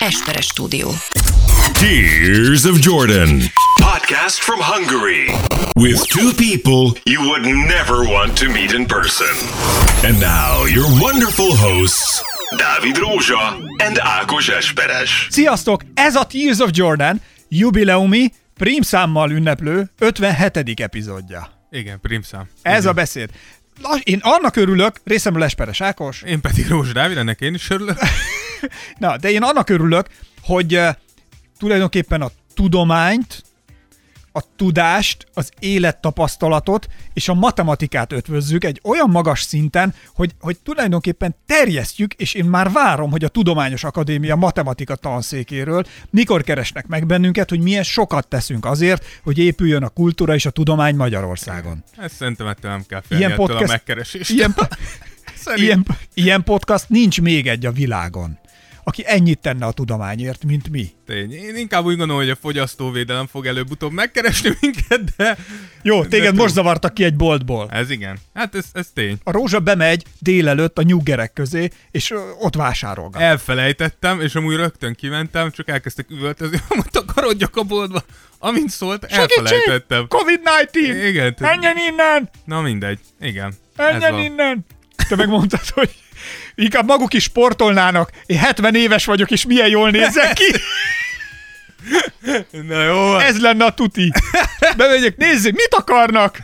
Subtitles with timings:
[0.00, 0.90] Esperes stúdió.
[1.72, 3.40] Tears of Jordan.
[3.80, 5.26] Podcast from Hungary.
[5.74, 9.26] With two people you would never want to meet in person.
[10.04, 12.22] And now, your wonderful hosts,
[12.56, 15.26] Dávid Rózsa and Ákos Esperes.
[15.30, 15.82] Sziasztok!
[15.94, 20.80] Ez a Tears of Jordan jubileumi prímszámmal ünneplő 57.
[20.80, 21.66] epizódja.
[21.70, 22.48] Igen, primszám.
[22.62, 23.30] Ez a beszéd.
[24.02, 27.98] Én annak örülök, részemről Esperes Ákos, Én pedig Rózsa Dávid, ennek én is örülök.
[28.98, 30.06] na, de én annak örülök,
[30.42, 30.88] hogy uh,
[31.58, 33.42] tulajdonképpen a tudományt,
[34.38, 41.36] a tudást, az élettapasztalatot és a matematikát ötvözzük egy olyan magas szinten, hogy, hogy tulajdonképpen
[41.46, 47.48] terjesztjük, és én már várom, hogy a Tudományos Akadémia matematika tanszékéről mikor keresnek meg bennünket,
[47.48, 51.84] hogy milyen sokat teszünk azért, hogy épüljön a kultúra és a tudomány Magyarországon.
[51.96, 54.30] Ezt szerintem ettől nem kell félni Ilyen podcast- a megkeresést.
[54.30, 54.54] Ilyen,
[55.44, 58.38] Szerint- ilyen, ilyen podcast nincs még egy a világon,
[58.88, 60.90] aki ennyit tenne a tudományért, mint mi.
[61.06, 61.32] Tény.
[61.32, 65.36] Én inkább úgy gondolom, hogy a fogyasztóvédelem fog előbb-utóbb megkeresni minket, de...
[65.82, 67.68] Jó, de téged túl- most zavartak ki egy boltból.
[67.70, 68.18] Ez igen.
[68.34, 69.18] Hát ez, ez tény.
[69.24, 73.22] A rózsa bemegy délelőtt a nyuggerek közé, és ott vásárolgat.
[73.22, 78.02] Elfelejtettem, és amúgy rögtön kimentem, csak elkezdtek üvöltözni, hogy takarodjak a boltba.
[78.38, 80.06] Amint szólt, elfelejtettem.
[80.08, 81.04] Covid-19!
[81.06, 81.36] Igen.
[81.38, 82.30] Menjen innen!
[82.44, 82.98] Na mindegy.
[83.20, 83.54] Igen.
[83.76, 84.66] Menjen innen!
[85.08, 85.90] Te megmondtad, hogy
[86.58, 88.10] inkább maguk is sportolnának.
[88.26, 90.54] Én 70 éves vagyok, és milyen jól nézek ki.
[92.50, 93.18] Na jó.
[93.18, 94.12] Ez lenne a tuti.
[94.76, 96.38] Bemegyek, nézzék, mit akarnak?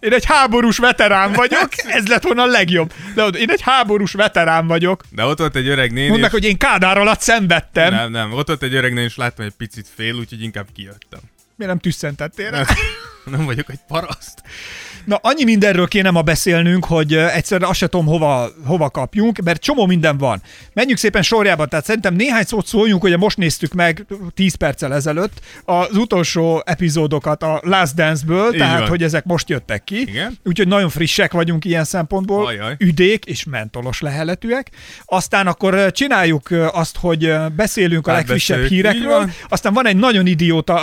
[0.00, 2.92] Én egy háborús veterán vagyok, ez lett volna a legjobb.
[3.14, 5.04] De ott én egy háborús veterán vagyok.
[5.10, 6.40] De ott volt egy öreg néni, Mondd meg, és...
[6.40, 7.94] hogy én Kádár alatt szenvedtem.
[7.94, 8.32] Nem, nem.
[8.32, 11.20] Ott volt egy öreg néni, és láttam, hogy egy picit fél, úgyhogy inkább kijöttem.
[11.56, 12.58] Miért nem tüsszentettél rá?
[12.58, 12.76] Nem,
[13.24, 14.42] nem vagyok egy paraszt.
[15.04, 19.62] Na, annyi mindenről kéne ma beszélnünk, hogy egyszerűen azt se tudom, hova, hova kapjunk, mert
[19.62, 20.42] csomó minden van.
[20.72, 25.40] Menjünk szépen sorjában, tehát szerintem néhány szót szóljunk, hogy most néztük meg 10 perccel ezelőtt
[25.64, 28.88] az utolsó epizódokat a Last Dance-ből, Így tehát van.
[28.88, 30.00] hogy ezek most jöttek ki.
[30.00, 30.38] Igen.
[30.44, 32.74] Úgyhogy nagyon frissek vagyunk ilyen szempontból, Ajaj.
[32.78, 34.70] üdék és mentolos leheletűek.
[35.04, 39.32] Aztán akkor csináljuk azt, hogy beszélünk a Hát legfrissebb beszéljük, hírekről, van.
[39.48, 40.80] aztán van egy nagyon idióta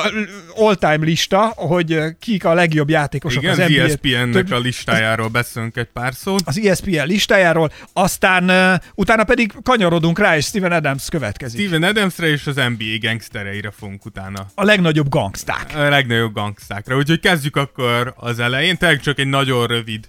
[0.56, 3.66] all-time lista, hogy kik a legjobb játékosok Igen, az az
[4.02, 6.42] NBA ESPN-nek több- a listájáról beszélünk egy pár szót.
[6.46, 11.60] az ESPN listájáról, aztán uh, utána pedig kanyarodunk rá, és Steven Adams következik.
[11.60, 14.46] Steven Adamsre és az NBA gangstereire fogunk utána.
[14.56, 15.72] A legnagyobb gangsták.
[15.76, 16.96] A legnagyobb gangstákra.
[16.96, 18.78] Úgyhogy kezdjük akkor az elején.
[18.78, 20.08] Tényleg csak egy nagyon rövid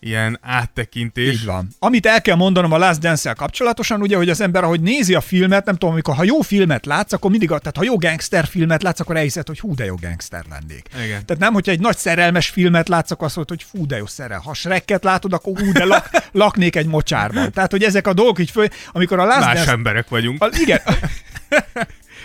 [0.00, 1.34] ilyen áttekintés.
[1.34, 1.68] Így van.
[1.78, 5.20] Amit el kell mondanom a Last dance kapcsolatosan, ugye, hogy az ember, ahogy nézi a
[5.20, 8.46] filmet, nem tudom, amikor ha jó filmet látsz, akkor mindig, a, tehát ha jó gangster
[8.46, 10.88] filmet látsz, akkor elhiszed, hogy hú, de jó gangster lennék.
[11.04, 11.26] Igen.
[11.26, 14.06] Tehát nem, hogyha egy nagy szerelmes filmet látsz, akkor azt mondod, hogy fú, de jó
[14.06, 14.38] szerel.
[14.38, 17.52] Ha Shrekket látod, akkor hú, de lak, laknék egy mocsárban.
[17.52, 20.42] Tehát, hogy ezek a dolgok így föl, amikor a Last Más Dance emberek vagyunk.
[20.42, 20.80] A, igen.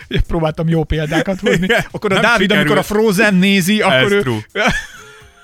[0.27, 1.67] Próbáltam jó példákat hozni.
[1.91, 2.83] Akkor a nem Dávid, amikor a.
[2.83, 4.45] Frozen nézi, akkor Ez ő, true.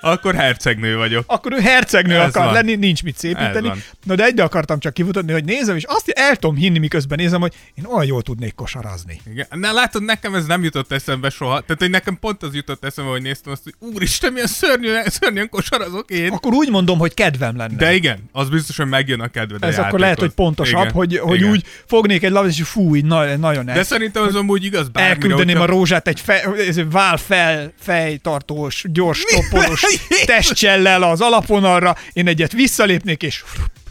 [0.04, 1.24] Akkor hercegnő vagyok.
[1.26, 2.52] akkor ő hercegnő Ez akar van.
[2.52, 3.72] lenni, nincs mit szépíteni.
[4.04, 7.40] Na de egyre akartam csak kimutatni, hogy nézem, és azt el tudom hinni, miközben nézem,
[7.40, 9.20] hogy én olyan jól tudnék kosarazni.
[9.32, 9.46] Igen.
[9.50, 11.60] Na látod, nekem ez nem jutott eszembe soha.
[11.60, 15.48] Tehát, hogy nekem pont az jutott eszembe, hogy néztem azt, hogy úristen, milyen szörnyű, szörnyen
[15.48, 16.30] kosarazok én.
[16.32, 17.76] Akkor úgy mondom, hogy kedvem lenne.
[17.76, 20.92] De igen, az biztos, hogy megjön a kedved a Ez akkor lehet, hogy pontosabb, Igen,
[20.92, 21.50] hogy, hogy igen.
[21.50, 24.88] úgy fognék egy labdát, és fú, így na, nagyon De el, szerintem az amúgy igaz
[24.88, 25.14] bármire.
[25.14, 26.48] elküldeném a hogyha- rózsát egy fe,
[26.90, 29.82] vál fel, fejtartós, gyors toporos
[30.24, 33.44] testcsellel az alapvonalra, én egyet visszalépnék, és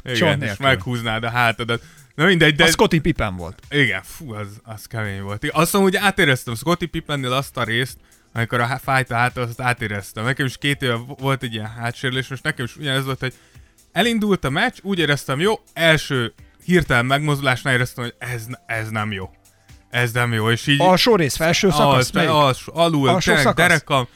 [0.03, 1.81] Igen, és meghúznád a hátadat.
[2.15, 2.63] Na mindegy, de...
[2.63, 3.59] A Scotty Pippen volt.
[3.69, 5.49] Igen, fú, az, az kemény volt.
[5.51, 7.97] Azt mondom, hogy átéreztem Scotty Pippennél azt a részt,
[8.33, 10.23] amikor a fájt a hátat, azt átéreztem.
[10.23, 13.33] Nekem is két éve volt egy ilyen hátsérülés, most nekem is ugyanez volt, hogy
[13.91, 16.33] elindult a meccs, úgy éreztem jó, első
[16.65, 19.29] hirtelen megmozdulásnál éreztem, hogy ez, ez nem jó.
[19.89, 20.81] Ez nem jó, és így...
[20.81, 22.29] A sorrész felső szakasz, az, melyik?
[22.31, 23.55] az, alul, Alsó szakasz?
[23.55, 24.07] derekam.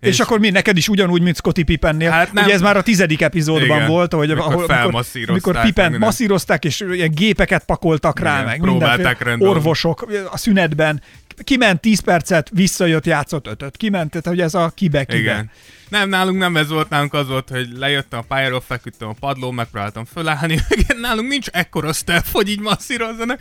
[0.00, 2.10] És, akkor mi, neked is ugyanúgy, mint Scotty Pippennél.
[2.10, 2.44] Hát nem.
[2.44, 3.86] Ugye ez már a tizedik epizódban Igen.
[3.86, 6.08] volt, hogy Amikor ahol, felmasszírozták, amikor meg Pippen minden.
[6.08, 9.54] masszírozták, és ilyen gépeket pakoltak rá, Igen, meg próbálták rendezni.
[9.54, 11.02] orvosok a szünetben.
[11.44, 13.76] Kiment 10 percet, visszajött, játszott ötöt.
[13.76, 15.18] Kiment, tehát hogy ez a kibe-kibe.
[15.18, 15.50] Igen.
[15.90, 19.54] Nem, nálunk nem ez volt, nálunk az volt, hogy lejöttem a pályáról, feküdtem a padlón,
[19.54, 23.40] megpróbáltam fölállni, igen, nálunk nincs ekkora staff, hogy így masszírozzanak,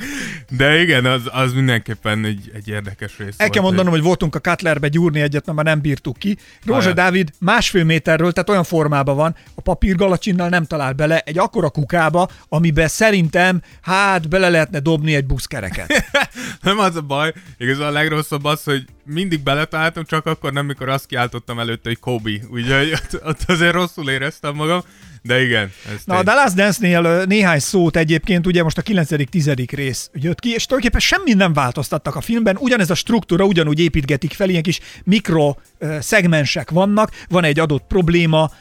[0.50, 4.40] de igen, az, az mindenképpen egy, egy érdekes rész El kell mondanom, hogy voltunk a
[4.40, 6.38] Cutlerbe gyúrni egyet, na már nem bírtuk ki.
[6.66, 6.94] Rózsa Ajaj.
[6.94, 12.30] Dávid másfél méterről, tehát olyan formában van, a papírgalacsinnal nem talál bele egy akkora kukába,
[12.48, 15.94] amiben szerintem, hát bele lehetne dobni egy buszkereket.
[16.62, 20.90] Nem az a baj, igazából a legrosszabb az, hogy mindig beletaláltam, csak akkor nem, mikor
[20.90, 22.32] azt kiáltottam előtte, hogy Kobe.
[22.52, 24.82] Úgyhogy ott, ott azért rosszul éreztem magam.
[25.22, 25.72] De igen.
[25.94, 29.68] Ez Na, a The Last Dance-nél néhány szót egyébként, ugye most a 9.-10.
[29.72, 34.34] rész jött ki, és tulajdonképpen semmi nem változtattak a filmben, ugyanez a struktúra ugyanúgy építgetik
[34.34, 35.56] fel, ilyen kis mikro
[36.00, 38.52] szegmensek vannak, van egy adott probléma,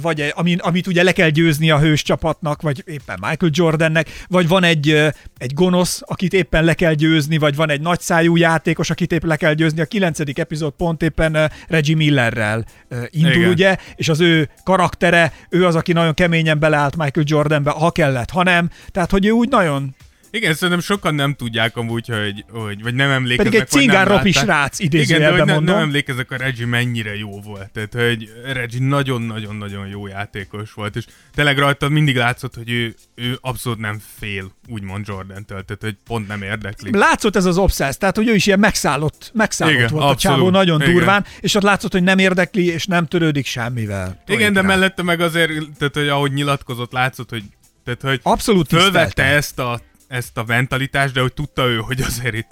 [0.00, 4.08] vagy egy, ami, amit ugye le kell győzni a hős csapatnak, vagy éppen Michael Jordannek,
[4.28, 4.90] vagy van egy,
[5.38, 9.36] egy gonosz, akit éppen le kell győzni, vagy van egy nagyszájú játékos, akit éppen le
[9.36, 9.80] kell győzni.
[9.80, 10.18] A 9.
[10.34, 12.64] epizód pont éppen Reggie Millerrel
[13.10, 13.50] indul, Igen.
[13.50, 18.30] ugye, és az ő karaktere, ő az, aki nagyon keményen beleállt Michael Jordanbe, ha kellett,
[18.30, 18.70] ha nem.
[18.90, 19.94] Tehát, hogy ő úgy nagyon,
[20.36, 23.52] Igen, szerintem sokan nem tudják amúgy, hogy, hogy vagy nem emlékeznek.
[23.52, 25.74] pedig egy nem cingár ropi srác Igen, de hogy idézőjelben ne, mondom.
[25.74, 27.70] nem emlékezek, a Reggie mennyire jó volt.
[27.70, 31.04] Tehát, hogy Reggie nagyon-nagyon-nagyon jó játékos volt, és
[31.34, 36.28] tényleg rajta mindig látszott, hogy ő, ő abszolút nem fél, úgymond Jordan-től, tehát, hogy pont
[36.28, 36.90] nem érdekli.
[36.98, 40.36] Látszott ez az obsessz, tehát hogy ő is ilyen megszállott, megszállott Igen, volt a abszolút.
[40.38, 40.92] csávó nagyon Igen.
[40.94, 44.22] durván, és ott látszott, hogy nem érdekli, és nem törődik semmivel.
[44.26, 44.66] Igen, de rá.
[44.66, 47.42] mellette meg azért, tehát, hogy ahogy nyilatkozott, látszott, hogy,
[47.84, 52.34] tehát, hogy Abszolút fölvette ezt a, ezt a mentalitást, de hogy tudta ő, hogy azért
[52.34, 52.50] itt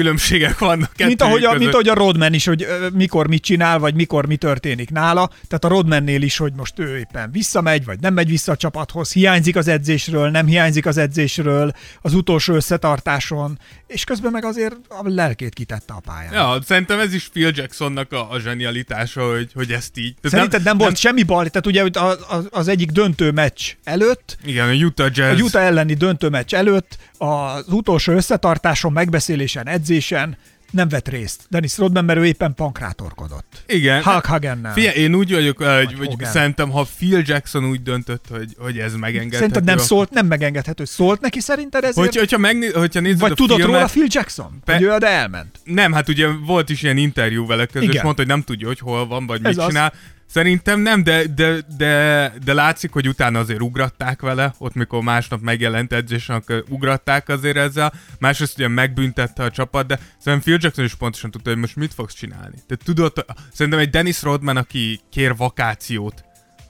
[0.00, 3.94] különbségek vannak Mint ahogy, a, mint ahogy a Rodman is, hogy mikor mit csinál, vagy
[3.94, 5.26] mikor mi történik nála.
[5.48, 9.12] Tehát a Rodmannél is, hogy most ő éppen visszamegy, vagy nem megy vissza a csapathoz,
[9.12, 15.00] hiányzik az edzésről, nem hiányzik az edzésről, az utolsó összetartáson, és közben meg azért a
[15.04, 16.32] lelkét kitette a pályán.
[16.32, 20.14] Ja, szerintem ez is Phil Jacksonnak a, a zsenialitása, hogy, hogy ezt így.
[20.20, 23.60] Tehát Szerinted nem, volt semmi baj, tehát ugye hogy a- a- az egyik döntő meccs
[23.84, 25.40] előtt, Igen, a Utah Jazz.
[25.40, 30.36] a Utah elleni döntő meccs előtt, az utolsó összetartáson, megbeszélésen, edzésen
[30.70, 31.42] nem vett részt.
[31.48, 33.62] Dennis Rodman, mert ő éppen pankrátorkodott.
[33.66, 34.02] Igen.
[34.02, 34.72] Hulk Hogan-nel.
[34.72, 36.30] Figyelj, én úgy vagyok, hogy, hogy Hogan.
[36.30, 39.36] szerintem, ha Phil Jackson úgy döntött, hogy, hogy ez megengedhető.
[39.36, 40.84] Szerinted nem szólt, nem megengedhető.
[40.84, 42.06] Szólt neki szerinted ezért?
[42.06, 44.60] Hogy, hogyha, megné, hogyha nézed vagy a tudott filmet, róla Phil Jackson?
[44.64, 45.60] Pe- Hogy ő de elment.
[45.64, 48.78] Nem, hát ugye volt is ilyen interjú vele között, és mondta, hogy nem tudja, hogy
[48.78, 49.66] hol van, vagy Ez mit az.
[49.66, 49.92] csinál.
[50.30, 55.40] Szerintem nem, de, de, de, de látszik, hogy utána azért ugratták vele, ott mikor másnap
[55.40, 57.92] megjelent edzésen, ugratták azért ezzel.
[58.18, 61.94] Másrészt ugye megbüntette a csapat, de szerintem Phil Jackson is pontosan tudta, hogy most mit
[61.94, 62.56] fogsz csinálni.
[62.66, 66.24] Tehát tudod, szerintem egy Dennis Rodman, aki kér vakációt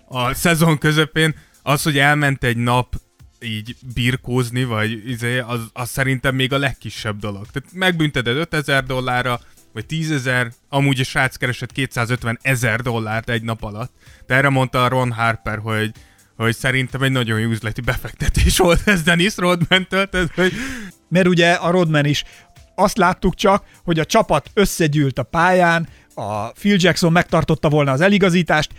[0.09, 2.95] a szezon közepén, az, hogy elment egy nap
[3.41, 7.47] így birkózni, vagy izé, az, az szerintem még a legkisebb dolog.
[7.47, 9.41] Tehát megbünteted 5000 dollárra,
[9.73, 13.93] vagy 10 ezer, amúgy a srác keresett 250 ezer dollárt egy nap alatt.
[14.27, 15.93] De erre mondta a Ron Harper, hogy
[16.37, 20.53] hogy szerintem egy nagyon jó üzleti befektetés volt ez Dennis Rodman-től, tehát, hogy
[21.09, 22.25] Mert ugye a Rodman is
[22.75, 25.89] azt láttuk csak, hogy a csapat összegyűlt a pályán,
[26.21, 28.71] a Phil Jackson megtartotta volna az eligazítást,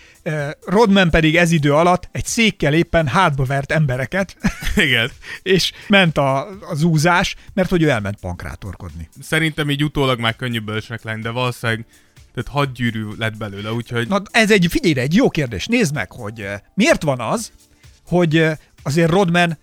[0.66, 4.38] Rodman pedig ez idő alatt egy székkel éppen hátba vert embereket,
[4.76, 5.12] igen.
[5.42, 9.10] és ment a, a zúzás, mert hogy ő elment pankrátorkodni.
[9.22, 11.86] Szerintem így utólag már könnyű bölcsnek lenni, de valószínűleg
[12.34, 15.66] tehát hat gyűrű lett belőle, úgyhogy Na ez egy, figyelj, egy jó kérdés.
[15.66, 17.52] Nézd meg, hogy miért van az,
[18.08, 18.46] hogy
[18.84, 19.58] azért Rodman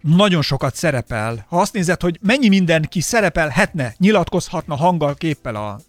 [0.00, 1.44] nagyon sokat szerepel.
[1.48, 5.80] Ha azt nézed, hogy mennyi mindenki szerepelhetne, nyilatkozhatna hanggal, képpel a,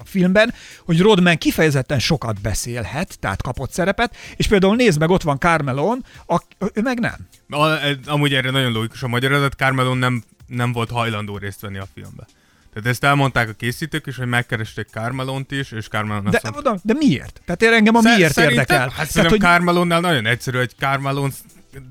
[0.00, 0.54] a filmben,
[0.84, 6.04] hogy Rodman kifejezetten sokat beszélhet, tehát kapott szerepet, és például nézd meg, ott van Carmelon,
[6.26, 6.40] a,
[6.74, 7.16] ő meg nem.
[7.48, 7.66] A,
[8.06, 12.26] amúgy erre nagyon logikus a magyarázat, Carmelon nem, nem volt hajlandó részt venni a filmbe.
[12.72, 16.72] Tehát ezt elmondták a készítők is, hogy megkeresték Carmelont is, és Carmelon azt De, mondta,
[16.72, 17.40] de, de miért?
[17.44, 18.80] Tehát én engem a Szer- miért szerintem- érdekel.
[18.80, 21.32] Hát Tehát, szerintem hogy, Carmelonnál nagyon egyszerű, hogy Carmelon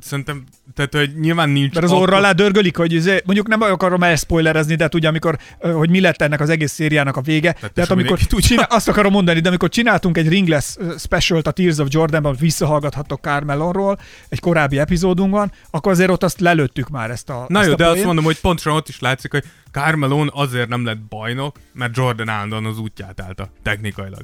[0.02, 0.44] szerintem,
[0.74, 1.74] tehát hogy nyilván nincs...
[1.74, 5.72] Mert az orra alá dörgölik, hogy izé- mondjuk nem akarom elspoilerezni, de tudja, amikor, ö,
[5.72, 7.48] hogy mi lett ennek az egész szériának a vége.
[7.48, 11.48] Hát Tehát és amikor csinál, azt akarom mondani, de amikor csináltunk egy Ringless ö, specialt
[11.48, 17.12] a Tears of Jordanban, visszahallgathattok Carmelonról, egy korábbi epizódunkban, akkor azért ott azt lelőttük már
[17.12, 19.44] ezt a Na ezt jó, a de azt mondom, hogy pontosan ott is látszik, hogy
[19.72, 24.22] Carmelon azért nem lett bajnok, mert Jordan állandóan az útját állta, technikailag.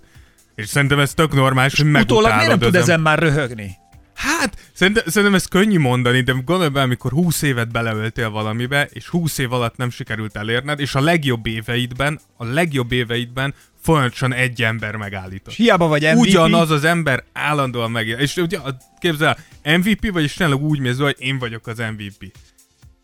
[0.55, 3.77] És szerintem ez tök normális, hogy Utólag miért nem tud ezen már röhögni?
[4.15, 9.07] Hát, szerintem, szerintem ez könnyű mondani, de gondolj be, amikor 20 évet beleöltél valamibe, és
[9.07, 14.63] 20 év alatt nem sikerült elérned, és a legjobb éveidben, a legjobb éveidben folyamatosan egy
[14.63, 15.47] ember megállított.
[15.47, 18.19] És hiába vagy MVP, Ugyanaz az ember állandóan megjel.
[18.19, 18.59] És ugye,
[18.99, 22.31] képzel, el, MVP, vagyis tényleg úgy mész, hogy én vagyok az MVP.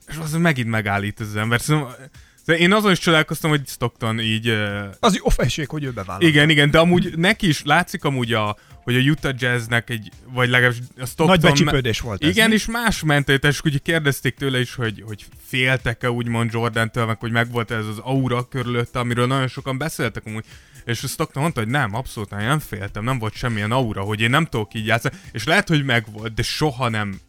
[0.08, 1.62] És az megint megállít az ember.
[1.62, 2.10] Szóval, szóval
[2.46, 4.50] én azon is csodálkoztam, hogy Stockton így...
[4.50, 6.28] Uh, az jó felség, hogy ő bevállal.
[6.28, 10.50] igen, igen, de amúgy neki is látszik amúgy a, hogy a Utah Jazznek egy, vagy
[10.50, 11.28] legalábbis a Stockton...
[11.28, 12.54] Nagy becsípődés volt ez, Igen, mi?
[12.54, 17.32] és más mentalitás, és úgy kérdezték tőle is, hogy, hogy féltek-e úgymond Jordan-től, meg hogy
[17.32, 20.46] megvolt ez az aura körülötte, amiről nagyon sokan beszéltek amúgy.
[20.86, 24.22] És a Stockton mondta, hogy nem, abszolút nem, nem féltem, nem volt semmilyen aura, hogy
[24.22, 25.16] én nem tudok így játszani.
[25.32, 27.20] És lehet, hogy megvolt, de soha nem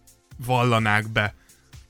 [0.47, 1.35] vallanák be,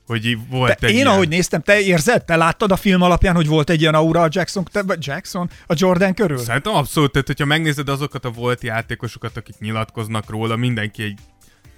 [0.05, 1.07] hogy volt Te, egy én, ilyen.
[1.07, 2.25] ahogy néztem, te érzed?
[2.25, 5.73] Te láttad a film alapján, hogy volt egy ilyen aura a Jackson, te, Jackson, a
[5.77, 6.37] Jordan körül?
[6.37, 11.19] Szerintem abszolút, tehát hogyha megnézed azokat a volt játékosokat, akik nyilatkoznak róla, mindenki egy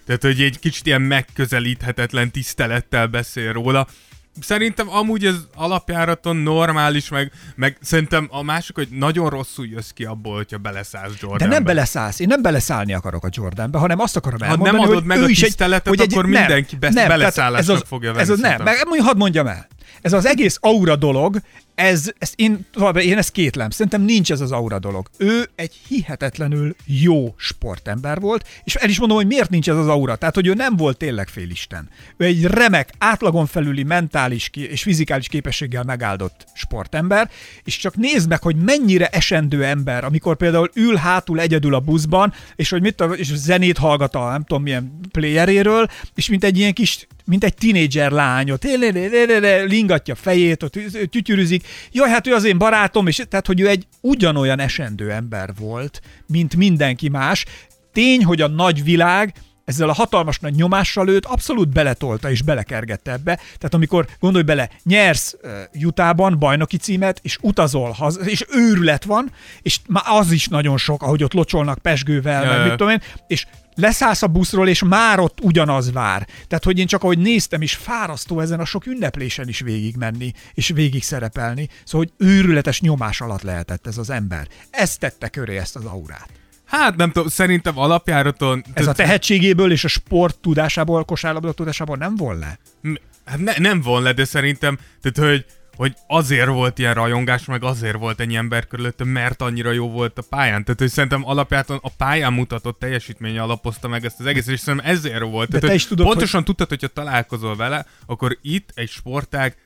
[0.06, 3.88] Tehát, hogy egy kicsit ilyen megközelíthetetlen tisztelettel beszél róla.
[4.42, 10.06] Szerintem amúgy ez alapjáraton normális, meg, meg szerintem a másik, hogy nagyon rosszul jössz ki
[10.06, 11.46] abból, hogyha beleszállsz Jordanbe.
[11.48, 14.84] De nem beleszállsz, én nem beleszállni akarok a Jordanbe, hanem azt akarom elmondani, Ha nem
[14.86, 17.88] adod hogy meg a tiszteletet, hogy egy, akkor nem, mindenki besz- nem, beleszállásnak ez az,
[17.88, 18.22] fogja venni.
[18.22, 19.68] Ez az, nem, meg hadd mondjam el.
[20.02, 21.40] Ez az egész aura dolog,
[21.76, 22.66] ez, ez én,
[23.02, 23.70] én ezt kétlem.
[23.70, 25.10] Szerintem nincs ez az aura dolog.
[25.18, 29.88] Ő egy hihetetlenül jó sportember volt, és el is mondom, hogy miért nincs ez az
[29.88, 30.16] aura.
[30.16, 31.90] Tehát, hogy ő nem volt tényleg félisten.
[32.18, 37.30] Ő egy remek, átlagon felüli mentális és fizikális képességgel megáldott sportember,
[37.64, 42.34] és csak nézd meg, hogy mennyire esendő ember, amikor például ül hátul egyedül a buszban,
[42.56, 46.74] és hogy mit és zenét hallgat a nem tudom milyen playeréről, és mint egy ilyen
[46.74, 48.64] kis mint egy tinédzser lányot,
[49.66, 50.80] lingatja fejét, ott
[51.10, 51.65] tütyürüzik.
[51.92, 56.02] Jaj, hát ő az én barátom, és tehát, hogy ő egy ugyanolyan esendő ember volt,
[56.28, 57.46] mint mindenki más.
[57.94, 59.34] Tény, hogy a nagy világ
[59.66, 63.36] ezzel a hatalmas nagy nyomással őt abszolút beletolta és belekergette ebbe.
[63.36, 65.36] Tehát amikor, gondolj bele, nyersz
[65.72, 69.32] Jutában bajnoki címet, és utazol haza, és őrület van,
[69.62, 73.02] és már az is nagyon sok, ahogy ott locsolnak pesgővel, Ja, meg mit tudom én,
[73.28, 76.28] és leszállsz a buszról, és már ott ugyanaz vár.
[76.48, 80.70] Tehát, hogy én csak ahogy néztem is, fárasztó ezen a sok ünneplésen is végigmenni, és
[80.70, 81.70] végig szerepelni.
[81.84, 84.48] Szóval, hogy őrületes nyomás alatt lehetett ez az ember.
[84.70, 86.30] Ez tette köré ezt az aurát.
[86.66, 88.64] Hát nem tudom, szerintem alapjáraton...
[88.74, 92.16] Ez a tehetségéből és a sport tudásából, kosárlabda tudásából nem?
[92.82, 97.46] M- Hát ne, nem von le, de szerintem, tehát hogy, hogy azért volt ilyen rajongás,
[97.46, 100.64] meg azért volt ennyi ember körülötte, mert annyira jó volt a pályán.
[100.64, 104.90] Tehát, hogy szerintem alapjáton a pályán mutatott teljesítménye alapozta meg ezt az egészet, és szerintem
[104.92, 105.50] ezért volt.
[105.50, 109.58] De Tehát, te hogy is tudod, pontosan tudtad, hogyha találkozol vele, akkor itt egy sportág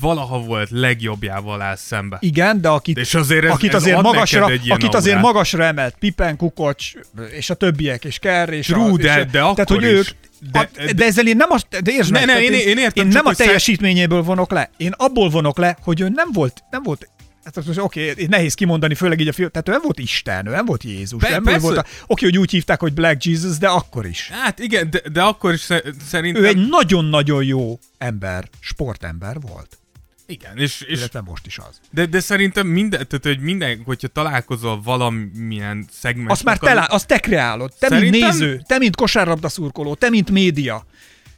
[0.00, 2.16] valaha volt legjobbjával áll szembe.
[2.20, 6.36] Igen, de akit, És azért ez- akit ez azért magasra, akit azért magasra emelt, Pippen,
[6.36, 6.92] Kukocs,
[7.36, 9.88] és a többiek, és Kerr, és True, a, de- és, de akkor tehát, hogy is.
[9.98, 10.06] ők,
[10.52, 13.06] De- de, de, ezzel én nem azt, de értsd Ne, meg, ne, én- én értem,
[13.06, 16.62] én nem a hogy teljesítményéből vonok le, én abból vonok le, hogy ő nem volt,
[16.70, 17.08] nem volt
[17.46, 19.98] Hát az most oké, okay, nehéz kimondani, főleg így a film, tehát ő nem volt
[19.98, 21.60] Isten, ő nem volt Jézus, Pe- nem persze.
[21.60, 24.28] volt a, oké, hogy úgy hívták, hogy Black Jesus, de akkor is.
[24.28, 26.42] Hát igen, de, de akkor is sze- szerintem...
[26.42, 29.78] Ő egy nagyon-nagyon jó ember, sportember volt.
[30.26, 31.80] Igen, és, és Illetve most is az.
[31.90, 36.30] De, de szerintem minden, tehát, hogy minden, hogyha találkozol valamilyen szegmens...
[36.30, 37.72] Azt már te, lá- azt te kreálod.
[37.78, 40.86] Te, mint Szerintem- néző, te, mint kosárlabda szurkoló, te, mint média.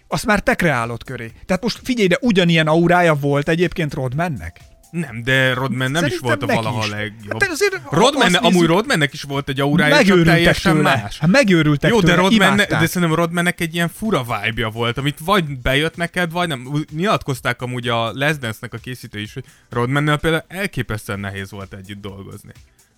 [0.07, 1.33] Azt már te kreálod köré.
[1.47, 4.61] Tehát most figyelj, de ugyanilyen aurája volt egyébként Rodmannek.
[4.90, 6.90] Nem, de Rodman nem is Szerintem volt a valaha is.
[6.90, 7.42] legjobb.
[7.42, 10.97] Hát azért, Rodman, amúgy nézzük- Rodmannek is volt egy aurája, csak Megőrültek teljesen tőle.
[10.97, 11.18] más.
[11.18, 12.80] Hát megőrültek Jó, de, tőle, Rodman, imádták.
[12.80, 16.85] de szerintem Rodmannek egy ilyen fura vibe volt, amit vagy bejött neked, vagy nem.
[16.97, 22.00] Nyilatkozták amúgy a Les Dance-nek a készítő is, hogy Rodmannel például elképesztően nehéz volt együtt
[22.00, 22.52] dolgozni.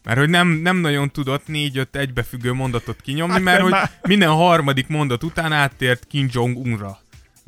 [0.05, 3.91] Mert hogy nem, nem nagyon tudott négy-öt egybefüggő mondatot kinyomni, Hát, mert hogy már.
[4.03, 6.99] minden harmadik mondat után áttért Kim Jong-unra.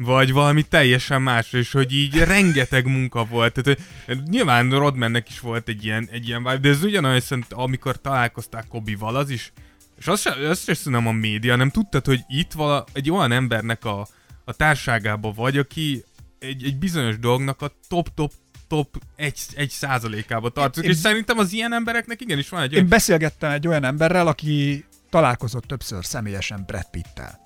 [0.04, 3.62] Vagy valami teljesen más, és hogy így rengeteg munka volt.
[3.62, 8.00] Tehát, hogy nyilván Rodmannek is volt egy ilyen, egy ilyen vibe, de ez ugyanolyan, amikor
[8.00, 9.52] találkozták Kobival, az is,
[9.98, 13.32] és azt sem, azt sem szerintem a média, nem tudtad, hogy itt vala, egy olyan
[13.32, 14.06] embernek a,
[14.44, 16.04] a társágában vagy, aki
[16.38, 18.32] egy, egy bizonyos dolgnak a top-top
[18.68, 23.50] top egy, egy százalékába tartozik, és szerintem az ilyen embereknek igenis van egy Én beszélgettem
[23.50, 27.41] egy olyan emberrel, aki találkozott többször személyesen Brad Pittel.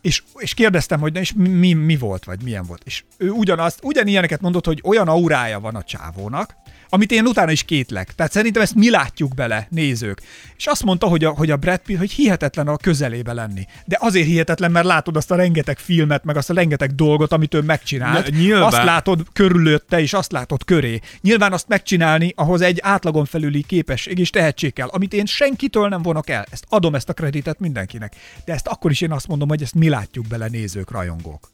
[0.00, 2.82] És, és kérdeztem, hogy na, és mi, mi volt, vagy milyen volt.
[2.84, 6.56] És ő ugyanazt, ugyanilyeneket mondott, hogy olyan aurája van a csávónak,
[6.90, 8.14] amit én utána is kétlek.
[8.14, 10.22] Tehát szerintem ezt mi látjuk bele, nézők.
[10.56, 13.66] És azt mondta, hogy a, hogy a Brad Pitt, hogy hihetetlen a közelébe lenni.
[13.86, 17.54] De azért hihetetlen, mert látod azt a rengeteg filmet, meg azt a rengeteg dolgot, amit
[17.54, 18.30] ő megcsinált.
[18.30, 18.62] Nyilván.
[18.62, 21.00] Azt látod körülötte, és azt látod köré.
[21.20, 26.02] Nyilván azt megcsinálni, ahhoz egy átlagon felüli képesség és tehetség kell, amit én senkitől nem
[26.02, 26.46] vonok el.
[26.50, 28.16] Ezt adom ezt a kreditet mindenkinek.
[28.44, 31.50] De ezt akkor is én azt mondom, hogy ezt mi látjuk bele nézők, rajongók.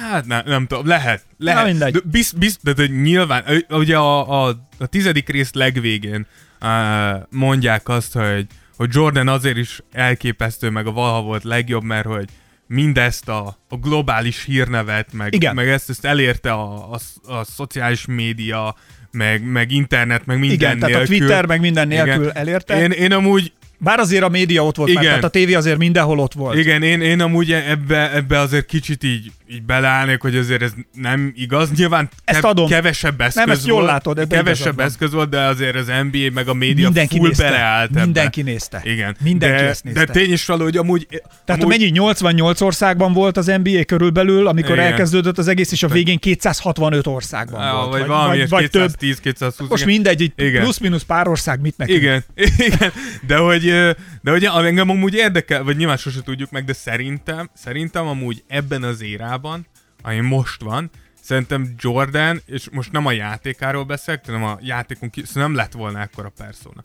[0.00, 1.22] Hát ne, nem tudom, lehet.
[1.38, 1.62] lehet.
[1.62, 1.92] Na, mindegy.
[1.92, 6.26] De Biz, biz, de, de nyilván, ugye a, a, a tizedik rész legvégén
[6.60, 6.68] uh,
[7.30, 12.28] mondják azt, hogy, hogy Jordan azért is elképesztő, meg a valaha volt legjobb, mert hogy
[12.66, 15.54] mindezt a, a globális hírnevet, meg, Igen.
[15.54, 16.98] meg ezt, ezt elérte a, a,
[17.32, 18.76] a szociális média,
[19.10, 21.18] meg, meg internet, meg minden Igen, tehát a nélkül.
[21.18, 22.36] Twitter meg minden nélkül Igen.
[22.36, 22.80] elérte.
[22.82, 25.02] Én, én amúgy Bár azért a média ott volt, Igen.
[25.02, 26.58] mert tehát a tévé azért mindenhol ott volt.
[26.58, 31.32] Igen, én, én amúgy ebbe, ebbe azért kicsit így így beleállnék, hogy azért ez nem
[31.36, 31.70] igaz.
[31.72, 32.68] Nyilván Ezt adom.
[32.68, 36.18] kevesebb eszköz Nem, ezt jól volt, látod, igazad kevesebb eszköz volt, de azért az NBA
[36.34, 37.44] meg a média Mindenki full nézte.
[37.44, 38.04] beleállt ebbe.
[38.04, 38.80] Mindenki nézte.
[38.84, 39.16] Igen.
[39.22, 40.04] Mindenki de, ezt nézte.
[40.04, 41.06] De tény is való, hogy amúgy...
[41.44, 44.84] Tehát amúgy, mennyi 88 országban volt az NBA körülbelül, amikor Igen.
[44.84, 47.90] elkezdődött az egész, és a végén 265 országban Á, volt.
[47.90, 48.96] vagy, valami, vagy, vagy több.
[48.96, 49.68] 210, 220.
[49.68, 49.94] Most igen.
[49.94, 50.62] mindegy, Igen.
[50.62, 51.98] plusz-minusz pár ország mit nekünk.
[51.98, 52.24] Igen,
[52.66, 52.92] igen,
[53.26, 53.64] de hogy,
[54.22, 58.82] de hogy engem amúgy érdekel, vagy nyilván sose tudjuk meg, de szerintem, szerintem amúgy ebben
[58.82, 59.35] az érában,
[60.02, 60.90] ami most van,
[61.22, 65.72] szerintem Jordan, és most nem a játékáról beszélek, hanem a játékon ki, szóval nem lett
[65.72, 66.80] volna ekkora persona.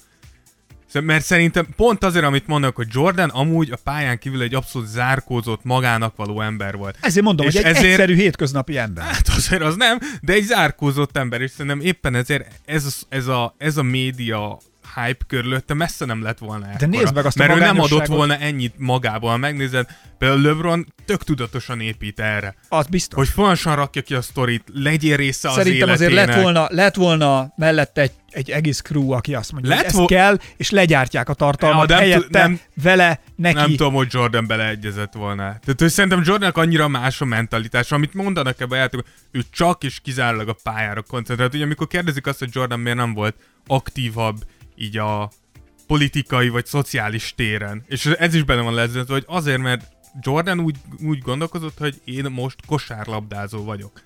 [0.94, 5.64] Mert szerintem pont azért, amit mondok, hogy Jordan amúgy a pályán kívül egy abszolút zárkózott,
[5.64, 6.98] magának való ember volt.
[7.02, 9.04] Ezért mondom, És hogy egy ezért- egyszerű hétköznapi ember.
[9.06, 13.28] Hát azért az nem, de egy zárkózott ember, és szerintem éppen ezért ez, a- ez,
[13.28, 14.58] a, ez a média
[14.96, 16.88] hype körülötte messze nem lett volna ekkora.
[16.88, 19.38] nézd meg azt a Mert ő nem adott volna ennyit magából.
[19.38, 22.56] Megnézed, például LeBron tök tudatosan épít erre.
[22.70, 23.18] Az biztos.
[23.18, 26.36] Hogy folyamatosan rakja ki a sztorit, legyél része az Szerintem azért életének.
[26.36, 30.10] lett volna, lett volna mellette egy, egy egész crew, aki azt mondja, Lett hogy vo-
[30.10, 33.56] kell, és legyártják a tartalmat Ja, nem helyette, nem- vele, neki.
[33.56, 35.44] Nem tudom, hogy Jordan beleegyezett volna.
[35.44, 39.84] Tehát hogy szerintem Jordannak annyira más a mentalitás, amit mondanak ebbe a játékban, ő csak
[39.84, 41.54] és kizárólag a pályára koncentrált.
[41.54, 43.36] Ugye amikor kérdezik azt, hogy Jordan miért nem volt
[43.68, 44.36] aktívabb
[44.82, 45.32] így a
[45.88, 49.88] politikai vagy szociális téren, és ez is benne van lezzetve, hogy azért, mert
[50.22, 54.02] Jordan úgy, úgy gondolkozott, hogy én most kosárlabdázó vagyok.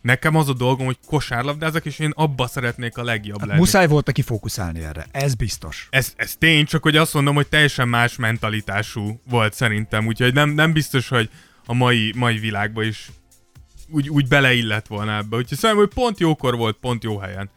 [0.00, 3.60] Nekem az a dolgom, hogy kosárlabdázok, és én abba szeretnék a legjobb Hát lenni.
[3.60, 5.86] muszáj volt neki fókuszálni erre, ez biztos.
[5.90, 10.50] Ez, ez tény, csak hogy azt mondom, hogy teljesen más mentalitású volt szerintem, úgyhogy nem,
[10.50, 11.30] nem biztos, hogy
[11.66, 13.08] a mai, mai világban is
[13.88, 15.36] úgy, úgy beleillett volna ebbe.
[15.36, 17.50] Úgyhogy szerintem, hogy pont jókor volt, pont jó helyen.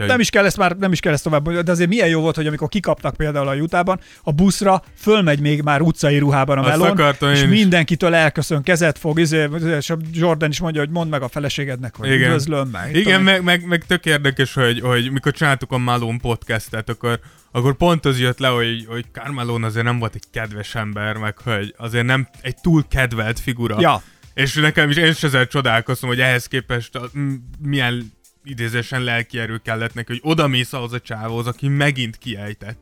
[0.00, 2.20] Úgyhogy Nem is kell ezt már, nem is kell ezt tovább, de azért milyen jó
[2.20, 6.62] volt, hogy amikor kikaptak például a Utahban, a buszra fölmegy még már utcai ruhában a
[6.62, 11.22] melon, és mindenkitől elköszön, kezet fog, izé, és a Jordan is mondja, hogy mondd meg
[11.22, 12.20] a feleségednek, hogy Igen.
[12.20, 12.96] üdvözlöm meg.
[12.96, 17.20] Igen, meg, meg, meg tök érdekes, hogy, hogy mikor csináltuk a Malone podcastet, akkor,
[17.52, 21.38] akkor pont az jött le, hogy, hogy Carmelone azért nem volt egy kedves ember, meg
[21.38, 23.76] hogy azért nem egy túl kedvelt figura.
[23.80, 24.02] Ja,
[24.34, 28.12] És nekem is, én is ezzel csodálkoztam, hogy ehhez képest a, m- milyen
[28.44, 32.78] idézésen lelki erő kellett neki, hogy oda mész ahhoz a csávóhoz, aki megint kiejtett.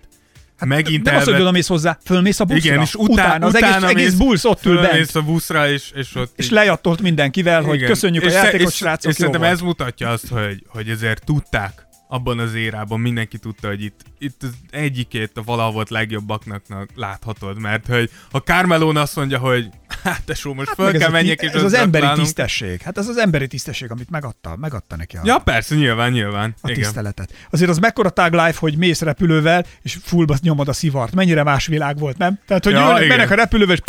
[0.59, 2.71] Hát megint nem az, hogy oda mész hozzá, fölmész a buszra.
[2.71, 5.69] Igen, és utá- utána, az egész, utána egész mész- busz ott ül bent, a buszra,
[5.71, 6.33] és, és ott...
[6.37, 7.89] és így- lejattolt mindenkivel, hogy Igen.
[7.89, 11.25] köszönjük a És játékot, és, srácok, És jó szerintem ez mutatja azt, hogy, hogy ezért
[11.25, 16.63] tudták abban az érában, mindenki tudta, hogy itt, itt az egyikét a valahol volt legjobbaknak
[16.95, 19.69] láthatod, mert hogy a Carmelón azt mondja, hogy
[20.05, 22.23] hát tesó, most hát föl kell menjek, és ez az emberi gratulálunk.
[22.25, 22.81] tisztesség.
[22.81, 26.55] Hát ez az emberi tisztesség, amit megadta, megadta neki a, Ja, persze, nyilván, nyilván.
[26.61, 26.83] a Igen.
[26.83, 27.33] tiszteletet.
[27.51, 31.15] Azért az mekkora tag life, hogy mész repülővel, és fullba nyomod a szivart.
[31.15, 32.39] Mennyire más világ volt, nem?
[32.47, 33.83] Tehát, hogy Ja, jönnek, mennek a repülővel, és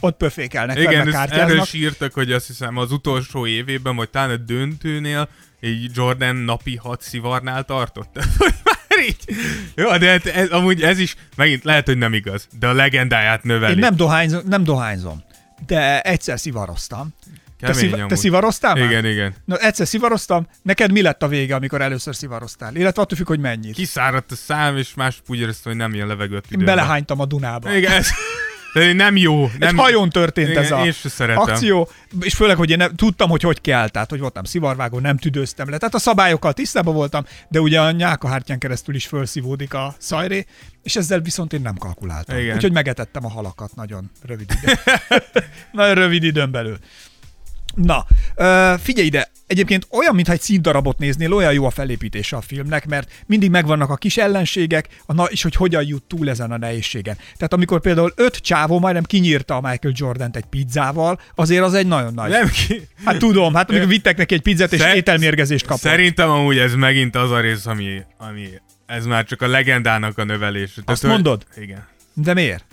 [0.00, 1.64] ott pöfékelnek, Igen, erről kártyáznak.
[1.66, 5.28] is írtak, hogy azt hiszem az utolsó évében, vagy talán a döntőnél,
[5.60, 8.14] így Jordan napi hat szivarnál tartott.
[8.64, 9.16] Már így.
[9.74, 13.42] Jó, de hát ez, amúgy ez is, megint lehet, hogy nem igaz, de a legendáját
[13.42, 13.72] növeli.
[13.72, 15.22] Én nem dohányzom, nem dohányzom,
[15.66, 17.14] de egyszer szivaroztam.
[17.60, 18.16] Te, Kemény te amúgy.
[18.16, 18.84] szivároztál már?
[18.84, 19.34] Igen, igen.
[19.44, 22.74] Na, egyszer szivaroztam, neked mi lett a vége, amikor először szivaroztál?
[22.76, 23.74] Illetve attól függ, hogy mennyit.
[23.74, 27.74] Kiszáradt a szám, és más úgy éreztem, hogy nem ilyen levegőt Én belehánytam a Dunába.
[27.74, 28.08] Igen, ez,
[28.72, 29.50] de nem jó.
[29.58, 31.42] Nem, Egy hajón történt igen, ez a én se szeretem.
[31.42, 31.88] akció,
[32.20, 35.70] és főleg, hogy én nem, tudtam, hogy hogy kell, tehát hogy voltam szivarvágó, nem tüdőztem
[35.70, 35.78] le.
[35.78, 40.46] Tehát a szabályokkal tisztában voltam, de ugye a nyálkahártyán keresztül is felszívódik a szajré,
[40.82, 42.38] és ezzel viszont én nem kalkuláltam.
[42.38, 42.54] Igen.
[42.54, 44.76] Úgyhogy megetettem a halakat nagyon rövid időn.
[45.72, 46.78] nagyon rövid időn belül.
[47.82, 48.06] Na,
[48.78, 53.22] figyelj ide, egyébként olyan, mintha egy színdarabot néznél, olyan jó a felépítése a filmnek, mert
[53.26, 57.16] mindig megvannak a kis ellenségek, a na- és hogy hogyan jut túl ezen a nehézségen.
[57.16, 61.86] Tehát amikor például öt csávó majdnem kinyírta a Michael Jordan-t egy pizzával, azért az egy
[61.86, 62.30] nagyon nagy.
[62.30, 62.88] Nem ki...
[63.04, 65.80] Hát tudom, hát amikor vittek neki egy pizzát, és Szer- ételmérgezést kapott.
[65.80, 68.48] Szerintem amúgy ez megint az a rész, ami, ami
[68.86, 70.70] ez már csak a legendának a növelés.
[70.84, 71.46] Azt mondod?
[71.56, 71.86] Igen.
[72.14, 72.64] De miért?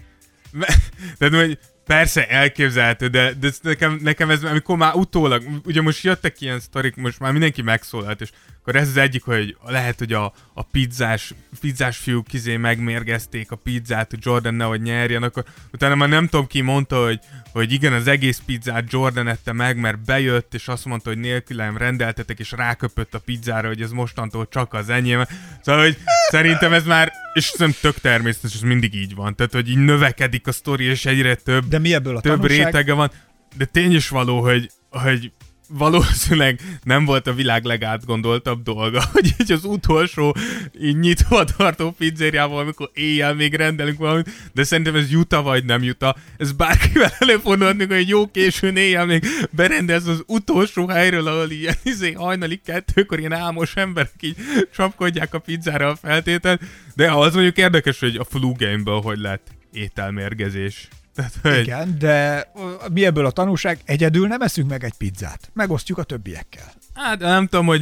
[1.18, 6.42] Tehát, hogy persze elképzelhető, de, de nekem, nekem ez, amikor már utólag, ugye most jöttek
[6.42, 8.30] ilyen sztorik, most már mindenki megszólalt, és
[8.62, 13.56] akkor ez az egyik, hogy lehet, hogy a, a pizzás, pizzás fiúk kizé megmérgezték a
[13.56, 17.20] pizzát, hogy Jordan nehogy nyerjen, akkor utána már nem tudom ki mondta, hogy,
[17.52, 21.78] hogy igen, az egész pizzát Jordan ette meg, mert bejött, és azt mondta, hogy nélkülem
[21.78, 25.24] rendeltetek, és ráköpött a pizzára, hogy ez mostantól csak az enyém.
[25.62, 25.98] Szóval, hogy
[26.30, 29.36] szerintem ez már, és szerintem tök természetes, ez mindig így van.
[29.36, 32.66] Tehát, hogy így növekedik a sztori, és egyre több De mi ebből a több tanulság?
[32.66, 33.12] rétege van,
[33.58, 35.32] de tény is való, hogy, hogy
[35.70, 40.36] valószínűleg nem volt a világ legátgondoltabb dolga, hogy így az utolsó
[40.82, 45.84] így nyitva tartó pizzériával, amikor éjjel még rendelünk valamit, de szerintem ez juta vagy nem
[45.84, 46.16] juta.
[46.38, 52.12] Ez bárkivel előfordulhat, hogy jó későn éjjel még berendelsz az utolsó helyről, ahol ilyen izé,
[52.12, 54.36] hajnali kettőkor ilyen álmos emberek így
[54.76, 56.62] csapkodják a pizzára a feltételt,
[56.96, 60.88] de az mondjuk érdekes, hogy a flu game hogy lett ételmérgezés.
[61.18, 61.60] Tehát, hogy...
[61.60, 62.48] Igen, de
[62.94, 63.80] mi ebből a tanulság?
[63.86, 65.50] Egyedül nem eszünk meg egy pizzát.
[65.54, 66.74] Megosztjuk a többiekkel.
[66.94, 67.82] Hát nem tudom, hogy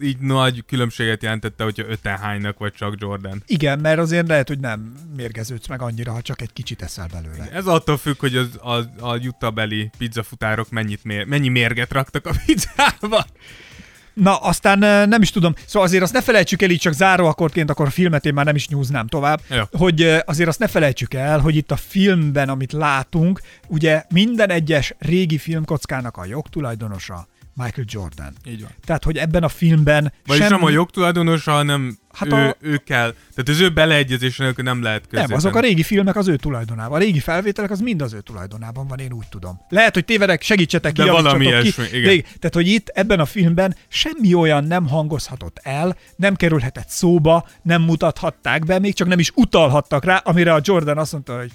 [0.00, 3.42] így nagy különbséget jelentette, hogyha öten hánynak, vagy csak Jordan.
[3.46, 7.48] Igen, mert azért lehet, hogy nem mérgeződsz meg annyira, ha csak egy kicsit eszel belőle.
[7.52, 12.32] Ez attól függ, hogy az, a, a jutabeli pizzafutárok mennyit mér, mennyi mérget raktak a
[12.46, 13.26] pizzába.
[14.14, 17.86] Na, aztán nem is tudom, szóval azért azt ne felejtsük el, így csak záróakkorként, akkor
[17.86, 19.68] a filmet én már nem is nyúznám tovább, ja.
[19.72, 24.94] hogy azért azt ne felejtsük el, hogy itt a filmben, amit látunk, ugye minden egyes
[24.98, 28.32] régi filmkockának a jogtulajdonosa Michael Jordan.
[28.46, 28.70] Így van.
[28.84, 30.52] Tehát, hogy ebben a filmben Vagyis sem...
[30.52, 32.56] nem a jogtulajdonosa, hanem hát ő, a...
[32.60, 33.14] ő kell.
[33.34, 35.28] Tehát az ő beleegyezés nélkül nem lehet középen.
[35.28, 36.96] Nem, azok a régi filmek az ő tulajdonában.
[36.96, 39.60] A régi felvételek az mind az ő tulajdonában van, én úgy tudom.
[39.68, 41.96] Lehet, hogy tévedek, segítsetek ki, De valami ilyesmi, ki.
[41.96, 42.22] igen.
[42.22, 47.82] Tehát, hogy itt ebben a filmben semmi olyan nem hangozhatott el, nem kerülhetett szóba, nem
[47.82, 51.52] mutathatták be, még csak nem is utalhattak rá, amire a Jordan azt mondta, hogy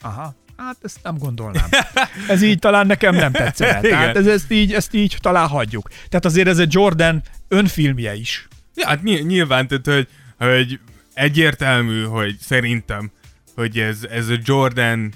[0.00, 1.68] aha, hát ezt nem gondolnám.
[2.28, 3.80] Ez így talán nekem nem tetszene.
[3.80, 5.88] Tehát ez, ezt, így, ezt így talán hagyjuk.
[6.08, 8.48] Tehát azért ez egy Jordan önfilmje is.
[8.74, 10.08] Ja, hát nyilván, tehát, hogy,
[10.48, 10.80] hogy
[11.14, 13.10] egyértelmű, hogy szerintem,
[13.54, 15.12] hogy ez, ez a Jordan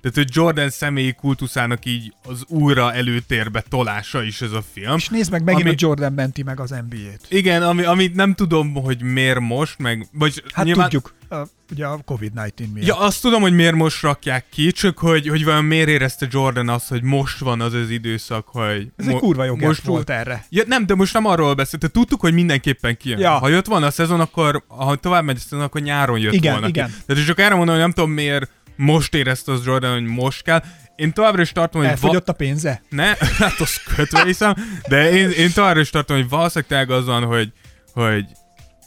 [0.00, 4.96] tehát, hogy Jordan személyi kultuszának így az újra előtérbe tolása is ez a film.
[4.96, 7.26] És nézd meg, megint ami, a Jordan menti meg az NBA-t.
[7.28, 10.06] Igen, ami, amit nem tudom, hogy miért most, meg...
[10.12, 11.36] Vagy hát nyilván, tudjuk a,
[11.70, 12.86] ugye a Covid-19 miatt.
[12.86, 16.68] Ja, azt tudom, hogy miért most rakják ki, csak hogy, hogy vajon miért érezte Jordan
[16.68, 18.88] azt, hogy most van az az időszak, hogy...
[18.96, 20.46] Ez mo- egy kurva jó most volt erre.
[20.48, 21.90] Ja, nem, de most nem arról beszélt.
[21.90, 23.18] Tudtuk, hogy mindenképpen kijön.
[23.18, 23.30] Ja.
[23.30, 26.52] Ha jött volna a szezon, akkor ha tovább megy a szezon, akkor nyáron jött igen,
[26.52, 26.86] volna igen.
[26.86, 26.92] ki.
[27.06, 30.62] Tehát csak erre mondom, hogy nem tudom miért most érezte az Jordan, hogy most kell.
[30.96, 31.90] Én továbbra is tartom, hogy...
[31.90, 32.82] Elfogyott va- a pénze?
[32.88, 33.04] Ne,
[33.38, 34.54] hát az kötve hiszem,
[34.88, 37.52] de én, én továbbra is tartom, hogy valószínűleg az van, hogy,
[37.92, 38.24] hogy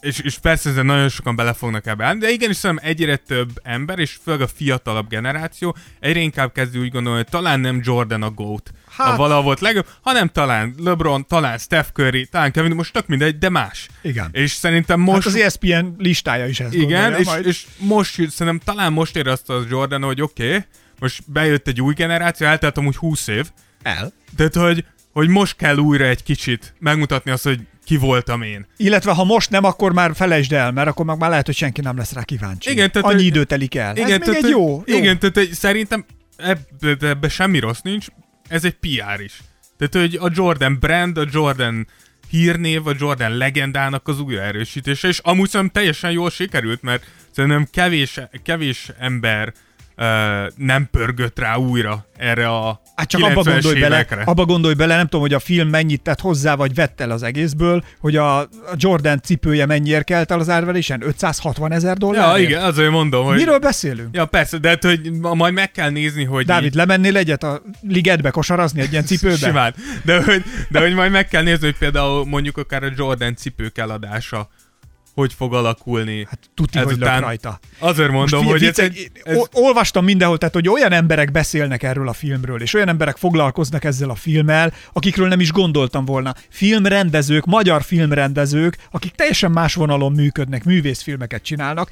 [0.02, 3.50] és, és persze ezzel nagyon sokan bele fognak ebbe állni, de igenis szerintem egyre több
[3.64, 8.24] ember, és főleg a fiatalabb generáció egyre inkább kezdő úgy gondolni, hogy talán nem Jordan
[8.24, 9.14] a GOAT, hát...
[9.14, 13.38] a valaha volt legjobb, hanem talán LeBron, talán Steph Curry, talán Kevin, most tök mindegy,
[13.38, 13.88] de más.
[14.02, 14.30] Igen.
[14.32, 15.24] És szerintem most...
[15.24, 17.46] Hát az ESPN listája is ezt Igen, és, majd.
[17.46, 20.66] és most szerintem talán most érezte az Jordan, hogy oké, okay,
[21.00, 23.50] most bejött egy új generáció, eltelt amúgy 20 év.
[23.82, 24.14] El.
[24.36, 28.68] Tehát, hogy, hogy most kell újra egy kicsit megmutatni azt, hogy ki voltam én.
[28.78, 31.98] Illetve ha most nem, akkor már felejtsd el, mert akkor már lehet, hogy senki nem
[31.98, 32.72] lesz rá kíváncsi.
[32.72, 33.98] Igen, tehát, Annyi idő telik el.
[33.98, 34.98] Igen, Ez tehát, még egy jó, jó.
[34.98, 38.06] Igen, tehát szerintem ebbe, ebbe semmi rossz nincs,
[38.48, 39.42] ez egy PR is.
[39.78, 41.88] Tehát, hogy a Jordan brand, a Jordan
[42.30, 47.68] hírnév, a Jordan legendának az újra erősítése, és amúgy szerintem teljesen jól sikerült, mert szerintem
[47.72, 49.54] kevés, kevés ember
[50.56, 55.04] nem pörgött rá újra erre a Hát csak abba gondolj bele, abba gondolj bele, nem
[55.04, 58.48] tudom, hogy a film mennyit tett hozzá, vagy vett el az egészből, hogy a, a
[58.76, 61.02] Jordan cipője mennyiért kelt el az árverésen?
[61.06, 62.38] 560 ezer dollár?
[62.38, 63.36] Ja, igen, azért mondom, hogy...
[63.36, 64.16] Miről beszélünk?
[64.16, 66.46] Ja, persze, de hát, hogy majd meg kell nézni, hogy...
[66.46, 66.74] Dávid, így...
[66.74, 69.36] lemennél egyet a ligetbe kosarazni egy ilyen cipőbe?
[69.48, 69.74] Simán.
[70.04, 73.78] De hogy, de hogy majd meg kell nézni, hogy például mondjuk akár a Jordan cipők
[73.78, 74.50] eladása
[75.14, 76.26] hogy fog alakulni.
[76.30, 77.60] Hát tuti, hogy lök rajta.
[77.80, 78.90] Azért mondom, Most, hogy ez, ez,
[79.24, 79.38] ez...
[79.52, 84.10] Olvastam mindenhol, tehát hogy olyan emberek beszélnek erről a filmről, és olyan emberek foglalkoznak ezzel
[84.10, 86.36] a filmmel, akikről nem is gondoltam volna.
[86.50, 91.92] Filmrendezők, magyar filmrendezők, akik teljesen más vonalon működnek, művészfilmeket csinálnak,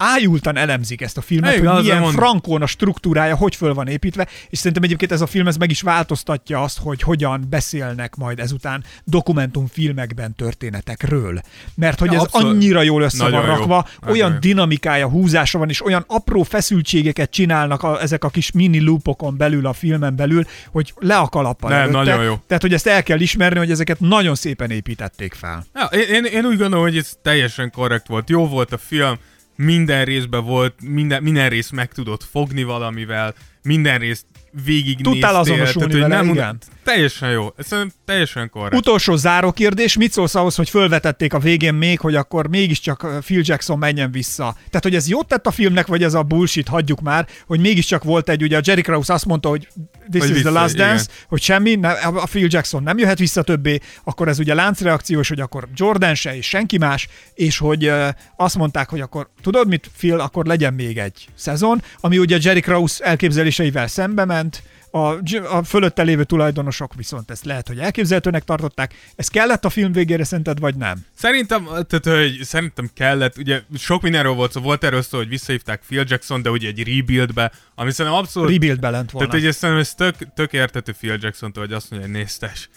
[0.00, 4.26] ájultan elemzik ezt a filmet, Igen, hogy milyen frankón a struktúrája, hogy föl van építve,
[4.48, 8.38] és szerintem egyébként ez a film ez meg is változtatja azt, hogy hogyan beszélnek majd
[8.38, 11.40] ezután dokumentumfilmekben történetekről.
[11.74, 12.52] Mert hogy ez abszolút.
[12.52, 14.10] annyira jól össze Nagyon van rakva, jó.
[14.10, 18.80] olyan Nagyon dinamikája, húzása van, és olyan apró feszültségeket csinálnak a, ezek a kis mini
[18.80, 22.34] loopokon belül, a filmen belül, hogy le a kalappa Nem, nagyon jó.
[22.46, 25.66] Tehát, hogy ezt el kell ismerni, hogy ezeket nagyon szépen építették fel.
[25.74, 28.30] Ja, én, én úgy gondolom, hogy ez teljesen korrekt volt.
[28.30, 29.18] Jó volt a film,
[29.64, 34.26] minden részben volt, minden, minden rész meg tudott fogni valamivel, minden részt
[34.64, 36.58] végig Tudtál azonosulni tehát, vele, nem, igen.
[36.90, 37.48] Teljesen jó.
[37.56, 37.68] Ez
[38.04, 38.74] teljesen korrekt.
[38.74, 43.40] Utolsó záró kérdés, mit szólsz ahhoz, hogy fölvetették a végén még, hogy akkor mégiscsak Phil
[43.44, 44.54] Jackson menjen vissza?
[44.56, 48.04] Tehát, hogy ez jót tett a filmnek, vagy ez a bullshit, hagyjuk már, hogy mégiscsak
[48.04, 49.68] volt egy, ugye a Jerry Krause azt mondta, hogy
[50.10, 51.16] this hogy is vissza, the last dance, igen.
[51.28, 55.40] hogy semmi, ne, a Phil Jackson nem jöhet vissza többé, akkor ez ugye láncreakciós, hogy
[55.40, 59.90] akkor Jordan se és senki más, és hogy uh, azt mondták, hogy akkor tudod mit,
[59.96, 65.18] Phil, akkor legyen még egy szezon, ami ugye Jerry Krause elképzeléseivel szembe ment, a,
[65.56, 68.94] a fölötte lévő tulajdonosok viszont ezt lehet, hogy elképzelhetőnek tartották.
[69.16, 71.04] Ez kellett a film végére szerinted, vagy nem?
[71.14, 75.82] Szerintem, tehát, hogy szerintem kellett, ugye sok mindenről volt szó, volt erről szó, hogy visszahívták
[75.86, 78.50] Phil Jackson, de ugye egy rebuildbe, ami szerintem abszolút...
[78.50, 79.28] Rebuildbe lent volna.
[79.28, 82.68] Tehát ugye szerintem ez tök, tök értető Phil jackson hogy azt mondja, hogy néztes.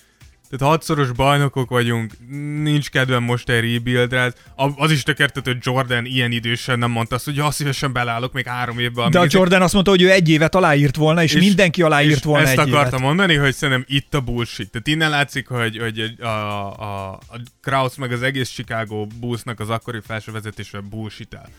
[0.49, 2.11] Tehát hatszoros bajnokok vagyunk,
[2.61, 4.33] nincs kedvem most egy rebuildre.
[4.55, 8.45] Az is tökértető, hogy Jordan ilyen idősen nem mondta azt, hogy ha szívesen belállok még
[8.45, 9.11] három évben.
[9.11, 12.15] De a Jordan azt mondta, hogy ő egy évet aláírt volna, és, és mindenki aláírt
[12.15, 12.99] és volna ezt egy akartam évet.
[12.99, 14.71] mondani, hogy szerintem itt a bullshit.
[14.71, 17.19] Tehát innen látszik, hogy, hogy a, a, a
[17.61, 21.49] Kraus meg az egész Chicago Bullsnak az akkori felső vezetése bullshit el.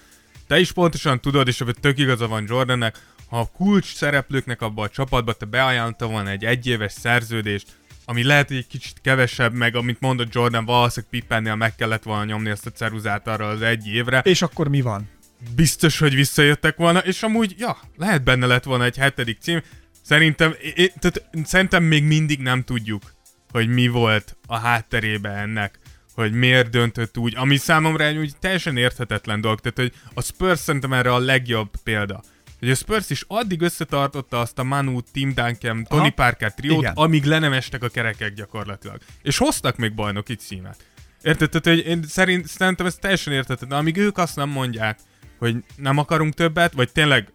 [0.46, 4.82] Te is pontosan tudod, és ebben tök igaza van Jordannek, ha a kulcs szereplőknek abba
[4.82, 7.66] a csapatba te beajánlta volna egy egyéves szerződést,
[8.04, 12.24] ami lehet, hogy egy kicsit kevesebb, meg amit mondott Jordan, valószínűleg Pippennél meg kellett volna
[12.24, 14.20] nyomni ezt a ceruzát arra az egy évre.
[14.24, 15.08] És akkor mi van?
[15.54, 19.62] Biztos, hogy visszajöttek volna, és amúgy, ja, lehet benne lett volna egy hetedik cím.
[20.02, 23.02] Szerintem, é, tehát, szerintem még mindig nem tudjuk,
[23.50, 25.78] hogy mi volt a hátterébe ennek
[26.14, 30.58] hogy miért döntött úgy, ami számomra egy úgy teljesen érthetetlen dolog, tehát hogy a Spurs
[30.58, 32.22] szerintem erre a legjobb példa
[32.64, 36.10] hogy a Spurs is addig összetartotta azt a Manu, Tim Duncan, Tony Aha.
[36.10, 36.92] Parker triót, Igen.
[36.94, 39.00] amíg le nem estek a kerekek gyakorlatilag.
[39.22, 40.76] És hoztak még bajnoki címet.
[41.22, 41.50] Érted?
[41.50, 44.98] Tehát, hogy én szerint, szerintem ez teljesen értetett, de amíg ők azt nem mondják,
[45.38, 47.28] hogy nem akarunk többet, vagy tényleg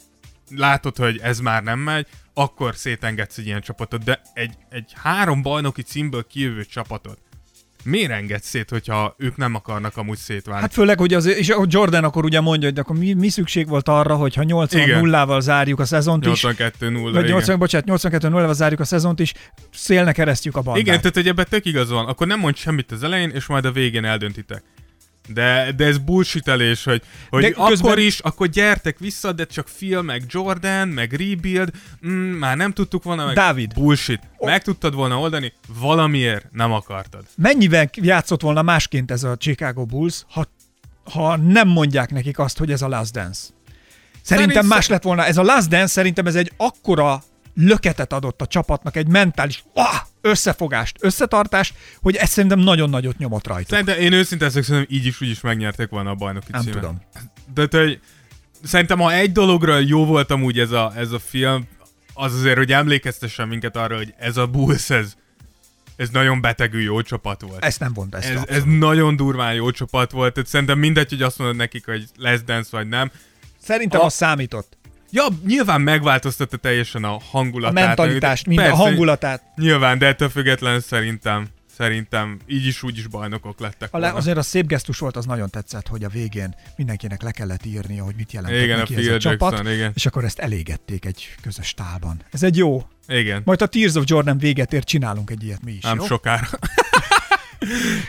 [0.55, 5.41] látod, hogy ez már nem megy, akkor szétengedsz egy ilyen csapatot, de egy, egy három
[5.41, 7.19] bajnoki címből kijövő csapatot
[7.83, 10.61] miért enged szét, hogyha ők nem akarnak amúgy szétválni?
[10.61, 13.87] Hát főleg, hogy az, és Jordan akkor ugye mondja, hogy akkor mi, mi szükség volt
[13.87, 16.93] arra, hogyha 80 0 val zárjuk a szezont 82 is.
[16.93, 19.33] 0 vagy 80, bocsánat, 82 0 val zárjuk a szezont is,
[19.73, 20.81] szélne keresztjük a bandát.
[20.81, 22.05] Igen, tehát hogy ebben tök igaz van.
[22.05, 24.63] Akkor nem mondj semmit az elején, és majd a végén eldöntitek.
[25.33, 27.91] De, de ez bullshitelés, hogy, hogy de közben...
[27.91, 31.69] akkor is, akkor gyertek vissza, de csak film, meg Jordan, meg Rebuild,
[32.07, 33.73] mm, már nem tudtuk volna, meg Dávid.
[33.73, 34.21] bullshit.
[34.39, 37.23] Meg tudtad volna oldani, valamiért nem akartad.
[37.35, 40.45] Mennyivel játszott volna másként ez a Chicago Bulls, ha,
[41.13, 43.47] ha nem mondják nekik azt, hogy ez a Last Dance?
[44.21, 45.25] Szerintem Szerint más lett volna.
[45.25, 49.99] Ez a Last Dance szerintem ez egy akkora löketet adott a csapatnak, egy mentális ah,
[50.21, 53.69] összefogást, összetartást, hogy ez szerintem nagyon nagyot nyomott rajta.
[53.69, 56.79] Szerintem én őszintén szerintem így is úgy is megnyerték volna a bajnoki Nem címet.
[56.79, 57.01] tudom.
[57.53, 57.99] De, de, hogy
[58.63, 61.67] szerintem ha egy dologra jó volt amúgy ez a, ez a film,
[62.13, 65.13] az azért, hogy emlékeztessen minket arra, hogy ez a Bulls, ez,
[65.95, 67.63] ez nagyon betegű jó csapat volt.
[67.63, 68.29] Ezt nem vont ezt.
[68.29, 72.05] Ez, ez nagyon durván jó csapat volt, tehát szerintem mindegy, hogy azt mondod nekik, hogy
[72.15, 73.11] lesz dance vagy nem.
[73.61, 74.05] Szerintem a...
[74.05, 74.77] az számított.
[75.11, 77.83] Ja, nyilván megváltoztatta teljesen a hangulatát.
[77.83, 79.43] A mentalitást, mind a hangulatát.
[79.55, 81.47] Nyilván, de ettől függetlenül szerintem
[81.79, 83.93] szerintem így is úgy is bajnokok lettek.
[83.93, 87.31] A le, azért a szép gesztus volt, az nagyon tetszett, hogy a végén mindenkinek le
[87.31, 89.91] kellett írnia, hogy mit jelent igen, neki a ez a Jackson, csapat, igen.
[89.95, 92.21] és akkor ezt elégették egy közös tálban.
[92.31, 92.87] Ez egy jó.
[93.07, 93.41] Igen.
[93.45, 96.05] Majd a Tears of Jordan véget ér, csinálunk egy ilyet mi is, Nem jó?
[96.05, 96.47] sokára.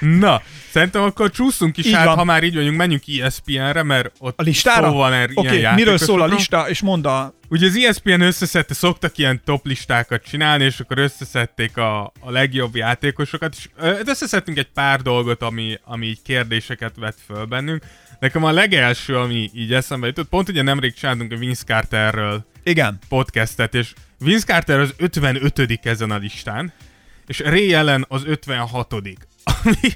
[0.00, 2.16] Na, szerintem akkor csúszunk is így hát, van.
[2.16, 4.88] ha már így vagyunk, menjünk ESPN-re, mert ott a listára?
[4.88, 7.34] szó van er, okay, ilyen miről szól a lista, és mondd a...
[7.48, 12.76] Ugye az ESPN összeszedte, szoktak ilyen top listákat csinálni, és akkor összeszedték a, a legjobb
[12.76, 13.68] játékosokat, és
[14.04, 17.84] összeszedtünk egy pár dolgot, ami, ami így kérdéseket vett föl bennünk.
[18.20, 22.98] Nekem a legelső, ami így eszembe jutott, pont ugye nemrég csináltunk a Vince Carterről Igen.
[23.08, 26.72] podcastet, és Vince Carter az 55 ezen a listán,
[27.26, 28.92] és Ray Allen az 56
[29.44, 29.92] ami,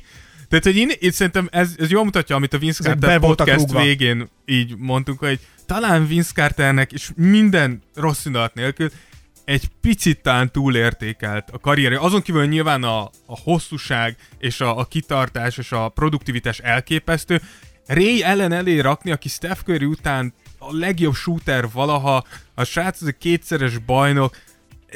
[0.49, 3.83] tehát, hogy én, én szerintem ez, ez jól mutatja, amit a Vince Carter podcast rúgva.
[3.83, 8.91] végén így mondtunk, hogy talán Vince Carternek, és minden rossz indulat nélkül,
[9.45, 11.99] egy picit talán túlértékelt a karrierje.
[11.99, 17.41] Azon kívül nyilván a, a hosszúság és a, a kitartás és a produktivitás elképesztő.
[17.87, 23.09] Ray ellen elé rakni, aki Steph Curry után a legjobb shooter valaha, a srác az
[23.09, 24.37] a kétszeres bajnok,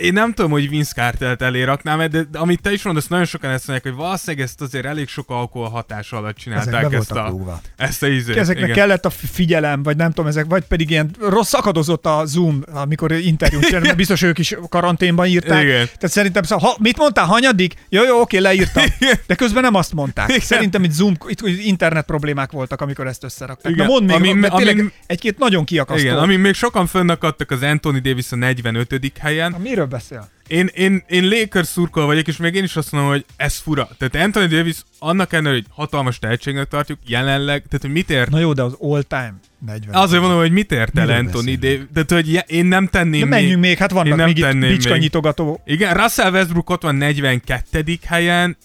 [0.01, 3.25] én nem tudom, hogy Vince Cartert elé raknám, de, de amit te is mondasz, nagyon
[3.25, 7.27] sokan ezt mondják, hogy valószínűleg ezt azért elég sok alkohol hatás alatt csinálták ezt a,
[7.29, 7.61] rúgva.
[7.77, 8.37] ezt a izét.
[8.37, 8.77] Ezeknek igen.
[8.77, 13.13] kellett a figyelem, vagy nem tudom, ezek, vagy pedig ilyen rossz szakadozott a Zoom, amikor
[13.13, 15.63] interjút csinálni, biztos ők is karanténban írták.
[15.63, 15.87] Igen.
[15.87, 17.75] Tehát szerintem, szóval, ha, mit mondtál, hanyadik?
[17.89, 18.85] Jó, jó, oké, leírtam.
[19.27, 20.29] De közben nem azt mondták.
[20.29, 20.41] Igen.
[20.41, 23.73] Szerintem itt Zoom, itt internet problémák voltak, amikor ezt összerakták.
[23.73, 23.87] Igen.
[23.87, 26.07] Na mondd még, ami, mert ami, egy-két nagyon kiakasztó.
[26.07, 29.13] Igen, ami még sokan fönnakadtak az Anthony Davis a 45.
[29.19, 29.51] helyen.
[29.51, 30.29] Na, miről beszél?
[30.47, 33.89] Én, én, én Lakers szurkol vagyok, és még én is azt mondom, hogy ez fura.
[33.99, 38.31] Tehát Anthony Davis annak ellenére, hogy hatalmas tehetségnek tartjuk, jelenleg, tehát hogy mit ért...
[38.31, 39.35] Na jó, de az all-time
[39.67, 39.95] 40.
[39.95, 41.87] Azért mondom, hogy mit ért el Anthony Davis.
[41.93, 45.61] Tehát, hogy én nem tenném De menjünk még, hát vannak még itt bicska nyitogató.
[45.65, 47.99] Igen, Russell Westbrook ott van 42.
[48.05, 48.57] helyen,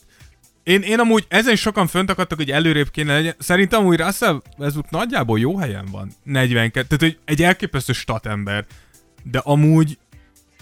[0.64, 3.36] én, én amúgy ezen sokan fönt akadtak, hogy előrébb kéne legyen.
[3.40, 6.12] Szerintem amúgy Russell Westbrook nagyjából jó helyen van.
[6.24, 6.88] 42.
[6.88, 8.66] Tehát, hogy egy elképesztő statember.
[9.24, 9.98] De amúgy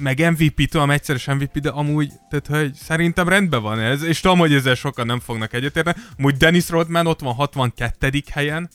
[0.02, 4.40] meg MVP, tudom, egyszeres MVP, de amúgy, tehát hogy szerintem rendben van ez, és tudom,
[4.40, 5.98] hogy ezzel sokan nem fognak egyetérteni.
[6.18, 8.24] Amúgy Dennis Rodman ott van 62.
[8.32, 8.70] helyen,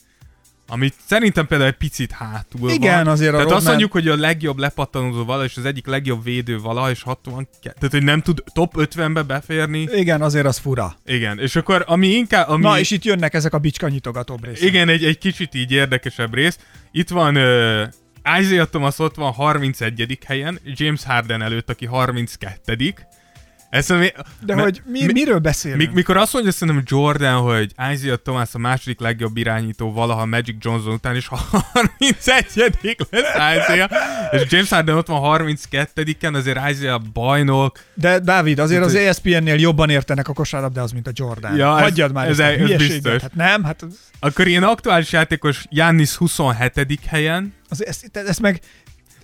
[0.69, 3.07] amit szerintem például egy picit hátul Igen, van.
[3.07, 6.23] azért a Tehát Rodman- azt mondjuk, hogy a legjobb lepattanózó vala, és az egyik legjobb
[6.23, 7.73] védő vala, és 62.
[7.79, 9.87] Tehát, hogy nem tud top 50-be beférni.
[9.93, 10.95] Igen, azért az fura.
[11.05, 12.49] Igen, és akkor ami inkább...
[12.49, 12.63] Ami...
[12.63, 14.67] Na, és itt jönnek ezek a bicska nyitogatóbb részek.
[14.67, 16.57] Igen, egy, egy kicsit így érdekesebb rész.
[16.91, 17.81] Itt van uh,
[18.39, 20.19] Isaiah Thomas ott van 31.
[20.25, 22.93] helyen, James Harden előtt, aki 32.
[23.69, 24.11] Ez, mi,
[24.45, 25.81] De me- hogy mi, mi- miről beszélünk?
[25.81, 30.55] mi, mikor azt mondja szerintem Jordan, hogy Isaiah Thomas a második legjobb irányító valaha Magic
[30.59, 32.97] Johnson után, és 31.
[33.09, 33.89] lesz Isaiah,
[34.31, 39.59] és James Harden ott van 32-en, azért Isaiah bajnok, De Dávid, azért az Tehát, ESPN-nél
[39.59, 41.55] jobban értenek a kosárlabdához, mint a Jordan.
[41.55, 43.21] Ja, ez- Hagyjad már ez- ezt ez biztos.
[43.21, 46.99] Hát nem, hát az, akkor ilyen aktuális játékos Giannis 27.
[47.07, 48.61] helyen, az, ezt, ezt meg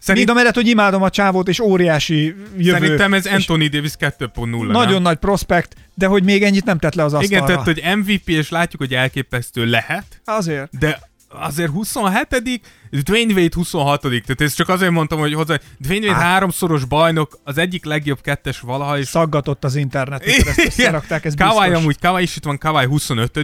[0.04, 2.80] Szerint, Mind a mellett, hogy imádom a csávót, és óriási jövő.
[2.80, 4.68] szerintem ez Anthony Davis 2.0.
[4.68, 5.02] Nagyon nem?
[5.02, 7.36] nagy prospekt, de hogy még ennyit nem tett le az asztalra.
[7.36, 10.78] Igen, tehát hogy MVP, és látjuk, hogy elképesztő lehet, Azért.
[10.80, 16.20] de azért 27 Dwayne Wade 26 tehát ezt csak azért mondtam, hogy hozzá, Dwayne Wade
[16.20, 16.24] Á.
[16.24, 21.68] háromszoros bajnok, az egyik legjobb kettes valaha, és Szaggatott az internet, ezt összerakták, ez Kawai
[21.68, 21.84] biztos.
[21.84, 23.38] amúgy, Kawai is itt van, Kawai 25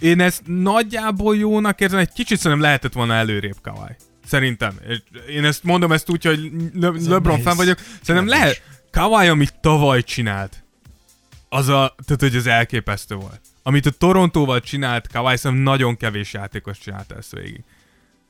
[0.00, 3.96] Én ezt nagyjából jónak érzem, egy kicsit szerintem lehetett volna előrébb Kawai.
[4.26, 4.74] Szerintem.
[5.28, 7.78] Én ezt mondom ezt úgy, hogy Le- LeBron fan vagyok.
[8.02, 8.62] Szerintem lehet.
[8.90, 10.64] Kawai, amit tavaly csinált,
[11.48, 13.40] az a, tehát hogy az elképesztő volt.
[13.62, 17.62] Amit a Torontóval csinált, Kawai szerintem nagyon kevés játékos csinálta ezt végig.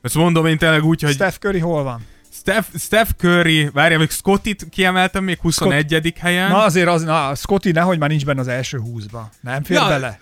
[0.01, 2.05] Ezt mondom én tényleg úgy, hogy Steph Curry hol van?
[2.33, 6.13] Steph, Steph Curry, várjál, még Scottit kiemeltem még 21.
[6.19, 6.49] helyen.
[6.49, 9.29] Na azért az, na, Scotty nehogy már nincs benne az első húszba.
[9.41, 10.19] Nem fér bele?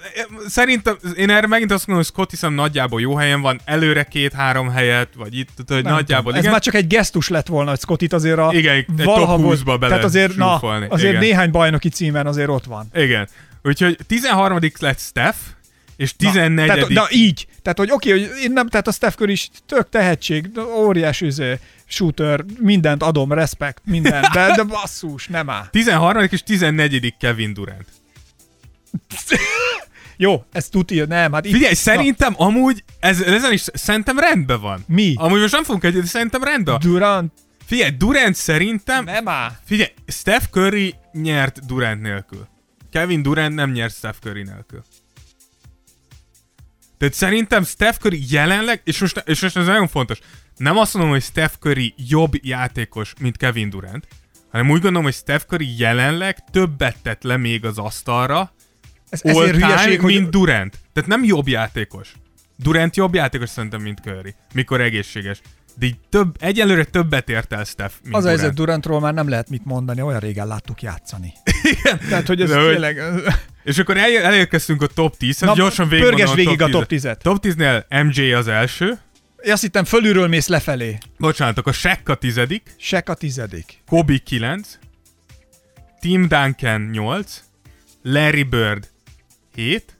[0.48, 4.70] Szerintem, én erre megint azt mondom, hogy Scott hiszem nagyjából jó helyen van, előre két-három
[4.70, 6.34] helyet, vagy itt, tehát, hogy nagyjából tudom.
[6.34, 6.52] Ez igen.
[6.52, 8.50] már csak egy gesztus lett volna, hogy Scottit azért a...
[8.54, 10.56] Igen, egy top valaha volt- 20-ba bele Tehát azért, na,
[10.90, 11.22] azért igen.
[11.22, 12.88] néhány bajnoki címen azért ott van.
[12.94, 13.28] Igen.
[13.64, 14.60] Úgyhogy 13.
[14.80, 15.38] lett Steph,
[15.96, 16.68] és 14.
[16.68, 17.48] Na, tehát, na így.
[17.62, 21.60] Tehát, hogy oké, hogy én nem, tehát a Steph Curry is tök tehetség, óriás üző,
[21.88, 25.68] shooter, mindent adom, respekt, minden, de, de basszus, nem áll.
[25.72, 26.28] 13.
[26.30, 27.16] és 14.
[27.20, 27.88] Kevin Durant.
[30.18, 31.54] Jó, ez tuti, nem, hát itt...
[31.54, 34.84] Figyelj, szerintem amúgy, ez, ezen is szerintem rendben van.
[34.88, 35.14] Mi?
[35.18, 36.92] Amúgy most nem fogunk egyet, szerintem rendben van.
[36.92, 37.34] Durant,
[37.68, 39.52] Figyelj, Durant szerintem nem áll.
[39.64, 42.48] Figyelj, Steph Curry nyert Durant nélkül.
[42.92, 44.84] Kevin Durant nem nyert Steph Curry nélkül.
[46.98, 50.20] Tehát szerintem Steph Curry jelenleg, és most, és most ez nagyon fontos,
[50.58, 54.08] nem azt mondom, hogy Steph Curry jobb játékos, mint Kevin Durant,
[54.52, 58.52] hanem úgy gondolom, hogy Steph Curry jelenleg többet tett le még az asztalra,
[59.10, 60.80] Ez, ezért hülyeség, hogy mint Durant.
[60.94, 62.14] Tehát nem jobb játékos.
[62.56, 65.42] Durant jobb játékos szerintem, mint Curry, mikor egészséges.
[65.76, 68.40] De így több, egyelőre többet ért el Steph, mint az a Durant.
[68.40, 71.34] helyzet Durantról már nem lehet mit mondani, olyan régen láttuk játszani.
[71.70, 72.00] Igen.
[72.10, 73.02] Tehát, hogy ez De tényleg...
[73.64, 77.16] És akkor el, elérkeztünk a top 10 Na, gyorsan pörges végigmondom végig a top 10-et.
[77.16, 77.18] 10-et.
[77.18, 79.00] Top 10-nél MJ az első,
[79.44, 80.98] Én azt hittem fölülről mész lefelé.
[81.18, 83.82] bocsánat, akkor Shaq a tizedik, Sek a tizedik.
[83.88, 84.78] Kobe 9,
[86.00, 87.44] Tim Duncan 8,
[88.04, 88.90] Larry Bird
[89.56, 89.98] 7,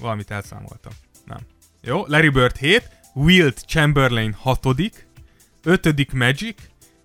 [0.00, 0.92] valamit elszámoltam,
[1.26, 1.38] nem.
[1.82, 2.82] Jó, Larry Bird 7,
[3.14, 4.66] Wilt Chamberlain 6
[5.64, 6.56] ötödik Magic,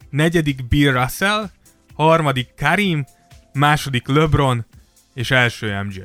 [0.10, 1.50] negyedik Bill Russell,
[1.94, 3.06] harmadik Karim,
[3.54, 4.66] második LeBron,
[5.14, 6.02] és első MJ.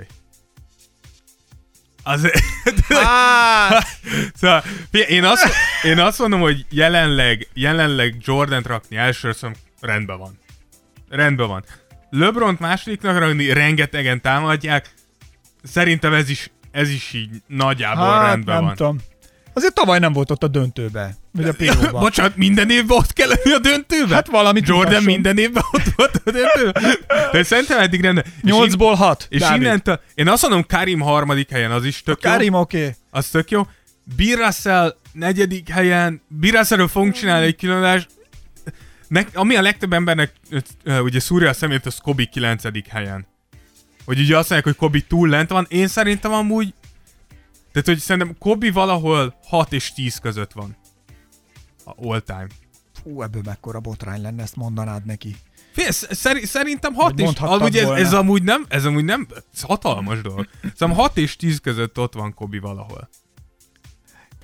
[2.03, 2.31] Az,
[2.89, 3.87] Hát,
[4.41, 5.47] Szóval, én azt,
[5.83, 10.39] én azt mondom, hogy jelenleg, jelenleg Jordan rakni elsőre szerintem rendben van.
[11.09, 11.65] Rendben van.
[12.11, 14.95] LeBron-t másodiknak rakni, rengetegen támadják.
[15.63, 18.75] Szerintem ez is, ez is így nagyjából hát rendben nem van.
[18.75, 18.99] tudom.
[19.53, 21.17] Azért tavaly nem volt ott a döntőbe.
[21.39, 22.01] Vagy a pilóban.
[22.01, 24.09] Bocsánat, minden évben ott kell lenni a döntőben?
[24.15, 25.13] Hát valamit Jordan mutasson.
[25.13, 26.97] minden évben ott volt a döntőben?
[27.33, 29.27] De szerintem eddig in- Nyolcból hat.
[29.29, 29.63] És Dávid.
[29.63, 32.31] innentől, én azt mondom Karim harmadik helyen, az is tök jó.
[32.31, 32.79] Karim oké.
[32.79, 32.91] Okay.
[33.11, 33.67] Az tök jó.
[34.17, 38.09] Russell negyedik helyen, Bill Russellről fogunk csinálni egy különadást.
[39.09, 40.33] Ne, ami a legtöbb embernek
[40.85, 42.63] ö, ugye szúrja a szemét, az Kobe 9.
[42.89, 43.27] helyen.
[44.05, 45.67] Hogy ugye azt mondják, hogy Kobe túl lent van.
[45.69, 46.75] Én szerintem amúgy
[47.73, 50.77] tehát, hogy szerintem Kobe valahol 6 és 10 között van.
[51.97, 52.47] A all time.
[53.03, 55.37] Fú, ebből mekkora botrány lenne, ezt mondanád neki.
[55.73, 57.39] Figyelj, sz- szeri, szerintem 6 Vagy és...
[57.39, 60.49] Amúgy ez, ez, amúgy nem, ez amúgy nem, ez hatalmas dolog.
[60.61, 63.09] Szerintem 6 és 10 között ott van Kobe valahol.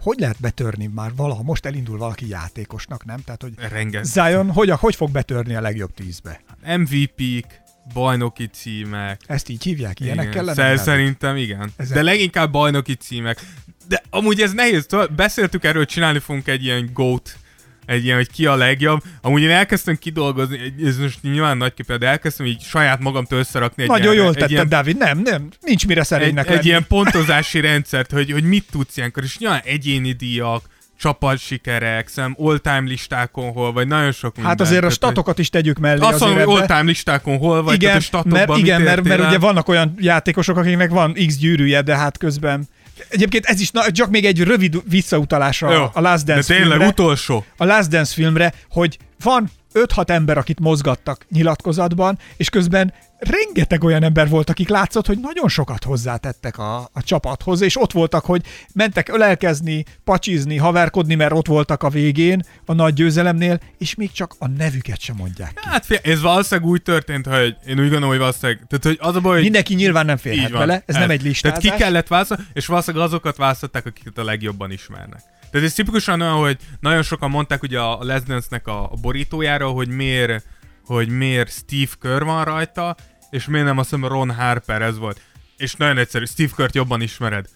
[0.00, 1.42] Hogy lehet betörni már valaha?
[1.42, 3.20] Most elindul valaki játékosnak, nem?
[3.24, 4.04] Tehát, hogy Rengeteg.
[4.04, 6.40] Zion hogy, hogy fog betörni a legjobb tízbe?
[6.76, 7.60] MVP-k,
[7.92, 9.20] bajnoki címek.
[9.26, 10.00] Ezt így hívják?
[10.00, 10.34] Ilyenek igen.
[10.34, 10.54] kellene?
[10.54, 10.82] Szer- Dávid?
[10.84, 11.70] szerintem igen.
[11.76, 13.40] Ezek- De leginkább bajnoki címek.
[13.88, 17.36] De amúgy ez nehéz, beszéltük erről, hogy csinálni fogunk egy ilyen GOAT
[17.86, 19.02] egy ilyen, hogy ki a legjobb.
[19.20, 23.82] Amúgy én elkezdtem kidolgozni, ez most nyilván nagy képed, de elkezdtem így saját magamtól összerakni
[23.82, 24.96] egy Nagyon ilyen, jól egy tetted, ilyen, Dávid.
[24.98, 26.66] Nem, nem, nincs mire egy, szerénynek egy lenni.
[26.66, 30.62] ilyen pontozási rendszert, hogy, hogy mit tudsz ilyenkor, és nyilván egyéni díjak,
[30.98, 34.50] csapatsikerek, szem all-time listákon hol, vagy nagyon sok minden.
[34.50, 36.00] Hát azért a statokat is tegyük mellé.
[36.00, 39.18] Azt mondom, hogy all-time listákon hol vagy, igen, tehát a statokban mert, igen mert, mert
[39.18, 42.68] értél ugye vannak olyan játékosok, akiknek van X gyűrűje, de hát közben
[43.08, 46.54] Egyébként ez is, na, csak még egy rövid visszautalás a, Jó, a Last de Dance
[46.54, 46.86] tényleg filmre.
[46.86, 47.44] utolsó.
[47.56, 54.02] a Last Dance filmre, hogy van 5-6 ember, akit mozgattak nyilatkozatban, és közben rengeteg olyan
[54.02, 58.42] ember volt, akik látszott, hogy nagyon sokat hozzátettek a, a csapathoz, és ott voltak, hogy
[58.72, 64.34] mentek ölelkezni, pacsizni, haverkodni, mert ott voltak a végén, a nagy győzelemnél, és még csak
[64.38, 65.68] a nevüket sem mondják ki.
[65.68, 69.16] Hát fél, ez valószínűleg úgy történt, hogy én úgy gondolom, hogy valószínűleg, tehát hogy az
[69.16, 70.58] a baj, hogy Mindenki nyilván nem férhet van.
[70.58, 71.62] bele, ez nem egy listázás.
[71.62, 75.22] Tehát ki kellett választani, és valószínűleg azokat választották, akiket a legjobban ismernek.
[75.50, 79.68] Tehát ez tipikusan olyan, hogy nagyon sokan mondták ugye a Les Dance-nek a, a borítójára,
[79.68, 80.44] hogy miért,
[80.86, 82.96] hogy miért Steve Kerr van rajta,
[83.30, 85.20] és miért nem azt hiszem Ron Harper ez volt.
[85.56, 87.46] És nagyon egyszerű, Steve Kerr-t jobban ismered.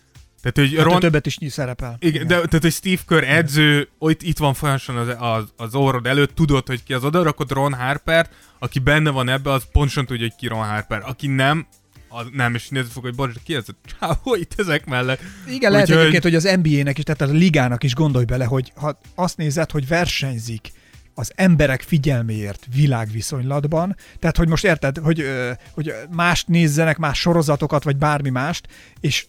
[0.43, 1.97] Tehát, hogy Hát Ron, többet is szerepel.
[2.01, 6.07] igen, de tehát, hogy Steve Kerr edző, itt, itt van folyamatosan az, az, az orrod
[6.07, 10.07] előtt, tudod, hogy ki az oda rakod Ron Harpert, aki benne van ebbe, az pontosan
[10.07, 11.03] tudja, hogy ki Ron Harper.
[11.05, 11.66] Aki nem,
[12.09, 15.20] az nem, és nézni fog, hogy bocs, ki ez a csávó itt ezek mellett.
[15.49, 18.72] Igen, lehet Úgyhogy- egyébként, hogy az NBA-nek is, tehát a ligának is gondolj bele, hogy
[18.76, 20.72] ha azt nézed, hogy versenyzik
[21.19, 25.25] az emberek figyelméért világviszonylatban, tehát hogy most érted, hogy,
[25.73, 28.69] hogy mást nézzenek, más sorozatokat, vagy bármi mást,
[29.01, 29.27] és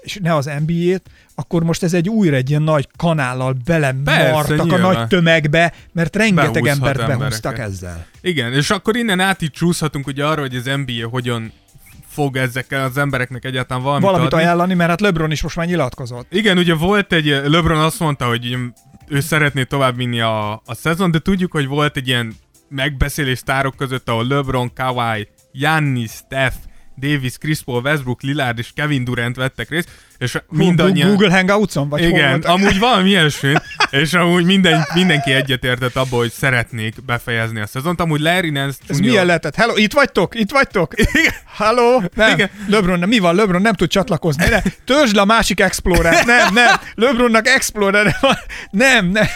[0.00, 1.02] és ne az NBA-t,
[1.34, 6.52] akkor most ez egy újra egy ilyen nagy kanállal belemartak a nagy tömegbe, mert rengeteg
[6.52, 7.18] Behúzhat embert embereket.
[7.18, 8.06] behúztak ezzel.
[8.20, 11.52] Igen, és akkor innen át így csúszhatunk ugye arra, hogy az NBA hogyan
[12.08, 14.44] fog ezekkel az embereknek egyáltalán valamit, Valamit adni.
[14.44, 16.26] ajánlani, mert hát LeBron is most már nyilatkozott.
[16.32, 18.56] Igen, ugye volt egy, LeBron azt mondta, hogy
[19.08, 22.34] ő szeretné továbbvinni a, a szezon, de tudjuk, hogy volt egy ilyen
[22.68, 26.56] megbeszélés sztárok között, ahol LeBron, Kawhi, Giannis, Steph,
[27.00, 29.88] Davis, Chris Paul, Westbrook, Lillard és Kevin Durant vettek részt,
[30.18, 31.08] és mindannyian...
[31.08, 31.88] Google Hangoutson?
[31.88, 33.52] Vagy Igen, amúgy valami ilyesmi,
[34.02, 38.00] és amúgy minden, mindenki egyetértett abból, hogy szeretnék befejezni a szezont.
[38.00, 39.54] Amúgy Larry Nance Ez milyen lehetett?
[39.54, 40.34] Hello, itt vagytok?
[40.34, 40.92] Itt vagytok?
[40.96, 41.32] Igen.
[41.56, 42.00] Hello?
[42.14, 42.32] Nem.
[42.32, 42.50] Igen.
[42.66, 43.34] LeBron, mi van?
[43.34, 44.48] LeBron nem tud csatlakozni.
[44.48, 46.24] Ne, törzsd le a másik Explorer.
[46.24, 46.74] Nem, nem.
[46.94, 48.36] LeBronnak Explorer van.
[48.70, 49.26] Nem, nem.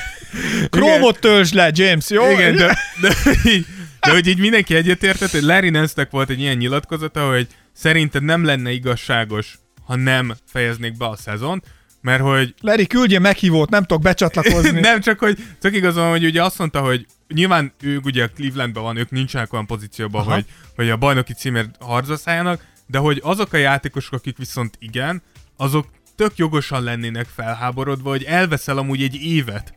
[0.71, 2.31] Chrome-ot törzsd le, James, jó?
[2.31, 3.15] Igen, de, de,
[3.51, 3.67] így-
[4.07, 8.45] de hogy így mindenki egyetértett, hogy Larry Nance-nek volt egy ilyen nyilatkozata, hogy szerinted nem
[8.45, 11.65] lenne igazságos, ha nem fejeznék be a szezont,
[12.01, 14.81] mert hogy Larry, küldje meghívót, nem tudok becsatlakozni.
[14.91, 18.97] nem csak, hogy csak igazán, hogy ugye azt mondta, hogy nyilván ők ugye Clevelandben van,
[18.97, 20.33] ők nincsenek olyan pozícióban, Aha.
[20.33, 20.45] hogy,
[20.77, 25.23] hogy a bajnoki címért harcba szálljanak, de hogy azok a játékosok, akik viszont igen,
[25.57, 25.87] azok
[26.17, 29.75] tök jogosan lennének felháborodva, hogy elveszel amúgy egy évet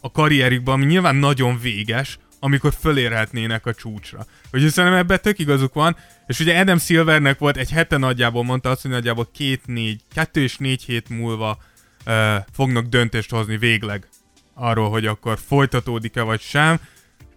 [0.00, 4.26] a karrierükben, ami nyilván nagyon véges, amikor fölérhetnének a csúcsra.
[4.52, 8.70] Úgyhogy szerintem ebben tök igazuk van, és ugye Adam Silvernek volt egy hete nagyjából, mondta
[8.70, 11.58] azt, hogy nagyjából két-négy, kettő és négy hét múlva
[12.06, 14.08] uh, fognak döntést hozni végleg
[14.54, 16.80] arról, hogy akkor folytatódik-e vagy sem.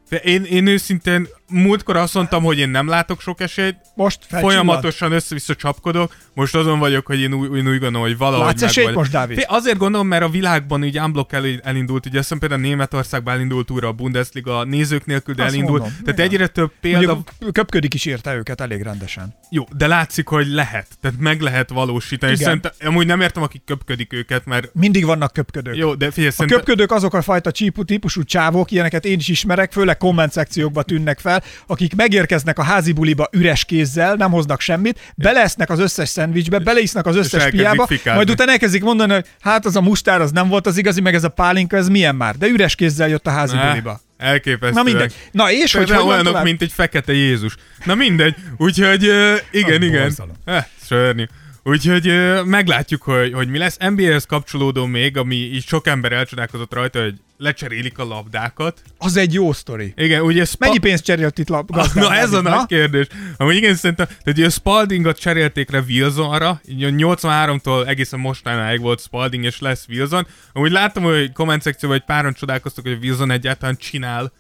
[0.10, 4.48] De én, én őszintén múltkor azt mondtam, hogy én nem látok sok esélyt, Most felcsillant.
[4.66, 8.62] folyamatosan össze-vissza csapkodok, most azon vagyok, hogy én úgy, én úgy gondolom, hogy valahogy Látsz
[8.62, 9.38] esélyt most, Dávid?
[9.38, 13.34] Fé, Azért gondolom, mert a világban így unblock el, elindult, ugye azt hiszem például Németországban
[13.34, 15.80] elindult újra a Bundesliga, a nézők nélkül, de Azt elindult.
[15.82, 16.32] mondom, Tehát igen.
[16.32, 19.36] egyre több példa, Mondjuk köpködik is érte őket elég rendesen.
[19.50, 20.88] jó, de látszik, hogy lehet.
[21.02, 22.32] Tehát meg lehet valósítani.
[22.32, 22.48] És Igen.
[22.62, 25.76] szerintem, amúgy nem értem, akik köpködik őket, mert Mindig vannak köpködők.
[25.76, 26.60] jó, de figyelj, A szerintem...
[26.60, 31.20] köpködők azok a fajta csípú típusú csávok, ilyeneket én is ismerek, főleg komment szekciókba tűnnek
[31.20, 36.60] fel, akik megérkeznek a házi buliba üres kézzel, nem hoznak semmit, beleesznek az összes szendvicsbe,
[36.60, 38.18] beleisznak az összes piába, fikálni.
[38.18, 41.14] majd utána elkezdik mondani, hogy hát az a mustár az nem volt az igazi, meg
[41.16, 44.02] ez a pálinka, ez milyen már, de üres kézzel jött a házi Ne, buliba.
[44.18, 44.76] Elképesztő.
[44.76, 45.14] Na mindegy.
[45.32, 46.44] Na és hogy, Például hogy van olyanok, tovább?
[46.44, 47.56] mint egy fekete Jézus.
[47.86, 48.36] Na mindegy.
[48.58, 50.02] Úgyhogy uh, igen, Az igen.
[50.02, 50.36] borzalom.
[50.46, 51.24] Eh, sörnyű.
[51.64, 52.14] Úgyhogy
[52.46, 53.78] meglátjuk, hogy, hogy mi lesz.
[53.78, 58.82] NBA-hez kapcsolódó még, ami így sok ember elcsodálkozott rajta, hogy lecserélik a labdákat.
[58.98, 59.94] Az egy jó sztori.
[59.96, 62.58] Igen, ugye Spa- Mennyi pénzt cserélt itt gazdán, Na ez a Dávid?
[62.58, 63.08] nagy kérdés.
[63.38, 69.02] Amúgy igen, szerintem, tehát ugye Spaldingot cserélték le Wilsonra, így a 83-tól egészen mostanáig volt
[69.02, 70.28] Spalding és lesz Wilson.
[70.54, 74.32] Amúgy láttam, hogy komment szekcióban, hogy páran csodálkoztak, hogy Wilson egyáltalán csinál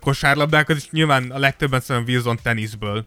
[0.00, 3.04] kosárlabdákat, és nyilván a legtöbben szerintem Wilson teniszből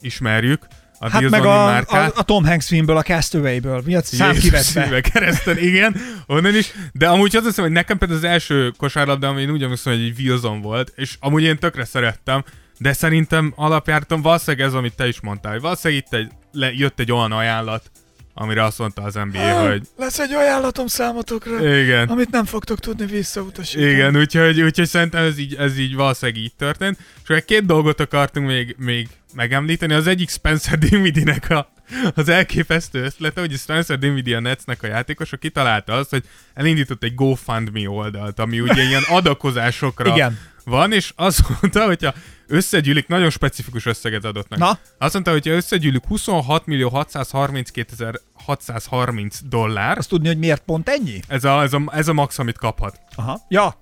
[0.00, 0.66] ismerjük.
[1.04, 2.16] A Hát Wilsoni meg a, márkát.
[2.16, 3.82] a, a Tom Hanks filmből, a Castaway-ből.
[3.84, 5.96] Mi a szíve kereszten, igen,
[6.26, 6.72] onnan is.
[6.92, 10.20] De amúgy az hiszem, hogy nekem például az első kosárlabdám, én úgy emlékszem, hogy egy
[10.20, 12.44] Wilson volt, és amúgy én tökre szerettem,
[12.78, 17.00] de szerintem alapjártam valószínűleg ez, amit te is mondtál, hogy valószínűleg itt egy, le, jött
[17.00, 17.90] egy olyan ajánlat,
[18.34, 22.08] amire azt mondta az NBA, hogy Lesz egy ajánlatom számotokra, igen.
[22.08, 23.90] amit nem fogtok tudni visszautasítani.
[23.90, 26.98] Igen, úgyhogy, úgyhogy szerintem ez így, ez így valószínűleg így történt.
[26.98, 29.94] És akkor két dolgot akartunk még, még megemlíteni.
[29.94, 31.72] Az egyik Spencer Dinwiddie-nek a,
[32.14, 36.22] az elképesztő ötlete, hogy Spencer Dinwiddie a Netsnek a játékosa kitalálta azt, hogy
[36.54, 40.38] elindított egy GoFundMe oldalt, ami ugye ilyen adakozásokra Igen.
[40.64, 42.14] Van, és azt mondta, hogyha
[42.46, 44.62] összegyűlik, nagyon specifikus összeget adott neki.
[44.62, 44.78] Na?
[44.98, 51.20] Azt mondta, hogyha összegyűlik 26 millió 632 630 dollár, Azt tudni, hogy miért pont ennyi?
[51.28, 53.40] ez a, ez a, ez a max, amit kaphat Aha.
[53.48, 53.74] Ja,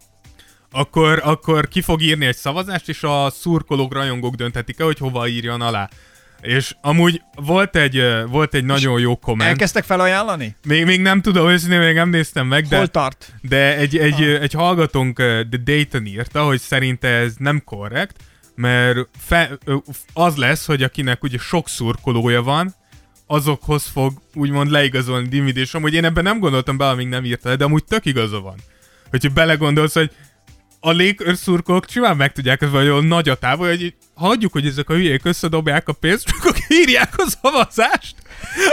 [0.71, 5.29] akkor, akkor ki fog írni egy szavazást, és a szurkolók, rajongók dönthetik el, hogy hova
[5.29, 5.89] írjon alá.
[6.43, 9.51] És amúgy volt egy, volt egy nagyon jó komment.
[9.51, 10.57] elkezdtek felajánlani?
[10.67, 13.33] Még, még nem tudom, őszintén még nem néztem meg, de, Hol tart?
[13.43, 14.43] de egy, egy, ah.
[14.43, 18.17] egy hallgatónk, The Dayton írta, hogy szerinte ez nem korrekt,
[18.55, 19.59] mert fe,
[20.13, 22.75] az lesz, hogy akinek ugye sok szurkolója van,
[23.27, 27.57] azokhoz fog úgymond leigazolni Dimid, és amúgy én ebben nem gondoltam be, amíg nem írta
[27.57, 28.55] de amúgy tök igaza van.
[29.11, 30.11] Hogyha belegondolsz, hogy
[30.85, 34.67] a Lakers szurkolók simán meg tudják, ez vagy nagy a távol, hogy így hagyjuk, hogy
[34.67, 38.15] ezek a hülyék összedobják a pénzt, csak akkor írják a szavazást,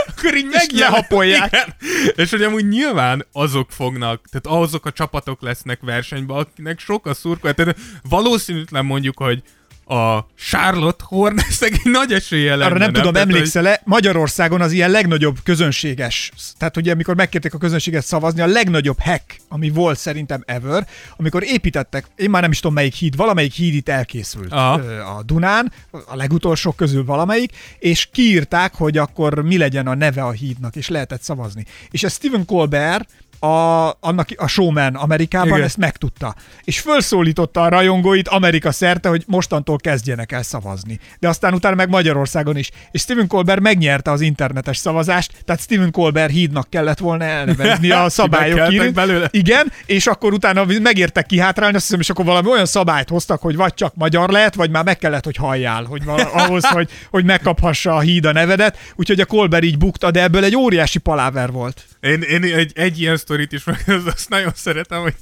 [0.06, 1.52] akkor így megjelen- lehapolják.
[1.52, 1.74] Igen.
[2.16, 7.14] És hogy amúgy nyilván azok fognak, tehát azok a csapatok lesznek versenyben, akinek sok a
[7.14, 7.52] szurkoló.
[7.52, 9.42] Tehát valószínűtlen mondjuk, hogy
[9.90, 12.64] a Charlotte Hornetsnek egy nagy esélye lenne.
[12.64, 17.54] Arra nem tudom, Tehát, hogy- emlékszel-e, Magyarországon az ilyen legnagyobb közönséges, tehát ugye amikor megkérték
[17.54, 20.86] a közönséget szavazni, a legnagyobb hack, ami volt szerintem ever,
[21.16, 24.72] amikor építettek, én már nem is tudom melyik híd, valamelyik híd itt elkészült Aha.
[25.18, 30.30] a Dunán, a legutolsók közül valamelyik, és kiírták, hogy akkor mi legyen a neve a
[30.30, 31.64] hídnak, és lehetett szavazni.
[31.90, 33.08] És ez Stephen Colbert,
[33.40, 35.62] a, annak a showman Amerikában Igen.
[35.62, 36.34] Ezt megtudta.
[36.64, 40.98] És fölszólította a rajongóit Amerika szerte, hogy mostantól kezdjenek el szavazni.
[41.18, 42.70] De aztán utána meg Magyarországon is.
[42.90, 48.08] És Stephen Colbert megnyerte az internetes szavazást, tehát Stephen Colbert hídnak kellett volna elnevezni a
[48.20, 48.88] szabályok írni.
[48.90, 49.28] belőle.
[49.30, 53.56] Igen, és akkor utána megértek kihátrálni, azt hiszem, és akkor valami olyan szabályt hoztak, hogy
[53.56, 57.24] vagy csak magyar lehet, vagy már meg kellett, hogy halljál, hogy val- ahhoz, hogy, hogy
[57.24, 58.78] megkaphassa a híd a nevedet.
[58.96, 61.84] Úgyhogy a Colbert így bukta, de ebből egy óriási paláver volt.
[62.00, 63.84] Én, én egy, egy ilyen sztorit is meg,
[64.14, 65.14] azt nagyon szeretem, hogy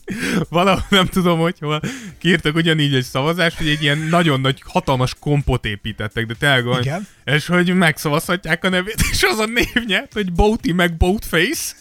[0.49, 1.81] valahol nem tudom, hogy hol
[2.19, 7.07] kiírtak ugyanígy egy szavazást, hogy egy ilyen nagyon nagy, hatalmas kompot építettek, de tényleg Igen.
[7.25, 11.73] és hogy megszavazhatják a nevét, és az a név nyert, hogy Boaty meg Boatface.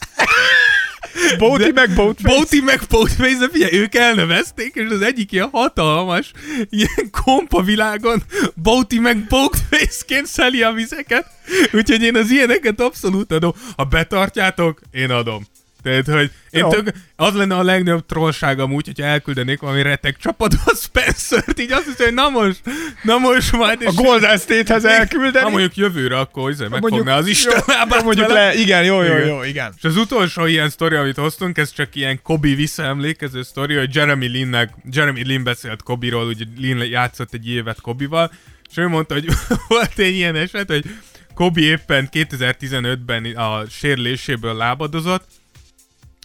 [1.37, 2.35] Bóti meg Boatface.
[2.35, 6.31] Boaty meg Boatface, de figyelj, ők elnevezték, és az egyik ilyen hatalmas,
[6.69, 8.23] ilyen komp a világon,
[8.55, 11.25] Boaty meg Boatface-ként szeli a vizeket,
[11.73, 13.53] úgyhogy én az ilyeneket abszolút adom.
[13.75, 15.45] Ha betartjátok, én adom.
[15.87, 16.69] Tehát, hogy én Jó.
[16.69, 21.85] tök, az lenne a legnagyobb trollság amúgy, hogyha elküldenék valami retek csapatba Spencer-t, így azt
[21.85, 22.61] hiszem, hogy na most,
[23.03, 23.81] na most majd.
[23.85, 25.43] A Golden State-hez elküldeni.
[25.43, 28.45] Ha mondjuk jövőre, akkor izé megfogná az Isten lábát mondjuk vele.
[28.45, 29.73] le, igen, jó, jó, jó, igen.
[29.77, 34.27] És az utolsó ilyen sztori, amit hoztunk, ez csak ilyen Kobe visszaemlékező sztori, hogy Jeremy
[34.27, 38.31] Linnek, Jeremy Lin beszélt Kobiról, ugye Lin játszott egy évet Kobival,
[38.69, 39.25] és ő mondta, hogy
[39.67, 40.85] volt egy ilyen eset, hogy
[41.33, 45.25] Kobe éppen 2015-ben a sérüléséből lábadozott,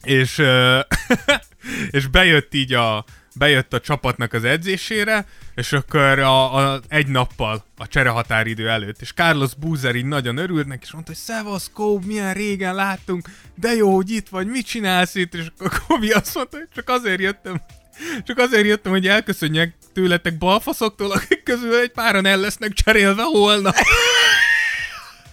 [0.03, 0.43] és,
[1.91, 7.65] és bejött így a, bejött a csapatnak az edzésére, és akkor a, a, egy nappal
[7.77, 12.07] a cserehatáridő előtt, és Carlos Boozer így nagyon örült neki, és mondta, hogy szevasz, Kobe,
[12.07, 16.35] milyen régen láttunk, de jó, hogy itt vagy, mit csinálsz itt, és akkor Kobe azt
[16.35, 17.63] mondta, hogy csak azért jöttem,
[18.25, 23.75] csak azért jöttem, hogy elköszönjek tőletek balfaszoktól, akik közül egy páran el lesznek cserélve holnap.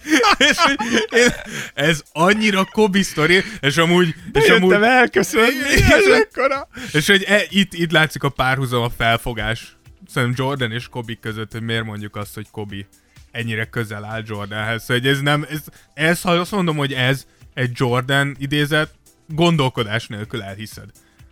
[0.50, 0.76] és hogy
[1.10, 1.28] én,
[1.74, 4.14] ez annyira Kobe sztori, és amúgy...
[4.32, 6.68] És amúgy elköszönni, ez ekkora.
[6.92, 9.78] és hogy e, itt, itt látszik a párhuzam, a felfogás
[10.12, 12.86] szerintem Jordan és Kobe között, hogy miért mondjuk azt, hogy Kobe
[13.30, 14.86] ennyire közel áll Jordanhez.
[14.86, 15.60] Hogy ez nem, ez,
[15.94, 18.90] ez, ha azt mondom, hogy ez egy Jordan idézet,
[19.28, 20.88] gondolkodás nélkül elhiszed.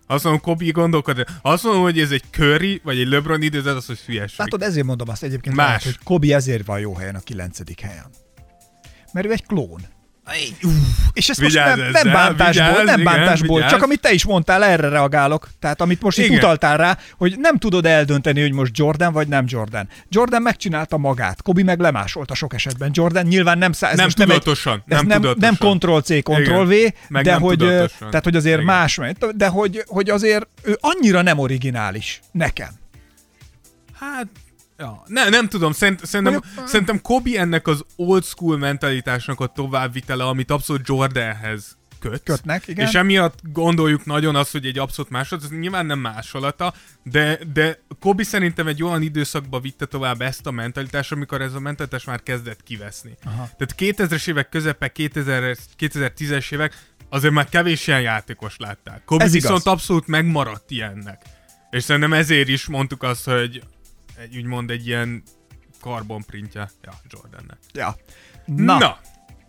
[0.07, 1.27] Azt mondom, Kobe gondolkodás.
[1.43, 4.39] Azt mondom, hogy ez egy Curry, vagy egy LeBron idézet, az, hogy hülyeség.
[4.39, 5.67] Látod, ezért mondom azt egyébként, Más.
[5.67, 8.07] Lehet, hogy Kobi ezért van jó helyen a kilencedik helyen.
[9.13, 9.81] Mert ő egy klón.
[11.13, 13.73] És ezt most Vigyázz nem, ezzel, nem bántásból, vigyázz, nem igen, bántásból, vigyázz.
[13.73, 15.49] csak amit te is mondtál, erre reagálok.
[15.61, 16.37] Tehát amit most itt Igen.
[16.39, 19.89] utaltál rá, hogy nem tudod eldönteni, hogy most Jordan vagy nem Jordan.
[20.09, 22.91] Jordan megcsinálta magát, Kobi meg lemásolta sok esetben.
[22.93, 25.57] Jordan nyilván nem szá- ez Nem tudatosan, egy, ez nem nem, tudatosan.
[25.61, 26.95] nem Ctrl-C, Ctrl-V, Igen.
[27.09, 28.11] Meg de nem hogy, tudatosan.
[28.11, 28.67] tehát, hogy azért Igen.
[28.67, 29.01] más,
[29.35, 32.71] de hogy, hogy azért ő annyira nem originális nekem.
[34.01, 34.27] Hát,
[34.79, 40.25] ja, ne, nem tudom, szerint, szerintem, szerintem Kobe ennek az old school mentalitásnak a továbbvitele,
[40.25, 42.23] amit abszolút Jordanhez köt.
[42.23, 42.87] Kötnek, igen.
[42.87, 47.79] És emiatt gondoljuk nagyon azt, hogy egy abszolút másolat, ez nyilván nem másolata, de, de
[48.01, 52.23] Kobi szerintem egy olyan időszakba vitte tovább ezt a mentalitást, amikor ez a mentalitás már
[52.23, 53.17] kezdett kiveszni.
[53.25, 53.49] Aha.
[53.57, 59.05] Tehát 2000-es évek közepe, 2000, 2010-es évek, azért már kevés ilyen játékos látták.
[59.05, 59.73] Kobi Ez viszont igaz.
[59.73, 61.23] abszolút megmaradt ilyennek.
[61.71, 63.63] És szerintem ezért is mondtuk azt, hogy
[64.19, 65.23] egy, úgymond egy ilyen
[65.81, 67.59] karbonprintje ja, Jordannek.
[67.73, 67.97] Ja.
[68.45, 68.99] Na, Na.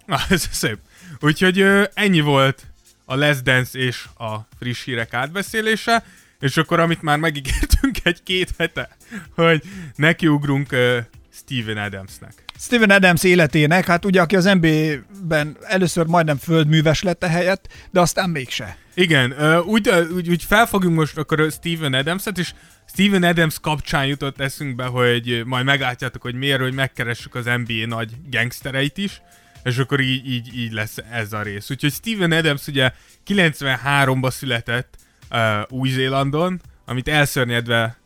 [0.05, 0.77] Na, ez szép.
[1.19, 2.67] Úgyhogy ö, ennyi volt
[3.05, 6.03] a Let's Dance és a friss hírek átbeszélése,
[6.39, 8.97] és akkor amit már megígértünk egy-két hete,
[9.35, 9.63] hogy
[9.95, 10.99] nekiugrunk ö,
[11.39, 12.33] Steven Adamsnek.
[12.59, 17.99] Steven Adams életének, hát ugye aki az NBA-ben először majdnem földműves lett a helyett, de
[17.99, 18.77] aztán mégse.
[18.93, 19.33] Igen,
[19.65, 22.53] úgy, úgy, úgy felfogunk most akkor Steven Adams-et, és
[22.85, 28.11] Steven Adams kapcsán jutott eszünkbe, hogy majd meglátjátok, hogy miért, hogy megkeressük az NBA nagy
[28.29, 29.21] gangstereit is,
[29.63, 31.69] és akkor így, így, így lesz ez a rész.
[31.69, 32.91] Úgyhogy Steven Adams ugye
[33.27, 34.95] 93-ba született
[35.31, 37.98] uh, Új-Zélandon, amit elszörnyedve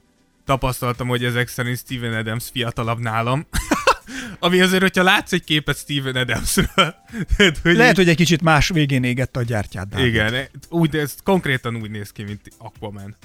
[0.45, 3.45] tapasztaltam, hogy ezek szerint Steven Adams fiatalabb nálam.
[4.39, 6.65] Ami azért, hogyha látsz egy képet Steven Adamsről,
[7.37, 9.87] tehát, hogy Lehet, hogy egy kicsit más végén égette a gyártyát.
[9.87, 10.05] Dávid.
[10.05, 13.15] igen, úgy, ez konkrétan úgy néz ki, mint Aquaman.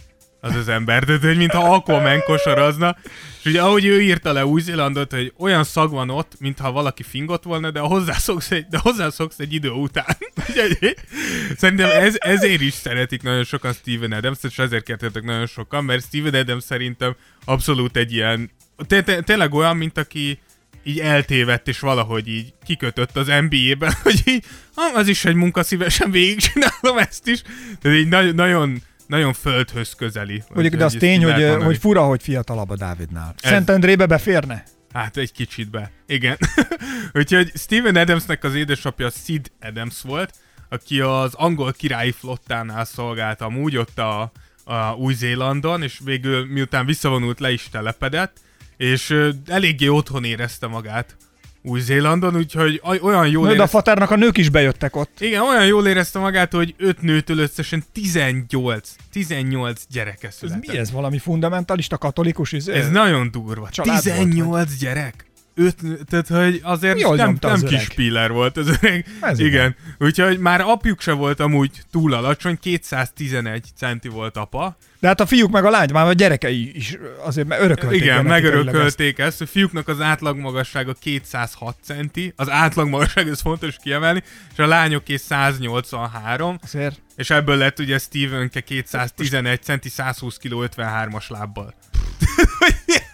[0.40, 2.96] Az az ember, de hogy mintha Aquaman kosarazna.
[3.38, 7.42] És ugye ahogy ő írta le Új-Zélandot, hogy olyan szag van ott, mintha valaki fingott
[7.42, 10.16] volna, de hozzászoksz egy, de hozzászoksz egy idő után.
[11.56, 16.04] Szerintem ez, ezért is szeretik nagyon sokan Steven Adams, és ezért kértétek nagyon sokan, mert
[16.04, 18.50] Steven Adams szerintem abszolút egy ilyen,
[18.86, 20.38] té- té- tényleg olyan, mint aki
[20.84, 25.62] így eltévedt, és valahogy így kikötött az NBA-ben, hogy így, ah, az is egy munka,
[25.62, 27.42] szívesen végigcsinálom ezt is.
[27.80, 30.42] Tehát így na- nagyon, nagyon földhöz közeli.
[30.54, 31.62] Mondjuk, de az tény, hogy, mondani.
[31.62, 33.34] hogy fura, hogy fiatalabb a Dávidnál.
[33.40, 34.64] Ez- Szentendrébe beférne?
[34.92, 35.90] Hát egy kicsit be.
[36.06, 36.36] Igen.
[37.18, 40.34] Úgyhogy Steven Adamsnek az édesapja Sid Adams volt,
[40.68, 44.32] aki az angol királyi flottánál szolgált amúgy ott a,
[44.64, 48.36] a Új-Zélandon, és végül miután visszavonult le is telepedett,
[48.76, 49.14] és
[49.46, 51.16] eléggé otthon érezte magát
[51.62, 55.20] Új-Zélandon, úgyhogy oly- olyan jól Na, de a fatárnak a nők is bejöttek ott.
[55.20, 60.66] igen, olyan jól érezte magát, hogy öt nőtől összesen 18, 18 gyereke Ez született.
[60.70, 60.90] mi ez?
[60.90, 62.52] Valami fundamentalista, katolikus?
[62.52, 63.68] Ez, Ez nagyon durva.
[63.70, 65.26] Család volt, 18 gyerek.
[65.54, 65.76] Öt,
[66.08, 67.82] tehát, hogy azért Jól nem, nem az kis öreg.
[67.84, 69.06] spiller volt az öreg.
[69.20, 69.50] Ez igen.
[69.50, 69.76] igen.
[69.98, 74.76] Úgyhogy már apjuk se volt amúgy túl alacsony, 211 centi volt apa.
[75.00, 78.00] De hát a fiúk meg a lány, már a gyerekei is azért örökölték.
[78.00, 78.72] igen, genetikailag ezt.
[78.72, 79.40] megörökölték ezt.
[79.40, 84.22] A fiúknak az átlagmagassága 206 centi, az átlagmagasság, ez fontos kiemelni,
[84.52, 91.28] és a lányoké 183, Azért és ebből lett ugye Stevenke 211 centi, 120 kg 53-as
[91.28, 91.74] lábbal.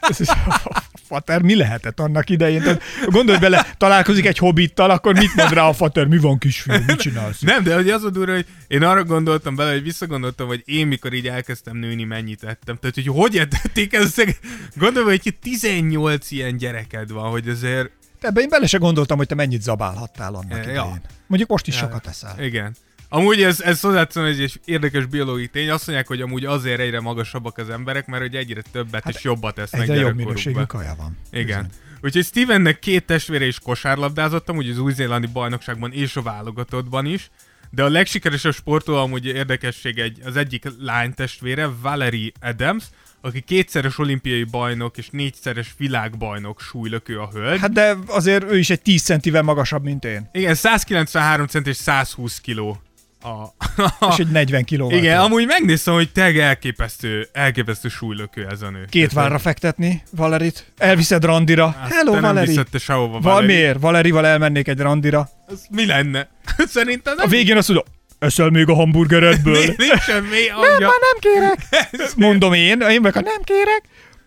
[0.00, 2.62] ez is, a fater mi lehetett annak idején?
[2.62, 6.06] Tehát gondolj bele, találkozik egy hobbittal, akkor mit mond rá a fater?
[6.06, 7.40] Mi van kisfiú, mit csinálsz?
[7.40, 10.86] Nem, de hogy az a durva, hogy én arra gondoltam bele, hogy visszagondoltam, hogy én
[10.86, 12.76] mikor így elkezdtem nőni, mennyit ettem.
[12.76, 14.36] Tehát, hogy hogy ettették ezt?
[14.76, 17.90] Gondolom, hogy itt 18 ilyen gyereked van, hogy azért...
[18.20, 20.62] De ebbe én bele se gondoltam, hogy te mennyit zabálhattál annak Ja.
[20.62, 21.00] idején.
[21.26, 21.80] Mondjuk most is Ja.
[21.80, 22.44] sokat eszel.
[22.44, 22.74] Igen.
[23.14, 25.70] Amúgy ez, ez hozzáteszem, hogy egy érdekes biológiai tény.
[25.70, 29.22] Azt mondják, hogy amúgy azért egyre magasabbak az emberek, mert hogy egyre többet Hát és
[29.22, 31.18] jobbat esznek Egyre jobb minőségű kaja van.
[31.30, 31.46] Igen.
[31.46, 31.70] Bizony.
[32.02, 37.30] Úgyhogy Stevennek két testvére is kosárlabdázottam, úgy az új-zélandi bajnokságban és a válogatottban is.
[37.70, 42.84] De a legsikeresebb sportoló amúgy érdekesség egy, az egyik lány testvére, Valerie Adams,
[43.20, 47.60] aki kétszeres olimpiai bajnok és négyszeres világbajnok súlylökő a hölgy.
[47.60, 50.28] Hát de azért ő is egy 10 centivel magasabb, mint én.
[50.32, 52.82] Igen, 193 cent és 120 kiló.
[53.24, 53.54] A,
[54.10, 54.96] És egy 40 kilóval.
[54.98, 58.84] igen, amúgy megnéztem, hogy teg elképesztő, elképesztő súlylökő ez a nő.
[58.90, 60.72] Két várra fektetni Valerit.
[60.78, 61.64] Elviszed randira.
[61.82, 62.46] Azt Hello, te nem Valeri.
[62.46, 63.46] viszed te sehova, Val Valeri.
[63.46, 63.80] miért?
[63.80, 65.28] Valerival elmennék egy randira.
[65.46, 66.28] Az mi lenne?
[66.66, 67.86] Szerintem nem A végén azt mondom,
[68.18, 69.58] eszel még a hamburgeredből?
[69.76, 71.88] Nincs, semmi, Nem, már nem kérek.
[72.16, 73.82] Mondom én, én meg ha nem kérek,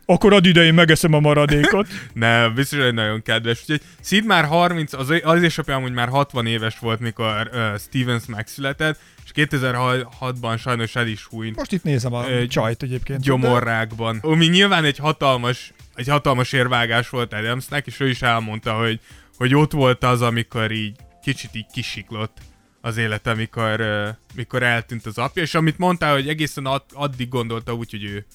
[0.09, 1.87] akkor add ide, én megeszem a maradékot.
[2.13, 3.61] Nem, biztos, hogy nagyon kedves.
[3.61, 8.25] Úgyhogy Sid már 30, az, az édesapja amúgy már 60 éves volt, mikor uh, Stevens
[8.25, 13.21] megszületett, és 2006-ban sajnos el is hújt Most itt nézem a Ö, csajt egyébként.
[13.21, 14.19] gyomorrákban.
[14.21, 18.99] Ami nyilván egy hatalmas, egy hatalmas érvágás volt Adamsnek, és ő is elmondta, hogy,
[19.37, 22.37] hogy ott volt az, amikor így kicsit így kisiklott
[22.81, 27.29] az élete, mikor, uh, mikor eltűnt az apja, és amit mondtál, hogy egészen ad, addig
[27.29, 28.25] gondolta úgy, hogy ő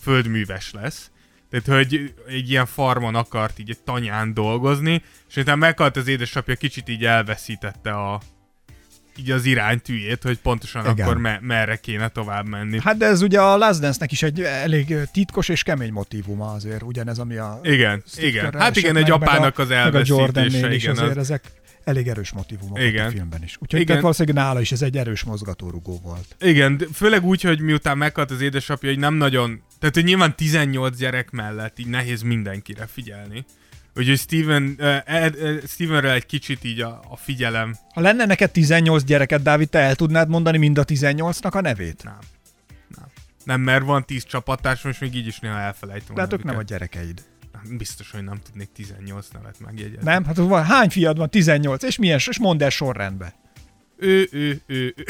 [0.00, 1.10] földműves lesz.
[1.62, 6.54] Tehát, hogy egy ilyen farmon akart így egy tanyán dolgozni, és utána meghalt az édesapja,
[6.54, 8.20] kicsit így elveszítette a
[9.18, 11.06] így az iránytűjét, hogy pontosan Igen.
[11.06, 12.78] Akkor me- merre kéne tovább menni.
[12.82, 16.82] Hát de ez ugye a Last Dance-nek is egy elég titkos és kemény motívuma azért,
[16.82, 18.54] ugyanez, ami a Igen, igen.
[18.58, 20.90] Hát igen, egy apának a- az meg a elveszítése, igen.
[20.90, 21.50] azért Az, ezek,
[21.86, 23.06] elég erős motivumok Igen.
[23.06, 23.56] a filmben is.
[23.58, 24.00] Úgyhogy Igen.
[24.00, 26.36] valószínűleg nála is ez egy erős mozgatórugó volt.
[26.40, 29.62] Igen, de főleg úgy, hogy miután meghalt az édesapja, hogy nem nagyon...
[29.78, 33.44] Tehát, hogy nyilván 18 gyerek mellett így nehéz mindenkire figyelni.
[33.94, 38.50] Úgyhogy Steven, uh, Ed, uh, Stevenre egy kicsit így a, a figyelem Ha lenne neked
[38.50, 42.04] 18 gyereket, Dávid, te el tudnád mondani mind a 18-nak a nevét?
[42.04, 42.18] nem.
[42.96, 43.06] Nem.
[43.44, 46.16] Nem, mert van 10 csapattársam, és még így is néha elfelejtem.
[46.16, 47.22] Lehet, ők nem a gyerekeid.
[47.70, 50.04] Biztos, hogy nem tudnék 18 nevet megjegyezni.
[50.10, 50.24] Nem?
[50.24, 51.30] Hát van, hány fiad van?
[51.30, 51.82] 18.
[51.82, 52.20] És milyen?
[52.26, 53.34] És mondd el sorrendbe.
[53.96, 55.04] Ő, ő, ő, ő.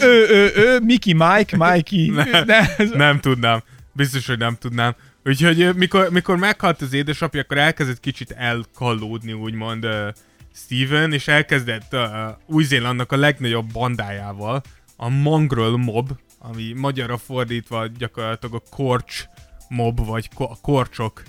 [0.00, 2.08] Ő, ő, ő, Miki, Mike, Mikey.
[2.08, 2.44] Nem.
[2.46, 3.62] Ne, nem tudnám.
[3.92, 4.94] Biztos, hogy nem tudnám.
[5.24, 10.08] Úgyhogy mikor, mikor meghalt az édesapja, akkor elkezdett kicsit elkallódni, úgymond uh,
[10.54, 12.00] Steven, és elkezdett uh,
[12.46, 14.62] Új-Zélandnak a legnagyobb bandájával,
[14.96, 19.24] a Mongrel Mob, ami magyarra fordítva gyakorlatilag a Korcs
[19.68, 21.22] mob, vagy ko- a korcsok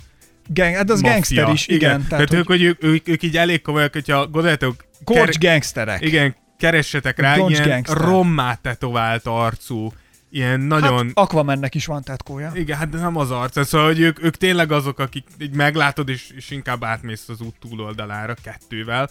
[0.48, 1.12] gang, hát az maffia.
[1.14, 2.06] gangster is, igen.
[2.08, 6.00] Tehát, Tehát, ők, hogy hogy ők, ők, ők, így elég komolyak, hogyha gondoljátok, korcs gangsterek.
[6.00, 7.96] igen, keressetek rá, Broncs ilyen gangster.
[7.96, 9.92] rommá tetovált arcú,
[10.30, 11.06] ilyen nagyon...
[11.06, 12.50] Hát Aquamannek is van tetkója.
[12.54, 13.66] Igen, hát nem az arc.
[13.66, 17.54] Szóval, hogy ők, ők tényleg azok, akik így meglátod, és, és inkább átmész az út
[17.60, 19.10] túloldalára kettővel.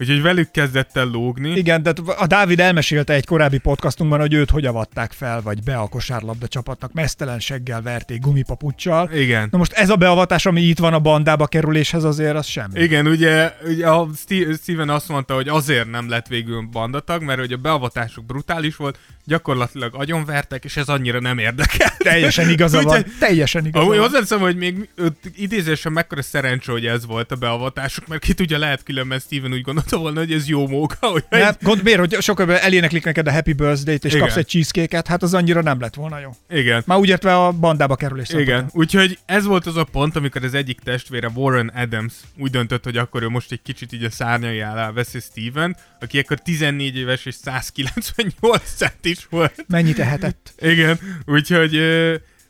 [0.00, 1.50] Úgyhogy velük kezdett el lógni.
[1.50, 5.76] Igen, de a Dávid elmesélte egy korábbi podcastunkban, hogy őt hogy avatták fel, vagy be
[5.76, 9.10] a kosárlabda csapatnak, mesztelen seggel verték gumipapuccsal.
[9.12, 9.48] Igen.
[9.50, 12.80] Na most ez a beavatás, ami itt van a bandába kerüléshez, azért az semmi.
[12.80, 17.38] Igen, ugye, ugye a Ste- Steven azt mondta, hogy azért nem lett végül bandatag, mert
[17.38, 21.96] hogy a beavatásuk brutális volt, gyakorlatilag agyonvertek, és ez annyira nem érdekel.
[21.98, 23.04] Teljesen igaza van.
[23.18, 23.98] Teljesen igaza van.
[23.98, 24.88] hozzáteszem, hogy még
[25.36, 29.62] idézésen mekkora szerencsé, hogy ez volt a beavatásuk, mert ki tudja, lehet különben Steven úgy
[29.90, 33.32] gondolta volna, hogy ez jó móka, hogy Nem, gond, miért, hogy sokkal eléneklik neked a
[33.32, 34.22] Happy Birthday-t, és Igen.
[34.22, 36.30] kapsz egy cheesecake-et, hát az annyira nem lett volna jó.
[36.50, 36.82] igen.
[36.86, 40.54] Már úgy értve a bandába kerülés Igen, úgyhogy ez volt az a pont, amikor az
[40.54, 44.60] egyik testvére Warren Adams úgy döntött, hogy akkor ő most egy kicsit így a szárnyai
[44.60, 49.64] alá veszi Steven, aki akkor 14 éves és 198 centis volt.
[49.68, 50.54] Mennyit ehetett?
[50.58, 51.76] Igen, úgyhogy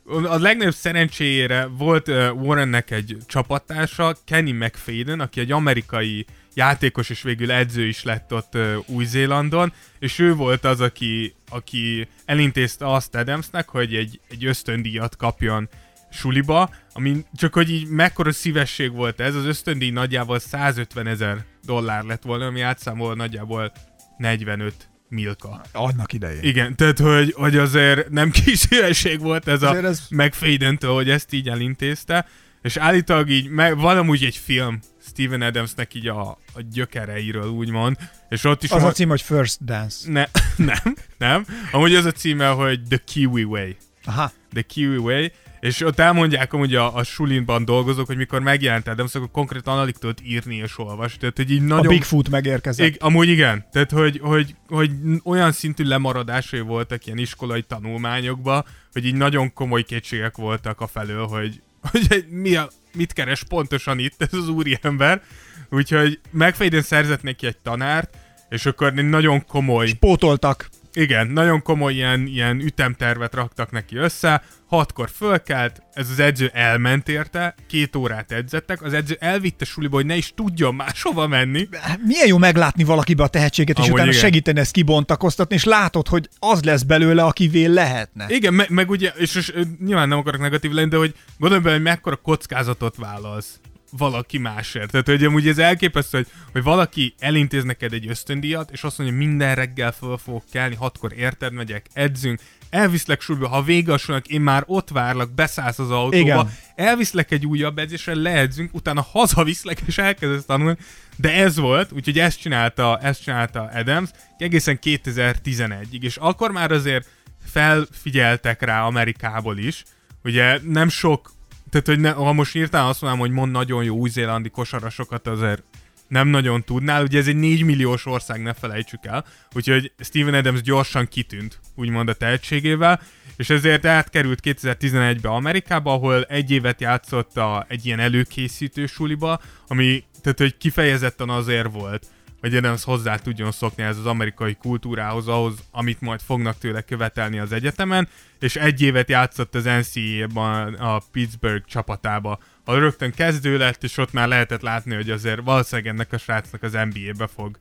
[0.09, 2.07] a legnagyobb szerencséjére volt
[2.41, 6.25] Warrennek egy csapattársa, Kenny McFadden, aki egy amerikai
[6.57, 12.93] játékos, és végül edző is lett ott Új-Zélandon, és ő volt az, aki, aki elintézte
[12.93, 15.69] azt Adamsnek, hogy egy, egy ösztöndíjat kapjon
[16.11, 22.03] suliba, ami csak hogy így mekkora szívesség volt ez, az ösztöndíj nagyjából 150 ezer dollár
[22.03, 23.71] lett volna, ami átszámol nagyjából
[24.17, 25.61] 45 milka.
[25.71, 26.43] Annak idején.
[26.43, 31.09] Igen, tehát hogy, hogy azért nem kis szívesség volt ez Azért a ez- McFadden-től, hogy
[31.09, 32.27] ezt így elintézte,
[32.61, 37.97] és állítólag így, meg, van amúgy egy film Steven Adamsnek így a, a gyökereiről úgymond,
[38.29, 40.11] és ott is Az a cím, hogy First Dance.
[40.11, 40.25] ne,
[40.73, 41.45] nem, nem.
[41.71, 43.69] Amúgy az a címe, hogy The Kiwi Way.
[44.05, 44.31] Aha.
[44.53, 45.25] The Kiwi Way,
[45.59, 49.97] és ott elmondják amúgy a, a sulinban dolgozók, hogy mikor megjelent Adams, akkor konkrétan alig
[49.97, 51.17] tudott írni és olvasni.
[51.17, 51.87] Tehát, hogy így A nagyon...
[51.87, 52.87] Bigfoot megérkezett.
[52.87, 54.91] Ig- amúgy igen, tehát hogy, hogy, hogy
[55.23, 61.25] olyan szintű lemaradásai voltak ilyen iskolai tanulmányokba, hogy így nagyon komoly kétségek voltak a felől,
[61.27, 65.21] hogy, hogy mi a, mit keres pontosan itt ez az úriember.
[65.69, 68.17] Úgyhogy megfejden szerzett neki egy tanárt,
[68.49, 70.69] és akkor nagyon komoly Pótoltak.
[70.97, 77.09] Igen, nagyon komoly ilyen, ilyen ütemtervet raktak neki össze, hatkor fölkelt, ez az edző elment
[77.09, 81.67] érte, két órát edzettek, az edző elvitte suliba, hogy ne is tudjon máshova menni.
[82.05, 84.21] Milyen jó meglátni valakibe a tehetséget, és Amúgy utána igen.
[84.21, 88.25] segíteni ezt kibontakoztatni, és látod, hogy az lesz belőle, akivé lehetne.
[88.27, 89.53] Igen, me- meg ugye, és, és
[89.85, 93.59] nyilván nem akarok negatív lenni, de hogy gondolj bele, hogy mekkora kockázatot vállalsz
[93.91, 94.91] valaki másért.
[94.91, 99.17] Tehát, hogy amúgy ez elképesztő, hogy, hogy valaki elintéz neked egy ösztöndíjat, és azt mondja,
[99.17, 104.63] minden reggel föl fogok kelni, hatkor érted, megyek, edzünk, elviszlek súlyba, ha súlynak, én már
[104.65, 106.53] ott várlak, beszállsz az autóba, Igen.
[106.75, 110.77] elviszlek egy újabb edzésre, leedzünk, utána hazaviszlek, és elkezdesz tanulni.
[111.15, 117.07] De ez volt, úgyhogy ezt csinálta, ezt csinálta Adams egészen 2011-ig, és akkor már azért
[117.45, 119.83] felfigyeltek rá Amerikából is.
[120.23, 121.31] Ugye nem sok,
[121.69, 125.63] tehát hogy ne, ha most írtál azt mondanám, hogy mond nagyon jó új-zélandi kosarasokat, azért
[126.07, 127.03] nem nagyon tudnál.
[127.03, 129.25] Ugye ez egy 4 milliós ország, ne felejtsük el.
[129.55, 133.01] Úgyhogy Steven Adams gyorsan kitűnt, úgymond a tehetségével,
[133.35, 140.03] és ezért átkerült 2011-be Amerikába, ahol egy évet játszott a, egy ilyen előkészítő suliba, ami
[140.21, 142.05] tehát, hogy kifejezetten azért volt,
[142.39, 147.39] hogy Adams hozzá tudjon szokni ez az amerikai kultúrához, ahhoz, amit majd fognak tőle követelni
[147.39, 148.07] az egyetemen,
[148.39, 154.13] és egy évet játszott az NCAA-ban a Pittsburgh csapatába, ahol rögtön kezdő lett, és ott
[154.13, 157.57] már lehetett látni, hogy azért valószínűleg ennek a srácnak az NBA-be fog,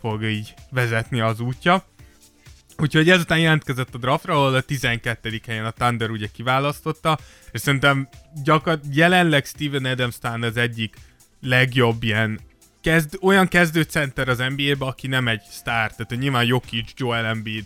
[0.00, 1.84] fog így vezetni az útja.
[2.78, 5.40] Úgyhogy ezután jelentkezett a draftra, ahol a 12.
[5.46, 7.18] helyen a Thunder ugye kiválasztotta,
[7.52, 8.08] és szerintem
[8.44, 10.96] gyakor- jelenleg Steven Adams talán az egyik
[11.40, 12.40] legjobb ilyen
[12.84, 17.64] kezd, olyan kezdőcenter az NBA-be, aki nem egy sztár, tehát nyilván Jokic, Joel Embiid,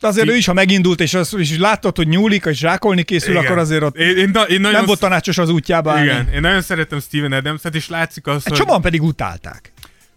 [0.00, 3.30] De azért ő is, ha megindult, és, az, és látod, hogy nyúlik, és zsákolni készül,
[3.30, 3.44] Igen.
[3.44, 6.04] akkor azért ott én, én, na- én nagyon nem volt tanácsos az útjába állni.
[6.04, 8.60] Igen, én nagyon szeretem Steven Adams-et, és látszik azt, Egy hogy...
[8.60, 9.72] csomóan pedig utálták.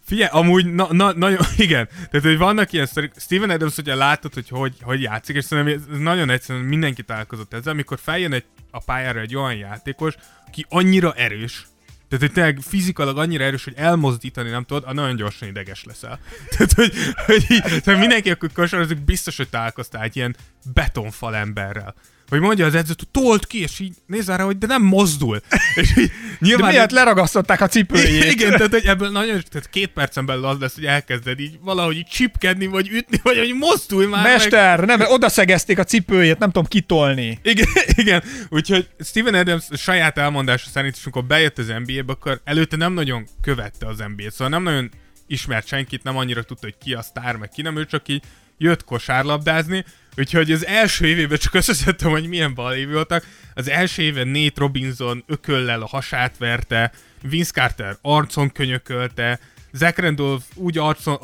[0.05, 4.33] Figyelj, amúgy na, na, nagyon, igen, tehát hogy vannak ilyen sztorik, Steven Adams, hogyha látod,
[4.33, 8.43] hogy, hogy hogy játszik, és szerintem ez nagyon egyszerűen mindenki találkozott ezzel, amikor feljön egy,
[8.71, 10.13] a pályára egy olyan játékos,
[10.47, 11.67] aki annyira erős,
[12.09, 16.19] tehát, hogy tényleg fizikailag annyira erős, hogy elmozdítani nem tudod, a nagyon gyorsan ideges leszel.
[16.49, 16.93] Tehát, hogy,
[17.25, 20.35] hogy így, tehát mindenki, akkor kosarazik, biztos, hogy találkoztál egy ilyen
[20.73, 21.95] betonfal emberrel.
[22.29, 25.41] Hogy mondja az edző, hogy tolt ki, és így nézz rá, hogy de nem mozdul.
[25.75, 28.31] És így, De nyilván miért leragasztották a cipőjét?
[28.33, 31.95] igen, tehát hogy ebből nagyon, tehát két percen belül az lesz, hogy elkezded így valahogy
[31.95, 34.31] így csipkedni, vagy ütni, vagy hogy mozdulj már meg.
[34.31, 37.39] Mester, nem, oda szegezték a cipőjét, nem tudom kitolni.
[37.43, 37.67] Igen,
[38.03, 42.93] igen, úgyhogy Steven Adams saját elmondása szerint is, amikor bejött az NBA-be, akkor előtte nem
[42.93, 44.91] nagyon követte az NBA-t, szóval nem nagyon
[45.27, 48.23] ismert senkit, nem annyira tudta, hogy ki a sztár, meg ki nem, ő csak így
[48.57, 49.85] jött kosárlabdázni,
[50.17, 53.25] úgyhogy az első évében csak összeszedtem, hogy milyen balévi voltak.
[53.53, 56.91] Az első éven Nate Robinson ököllel a hasát verte,
[57.21, 59.39] Vince Carter arcon könyökölte,
[59.73, 61.17] Zach Randolph úgy arcon,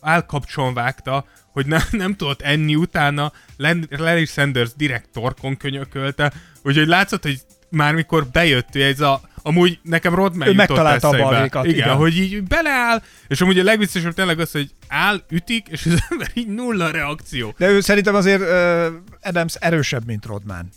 [0.00, 6.32] állkapcson vágta, hogy ne, nem tudott enni utána, Len- Larry Sanders direkt torkon könyökölte,
[6.62, 11.64] úgyhogy látszott, hogy már mikor bejött, ez a, amúgy nekem Ő jutott megtalálta a balhékat,
[11.64, 11.94] igen, igen.
[11.94, 16.30] hogy így beleáll, és amúgy a legviccesebb tényleg az, hogy áll, ütik, és az ember
[16.34, 17.54] így nulla reakció.
[17.58, 18.86] De ő szerintem azért uh,
[19.22, 20.68] Adams erősebb, mint Rodman.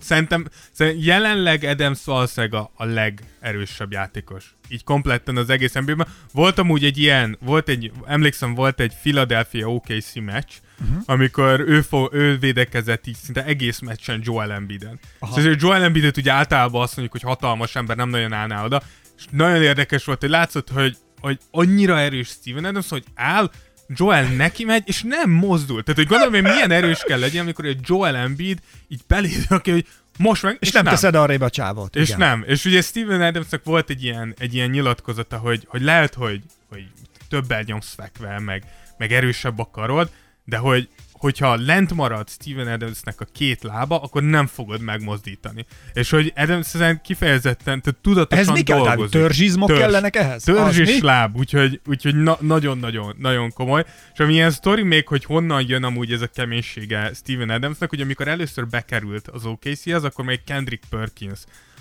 [0.00, 4.54] Szerintem, szerintem jelenleg Adams valószínűleg a, a legerősebb játékos.
[4.68, 6.06] Így kompletten az egész NBA-ben.
[6.32, 11.02] Volt amúgy egy ilyen, volt egy, emlékszem, volt egy Philadelphia OKC meccs, uh-huh.
[11.06, 14.98] amikor ő, fo- ő védekezett így szinte egész meccsen Joel Embiiden.
[15.20, 18.82] Szóval hogy Joel Embiidet ugye általában azt mondjuk, hogy hatalmas ember nem nagyon állná oda,
[19.18, 23.50] és nagyon érdekes volt, hogy látszott, hogy, hogy annyira erős Steven Adams, hogy áll,
[23.96, 25.82] Joel neki megy, és nem mozdul.
[25.82, 28.58] Tehát, hogy gondolom, hogy milyen erős kell legyen, amikor egy Joel Embiid
[28.88, 29.86] így beléd, aki, hogy
[30.18, 31.96] most meg, És, nem, teszed arrébb a csávot.
[31.96, 32.18] és igen.
[32.18, 32.44] nem.
[32.46, 36.86] És ugye Steven Adamsnak volt egy ilyen, egy ilyen nyilatkozata, hogy, hogy lehet, hogy, hogy
[37.28, 38.64] többel nyomsz fekve, meg,
[38.98, 40.10] meg erősebb a karod,
[40.50, 45.66] de hogy hogyha lent marad Steven Adamsnek a két lába, akkor nem fogod megmozdítani.
[45.92, 48.78] És hogy Adams ezen kifejezetten, tehát tudatosan Ehhez mi kell?
[48.78, 49.10] Dolgozik.
[49.10, 49.80] törzsizmok Törzs.
[49.80, 50.42] kellenek ehhez?
[50.42, 53.84] Törzs Az és láb, úgyhogy, úgyhogy na- nagyon-nagyon nagyon komoly.
[54.12, 58.00] És ami ilyen sztori még, hogy honnan jön amúgy ez a keménysége Steven Adamsnak, hogy
[58.00, 61.38] amikor először bekerült az OKC-hez, akkor még Kendrick Perkins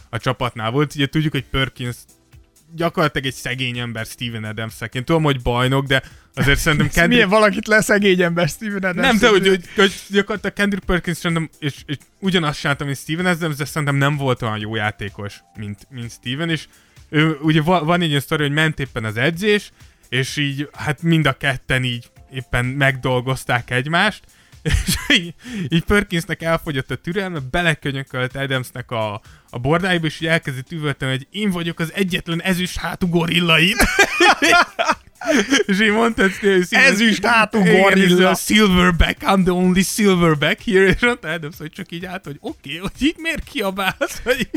[0.10, 0.96] a csapatnál volt.
[0.96, 1.96] Ugye tudjuk, hogy Perkins
[2.76, 6.04] gyakorlatilag egy szegény ember Steven adams Én tudom, hogy bajnok, de
[6.36, 7.10] azért szerintem Kendrick...
[7.10, 9.08] Milyen valakit leszegény ember Steven Adams?
[9.08, 13.26] Nem, de hogy, hogy, hogy gyakorlatilag Kendrick Perkins szerintem, és, és ugyanazt csináltam, mint Steven
[13.26, 16.68] Adams, de szerintem nem volt olyan jó játékos, mint, mint Steven, és
[17.10, 19.72] ő, ugye va- van egy ilyen sztori, hogy ment éppen az edzés,
[20.10, 24.24] és így, hát mind a ketten így éppen megdolgozták egymást,
[24.62, 25.34] és így,
[25.70, 31.28] így Perkinsnek elfogyott a türelme, belekönyökölt Adamsnek a, a bordáiba, és így elkezdett üvölteni, hogy
[31.32, 33.57] én vagyok az egyetlen ezüst hátú gorilla.
[35.66, 36.24] és így mondta,
[36.70, 38.36] Ezüst hátú gorilla.
[38.36, 42.78] Silverback, I'm the only silverback here, és mondta Adams, hogy csak így át, hogy oké,
[42.78, 44.50] okay, hogy így miért kiabálsz, hogy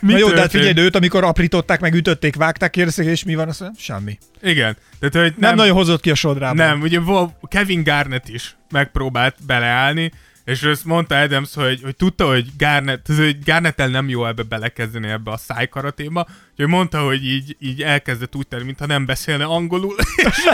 [0.00, 3.34] mi Na jó, de hát figyelj, őt, amikor aprították, meg ütötték, vágták, kérdezték, és mi
[3.34, 3.48] van?
[3.48, 4.18] Azt mondja, semmi.
[4.42, 6.56] Igen, tehát hogy Nem, nem nagyon hozott ki a sodrában.
[6.56, 7.00] nem, ugye
[7.48, 10.12] Kevin Garnett is megpróbált beleállni,
[10.48, 15.08] és ezt mondta Adams, hogy, hogy tudta, hogy Garnett, hogy Garnettel nem jó ebbe belekezdeni
[15.08, 19.96] ebbe a szájkaratéba, hogy mondta, hogy így, így elkezdett úgy tenni, mintha nem beszélne angolul,
[20.26, 20.48] és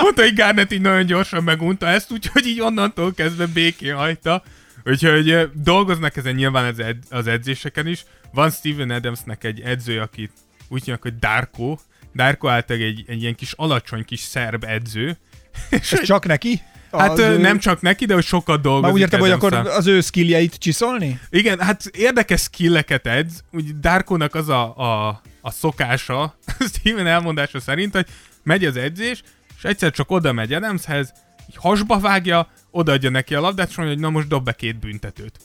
[0.00, 4.42] mondta, hogy Garnett így nagyon gyorsan megunta ezt, úgyhogy így onnantól kezdve békén hagyta.
[4.84, 8.04] Úgyhogy dolgoznak ezen nyilván az, ed- az edzéseken is.
[8.32, 10.32] Van Steven Adamsnek egy edző, akit
[10.68, 11.78] úgy hívják, hogy Darko.
[12.14, 15.16] Darko általában egy, egy ilyen kis alacsony kis szerb edző.
[15.70, 16.60] És Ez csak neki?
[16.92, 18.84] Hát ő- nem csak neki, de hogy sokat dolgozik.
[18.84, 21.20] Már úgy értem, hogy akkor az ő skilljeit csiszolni?
[21.30, 23.42] Igen, hát érdekes skilleket edz.
[23.52, 26.38] Úgy Darkónak az a, a, a szokása,
[26.74, 28.06] Steven elmondása szerint, hogy
[28.42, 29.22] megy az edzés,
[29.56, 31.12] és egyszer csak oda megy Adamshez,
[31.50, 34.78] így hasba vágja, odaadja neki a labdát, és mondja, hogy na most dob be két
[34.78, 35.38] büntetőt.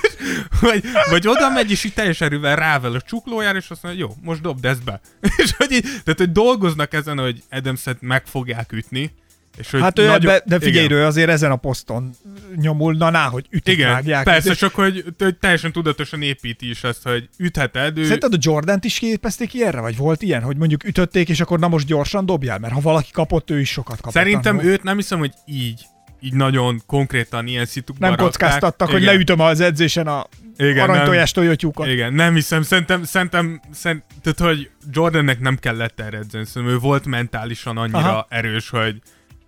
[0.60, 4.14] vagy, vagy oda megy, és így teljes erővel rável a csuklójára, és azt mondja, jó,
[4.22, 5.00] most dobd ezt be.
[5.42, 9.10] és hogy így, tehát, hogy dolgoznak ezen, hogy Adamset meg fogják ütni,
[9.56, 10.96] és hogy Hát ő nagyon- ebbe, de figyelj, igen.
[10.98, 12.10] ő azért ezen a poszton
[12.56, 14.24] nyomul, na ná, hogy ütik, Igen, vágják.
[14.24, 18.04] persze, De- csak hogy, hogy teljesen tudatosan építi is ezt, hogy ütheted, ő...
[18.04, 19.80] Szerinted a Jordant is képezték ilyenre?
[19.80, 22.58] Vagy volt ilyen, hogy mondjuk ütötték, és akkor na most gyorsan dobjál?
[22.58, 24.12] Mert ha valaki kapott, ő is sokat kapott.
[24.12, 25.80] Szerintem őt nem hiszem, hogy így,
[26.20, 29.14] így nagyon konkrétan ilyen szitukban nem kockáztattak, hogy Igen.
[29.14, 30.26] leütöm az edzésen a
[30.56, 31.86] Igen, aranytojás tojótyúkot.
[31.86, 36.78] Igen, nem hiszem, szerintem, szerintem, szerintem tehát, hogy Jordannek nem kellett erre edzeni, szerintem ő
[36.78, 38.26] volt mentálisan annyira Aha.
[38.28, 39.00] erős, hogy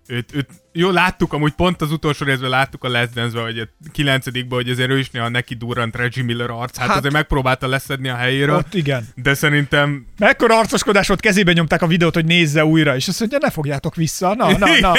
[0.07, 3.69] őt, őt, jó, láttuk, amúgy pont az utolsó részben láttuk a Last Dance-ben, vagy a
[3.93, 7.69] kilencedikben, hogy azért ő is néha neki durrant Reggie Miller arc, hát, hát azért megpróbálta
[7.69, 8.57] leszedni a helyéről.
[8.57, 9.09] Ott igen.
[9.15, 10.07] De szerintem...
[10.19, 13.95] Mekkora arcoskodás volt, kezébe nyomták a videót, hogy nézze újra, és azt mondja, ne fogjátok
[13.95, 14.95] vissza, na, na, na,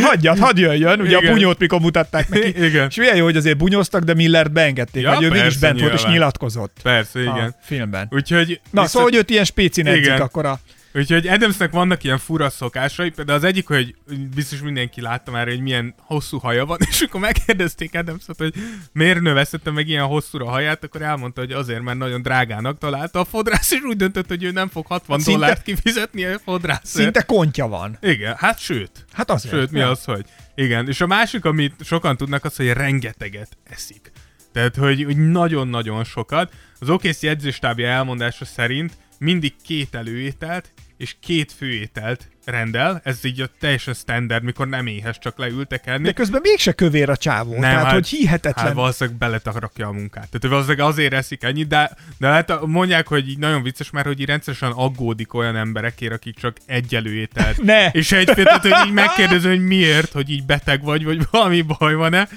[0.00, 1.30] hagyjad, hadd jöjjön, ugye igen.
[1.30, 2.64] a bunyót mikor mutatták neki.
[2.64, 2.86] Igen.
[2.88, 5.90] És milyen jó, hogy azért bunyóztak, de Millert beengedték, ja, hogy ő mégis bent nyilván.
[5.90, 6.76] volt és nyilatkozott.
[6.82, 7.32] Persze, igen.
[7.48, 8.08] A filmben.
[8.10, 8.48] Úgyhogy...
[8.48, 8.88] Na, viszont...
[8.88, 9.82] szóval, hogy őt ilyen spéci
[10.18, 10.60] akkor a
[10.96, 13.94] Úgyhogy Adamsnek vannak ilyen fura szokásai, például az egyik, hogy
[14.34, 18.54] biztos mindenki látta már, hogy milyen hosszú haja van, és akkor megkérdezték Adamsot, hogy
[18.92, 23.20] miért növesztette meg ilyen hosszúra a haját, akkor elmondta, hogy azért, mert nagyon drágának találta
[23.20, 27.04] a fodrász, és úgy döntött, hogy ő nem fog 60 szinte, dollárt kifizetni a fodrászért.
[27.04, 27.98] Szinte kontja van.
[28.00, 29.04] Igen, hát sőt.
[29.12, 29.54] Hát azért.
[29.54, 29.90] Sőt, mi ja.
[29.90, 30.24] az, hogy
[30.54, 30.88] igen.
[30.88, 34.12] És a másik, amit sokan tudnak, az, hogy rengeteget eszik.
[34.52, 36.52] Tehát, hogy, hogy nagyon-nagyon sokat.
[36.78, 43.46] Az OKC edzőstábja elmondása szerint mindig két előételt és két főételt rendel, ez így a
[43.60, 46.02] teljesen standard, mikor nem éhes, csak leültek enni.
[46.02, 48.64] De közben mégse kövér a csávó, nem, tehát hát, hogy hihetetlen.
[48.64, 50.28] Hát valószínűleg beletakrakja a munkát.
[50.28, 54.20] Tehát valószínűleg azért eszik ennyit, de, de hát mondják, hogy így nagyon vicces, mert hogy
[54.20, 57.62] így rendszeresen aggódik olyan emberekért, akik csak egy előételt.
[57.72, 57.90] ne!
[57.90, 61.94] És egy tehát, hogy így megkérdező, hogy miért, hogy így beteg vagy, vagy valami baj
[61.94, 62.28] van-e.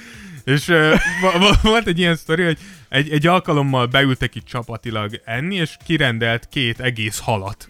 [0.43, 0.99] És uh,
[1.61, 2.57] volt egy ilyen sztori, hogy
[2.89, 7.67] egy, egy alkalommal beültek itt csapatilag enni, és kirendelt két egész halat.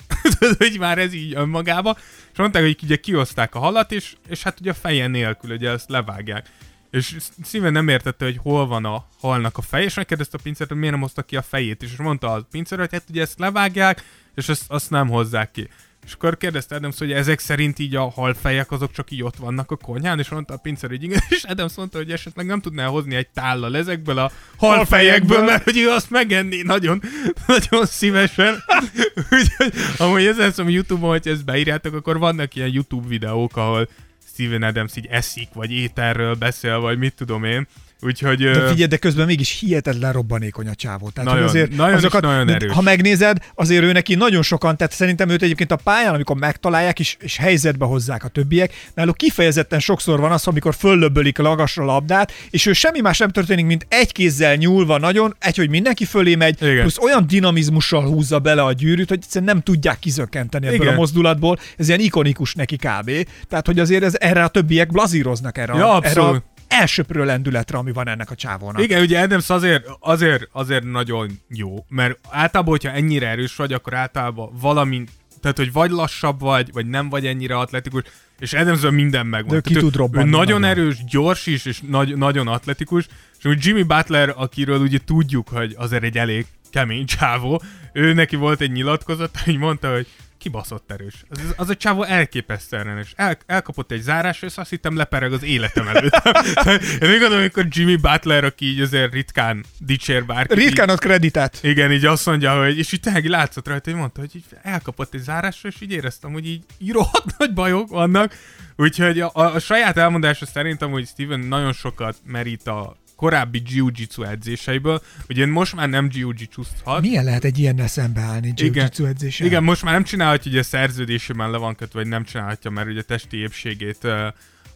[0.57, 1.97] Hogy már ez így önmagába.
[2.31, 5.69] És mondták, hogy ugye kioszták a halat, és, és hát ugye a feje nélkül, ugye
[5.69, 6.49] ezt levágják.
[6.91, 10.69] És szíven nem értette, hogy hol van a halnak a fej, és megkérdezte a pincert,
[10.69, 13.39] hogy miért nem hozta ki a fejét, és mondta a pincer, hogy hát ugye ezt
[13.39, 14.03] levágják,
[14.35, 15.69] és ezt, azt nem hozzák ki.
[16.05, 19.71] És akkor kérdezte Adams, hogy ezek szerint így a halfejek azok csak így ott vannak
[19.71, 22.85] a konyhán, és mondta a pincer, hogy igen, és Adams mondta, hogy esetleg nem tudná
[22.85, 27.01] hozni egy tállal ezekből a halfejekből, mert hogy ő azt megenni nagyon,
[27.47, 28.63] nagyon szívesen.
[29.39, 33.89] Úgyhogy amúgy ezen szóval Youtube-on, hogy ezt beírjátok, akkor vannak ilyen YouTube videók, ahol
[34.33, 37.67] Steven Adams így eszik, vagy ételről beszél, vagy mit tudom én,
[38.01, 41.09] Úgyhogy, de figyelj, de közben mégis hihetetlen robbanékony a csávó.
[41.09, 42.71] Tehát, nagyon, azért nagyon, azokat, nagyon erős.
[42.71, 46.99] Ha megnézed, azért ő neki nagyon sokan, tehát szerintem őt egyébként a pályán, amikor megtalálják
[46.99, 51.85] és, és helyzetbe hozzák a többiek, náluk kifejezetten sokszor van az, amikor föllöbbölik a lagasra
[51.85, 56.05] labdát, és ő semmi más nem történik, mint egy kézzel nyúlva nagyon, egy, hogy mindenki
[56.05, 56.79] fölé megy, Igen.
[56.79, 60.93] plusz olyan dinamizmussal húzza bele a gyűrűt, hogy egyszerűen nem tudják kizökkenteni ebből Igen.
[60.93, 61.59] a mozdulatból.
[61.77, 63.11] Ez ilyen ikonikus neki kb.
[63.49, 67.77] Tehát, hogy azért ez, erre a többiek blazíroznak erre, ja, a, erre a elsőprő lendületre,
[67.77, 68.81] ami van ennek a csávónak.
[68.81, 73.93] Igen, ugye Adams azért, azért, azért nagyon jó, mert általában, hogyha ennyire erős vagy, akkor
[73.93, 75.03] általában valami,
[75.41, 78.03] tehát hogy vagy lassabb vagy, vagy nem vagy ennyire atletikus,
[78.39, 79.55] és Adamsben minden megvan.
[79.55, 80.27] De ki tud robbanni.
[80.27, 83.07] Ő nagyon nagyon erős, gyors is, és nagy, nagyon atletikus,
[83.39, 87.61] és úgy Jimmy Butler, akiről ugye tudjuk, hogy azért egy elég kemény csávó,
[87.93, 90.07] ő neki volt egy nyilatkozat, hogy mondta, hogy
[90.39, 91.23] kibaszott erős.
[91.29, 93.13] Az, az a csávó elképesztően erős.
[93.15, 96.21] El, elkapott egy zárás, és azt hittem lepereg az életem előtt.
[97.01, 100.53] Én úgy gondolom, amikor Jimmy Butler, aki így azért ritkán dicsér bárki.
[100.53, 101.59] Ritkán ad kreditet.
[101.61, 105.13] Igen, így azt mondja, hogy, és így tényleg látszott rajta, hogy mondta, hogy így elkapott
[105.13, 108.35] egy zárásra, és így éreztem, hogy így, így rohadt nagy bajok vannak.
[108.75, 114.23] Úgyhogy a, a, a saját elmondása szerint amúgy Steven nagyon sokat merít a korábbi jiu-jitsu
[114.23, 115.01] edzéseiből.
[115.29, 117.01] Ugye most már nem jiu-jitsu-zhat.
[117.01, 119.47] Milyen lehet egy ilyennel szembeállni jiu-jitsu edzéssel?
[119.47, 122.87] Igen, most már nem csinálhatja, hogy a szerződésében le van kötve, vagy nem csinálhatja, mert
[122.87, 124.11] ugye testi épségét uh,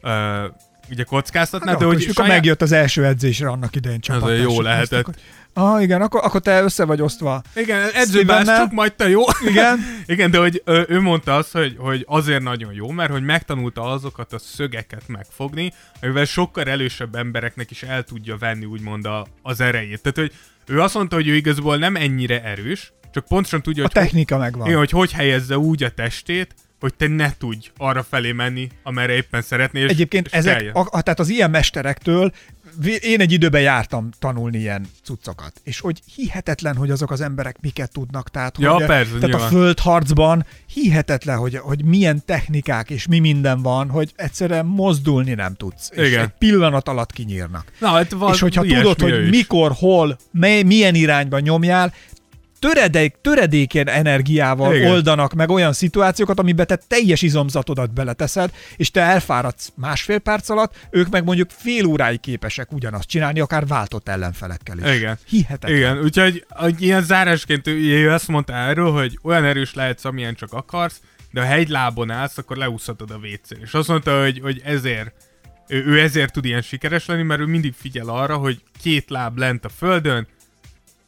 [0.01, 0.53] uh,
[0.89, 2.31] ugye kockáztatná, hát de hogy saját...
[2.31, 4.29] megjött az első edzésre annak idején csapat.
[4.29, 5.05] Ez jó lehetett.
[5.05, 5.15] Hogy
[5.53, 7.41] Ah, igen, akkor, akkor te össze vagy osztva.
[7.55, 9.21] Igen, edzőben csak majd te jó.
[9.47, 9.79] Igen.
[10.05, 13.81] igen, de hogy ő, ő mondta azt, hogy, hogy azért nagyon jó, mert hogy megtanulta
[13.81, 19.61] azokat a szögeket megfogni, amivel sokkal elősebb embereknek is el tudja venni úgymond a, az
[19.61, 20.01] erejét.
[20.01, 20.31] Tehát, hogy
[20.75, 24.35] ő azt mondta, hogy ő igazából nem ennyire erős, csak pontosan tudja, a hogy technika
[24.35, 24.67] hogy, megvan.
[24.67, 29.13] Igen, hogy hogy helyezze úgy a testét, hogy te ne tudj arra felé menni, amerre
[29.13, 29.87] éppen szeretnél.
[29.87, 32.33] Egyébként és ezek, a, a, tehát az ilyen mesterektől
[32.99, 37.91] én egy időben jártam tanulni ilyen cuccokat, és hogy hihetetlen, hogy azok az emberek miket
[37.91, 38.29] tudnak.
[38.29, 39.47] Tehát, ja, hogy, persze, tehát nyilván.
[39.47, 45.53] a földharcban hihetetlen, hogy, hogy milyen technikák és mi minden van, hogy egyszerűen mozdulni nem
[45.55, 45.89] tudsz.
[45.91, 46.05] Igen.
[46.05, 47.71] És egy pillanat alatt kinyírnak.
[47.79, 49.29] Na, hát van, és hogyha tudod, hogy is.
[49.29, 51.93] mikor, hol, mely, milyen irányba nyomjál,
[52.63, 54.91] töredék, töredékén energiával Igen.
[54.91, 60.75] oldanak meg olyan szituációkat, amiben te teljes izomzatodat beleteszed, és te elfáradsz másfél perc alatt,
[60.89, 64.95] ők meg mondjuk fél óráig képesek ugyanazt csinálni, akár váltott ellenfelekkel is.
[64.95, 65.17] Igen.
[65.27, 65.77] Hihetetlen.
[65.77, 66.45] Igen, úgyhogy
[66.77, 71.01] ilyen zárásként ő azt mondta erről, hogy olyan erős lehetsz, amilyen csak akarsz,
[71.31, 75.13] de ha egy lábon állsz, akkor leúszhatod a wc És azt mondta, hogy, hogy ezért
[75.67, 79.37] ő, ő ezért tud ilyen sikeres lenni, mert ő mindig figyel arra, hogy két láb
[79.37, 80.27] lent a földön,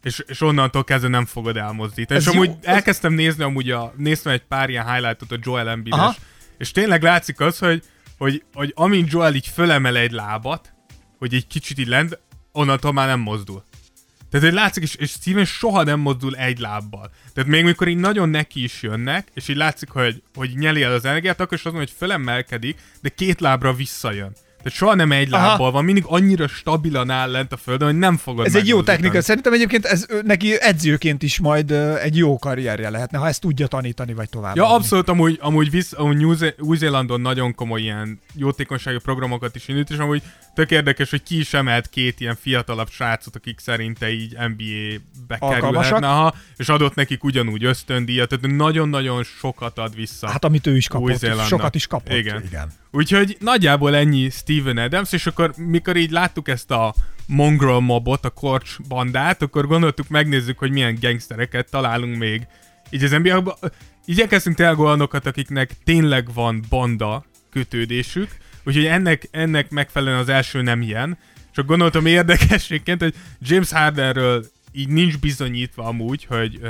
[0.06, 2.20] És, és onnantól kezdve nem fogod elmozdítani.
[2.20, 5.38] Ez és jó, amúgy ez- elkezdtem nézni, amúgy a, néztem egy pár ilyen highlightot a
[5.42, 5.96] Joel embiid
[6.58, 7.84] és tényleg látszik az, hogy,
[8.18, 10.74] hogy, hogy amint Joel így fölemel egy lábat,
[11.18, 12.20] hogy egy kicsit így lent,
[12.52, 13.64] onnantól már nem mozdul.
[14.30, 17.12] Tehát, hogy látszik, és, és Steven soha nem mozdul egy lábbal.
[17.34, 20.94] Tehát még mikor így nagyon neki is jönnek, és így látszik, hogy, hogy nyeli el
[20.94, 24.36] az energiát, akkor is az, hogy fölemelkedik, de két lábra visszajön.
[24.66, 25.48] Tehát soha nem egy Aha.
[25.48, 28.84] lábbal van, mindig annyira stabilan áll lent a földön, hogy nem fogod Ez egy jó
[28.84, 29.22] technika.
[29.22, 34.14] Szerintem egyébként ez neki edzőként is majd egy jó karrierje lehetne, ha ezt tudja tanítani,
[34.14, 34.56] vagy tovább.
[34.56, 39.68] Ja, abszolút, amúgy, amúgy, visz, amúgy New Ze- Új-Zélandon nagyon komoly ilyen jótékonysági programokat is
[39.68, 40.22] indít, és amúgy
[40.54, 46.08] tök érdekes, hogy ki is emelt két ilyen fiatalabb srácot, akik szerinte így NBA-be kerülhetne,
[46.08, 50.28] aha, és adott nekik ugyanúgy ösztöndíjat, tehát nagyon-nagyon sokat ad vissza.
[50.28, 52.14] Hát amit ő is kapott, sokat is kapott.
[52.14, 52.44] Igen.
[52.46, 52.72] Igen.
[52.96, 56.96] Úgyhogy nagyjából ennyi Steven Adams, és akkor mikor így láttuk ezt a
[57.28, 62.48] mongrel mobot, a korcs bandát, akkor gondoltuk, megnézzük, hogy milyen gangstereket találunk még
[62.90, 63.58] így az nba
[64.06, 68.30] Igyekeztünk tényleg olyanokat, akiknek tényleg van banda kötődésük,
[68.64, 71.18] úgyhogy ennek, ennek megfelelően az első nem ilyen.
[71.52, 74.46] Csak gondoltam érdekességként, hogy James Hardenről
[74.76, 76.70] így nincs bizonyítva amúgy, hogy uh,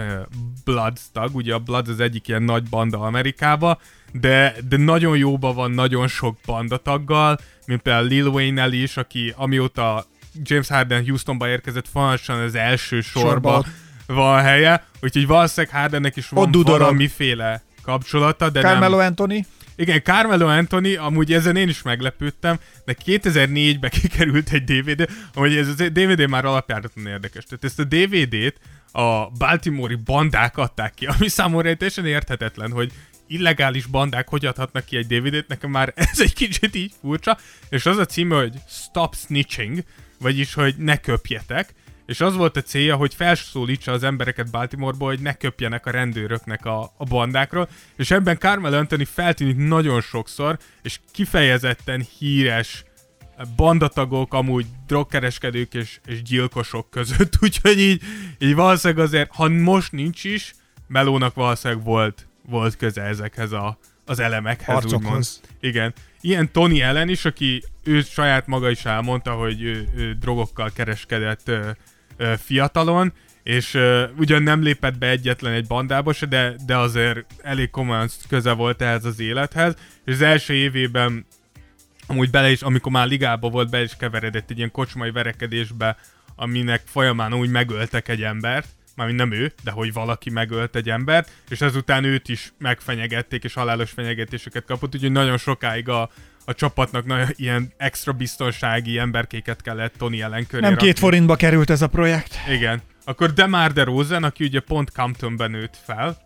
[0.63, 3.79] Bloods tag, ugye a Bloods az egyik ilyen nagy banda Amerikába,
[4.11, 10.05] de, de nagyon jóba van nagyon sok bandataggal, mint például Lil Wayne-el is, aki amióta
[10.43, 13.65] James Harden Houstonba érkezett, fontosan az első sorba, Sorba
[14.07, 16.79] van helye, úgyhogy valószínűleg Hardennek is van Ott dudorog.
[16.79, 19.05] valamiféle kapcsolata, de Carmelo nem...
[19.05, 19.45] Anthony,
[19.75, 25.67] Igen, Carmelo Anthony, amúgy ezen én is meglepődtem, de 2004-ben kikerült egy DVD, amúgy ez
[25.67, 27.43] a DVD már alapjáraton érdekes.
[27.43, 28.59] Tehát ezt a DVD-t
[28.91, 32.91] a Baltimore-i bandák adták ki, ami számomra egy teljesen érthetetlen, hogy
[33.27, 37.37] illegális bandák hogy adhatnak ki egy DVD-t, nekem már ez egy kicsit így furcsa,
[37.69, 39.83] és az a címe, hogy Stop Snitching,
[40.19, 41.73] vagyis, hogy ne köpjetek,
[42.05, 46.65] és az volt a célja, hogy felszólítsa az embereket Baltimoreból, hogy ne köpjenek a rendőröknek
[46.65, 52.83] a, a bandákról, és ebben Carmel Anthony feltűnik nagyon sokszor, és kifejezetten híres
[53.55, 58.01] bandatagok, amúgy drogkereskedők és, és gyilkosok között, úgyhogy így,
[58.39, 60.55] így valószínűleg azért, ha most nincs is,
[60.87, 65.03] Melónak valószínűleg volt, volt köze ezekhez a, az elemekhez, úgymond.
[65.03, 65.41] Harcokhoz.
[65.59, 65.93] Igen.
[66.21, 71.51] Ilyen Tony Ellen is, aki ő saját maga is elmondta, hogy ő, ő drogokkal kereskedett
[72.37, 73.13] fiatalon,
[73.43, 78.09] és ö, ugyan nem lépett be egyetlen egy bandába se, de, de azért elég komolyan
[78.29, 81.25] köze volt ehhez az élethez, és az első évében
[82.07, 85.97] amúgy bele is, amikor már ligába volt, be is keveredett egy ilyen kocsmai verekedésbe,
[86.35, 91.31] aminek folyamán úgy megöltek egy embert, mármint nem ő, de hogy valaki megölt egy embert,
[91.49, 96.09] és ezután őt is megfenyegették, és halálos fenyegetéseket kapott, úgyhogy nagyon sokáig a,
[96.45, 100.87] a csapatnak nagyon ilyen extra biztonsági emberkéket kellett Tony ellen köré nem rakni.
[100.87, 102.37] két forintba került ez a projekt.
[102.49, 102.81] Igen.
[103.03, 106.17] Akkor Demar DeRozan, aki ugye pont Comptonben nőtt fel,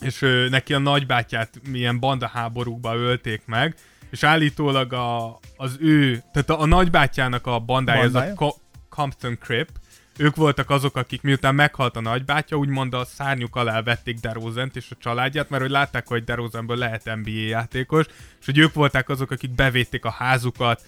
[0.00, 3.74] és ő, neki a nagybátyát milyen bandaháborúkba ölték meg,
[4.10, 8.34] és állítólag a, az ő, tehát a, a nagybátyának a bandája, ez a Bandája?
[8.34, 9.68] Co- Compton Crip,
[10.18, 14.86] ők voltak azok, akik miután meghalt a nagybátya, úgymond a szárnyuk alá vették DeRozant és
[14.90, 18.06] a családját, mert hogy látták, hogy DeRozanből lehet NBA játékos,
[18.40, 20.82] és hogy ők voltak azok, akik bevédték a házukat,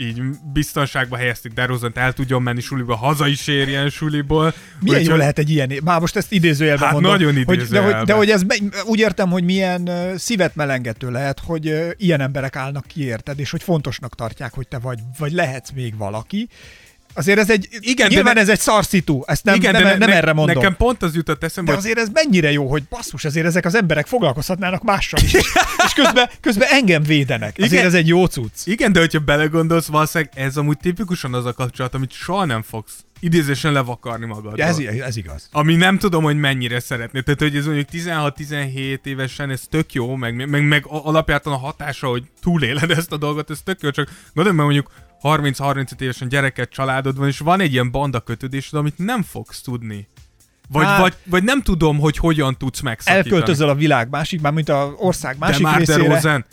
[0.00, 0.22] így
[0.52, 4.54] biztonságba helyezték DeRozant, el tudjon menni suliba, haza is érjen suliból.
[4.80, 7.12] Milyen jó lehet egy ilyen, már most ezt idézőjelben Hát mondom.
[7.12, 8.04] nagyon hogy, de, hogy, idézőjelben.
[8.04, 8.42] de hogy ez
[8.84, 13.38] úgy értem, hogy milyen uh, szívet melengető lehet, hogy uh, ilyen emberek állnak ki érted,
[13.38, 16.48] és hogy fontosnak tartják, hogy te vagy, vagy lehetsz még valaki.
[17.14, 19.88] Azért ez egy, Igen, de nyilván ne- ez egy szarszitu, ezt nem, Igen, nem, de
[19.88, 20.56] ne, nem ne, erre mondom.
[20.56, 23.64] Nekem pont az jutott eszembe, De hogy azért ez mennyire jó, hogy basszus, azért ezek
[23.64, 25.32] az emberek foglalkozhatnának mással is,
[25.86, 27.54] és közben, közben engem védenek.
[27.56, 27.84] Azért Igen.
[27.84, 28.66] ez egy jó cucc.
[28.66, 32.94] Igen, de hogyha belegondolsz, valószínűleg ez amúgy tipikusan az a kapcsolat, amit soha nem fogsz
[33.20, 34.66] idézésen levakarni magadról.
[34.66, 35.48] Ez, ez igaz.
[35.52, 37.24] Ami nem tudom, hogy mennyire szeretnéd.
[37.24, 42.06] Tehát, hogy ez mondjuk 16-17 évesen, ez tök jó, meg, meg, meg alapjártan a hatása,
[42.06, 46.70] hogy túléled ezt a dolgot, ez tök jó, csak gondolom, mert mondjuk 30-35 évesen gyereket,
[46.70, 50.08] családod van, és van egy ilyen banda kötődésed, amit nem fogsz tudni.
[50.68, 53.30] Vagy, Hát- vagy, vagy nem tudom, hogy hogyan tudsz megszakítani.
[53.30, 56.02] Elköltözöl a világ másik, már mint a ország másik de már részére.
[56.02, 56.44] DeRozan,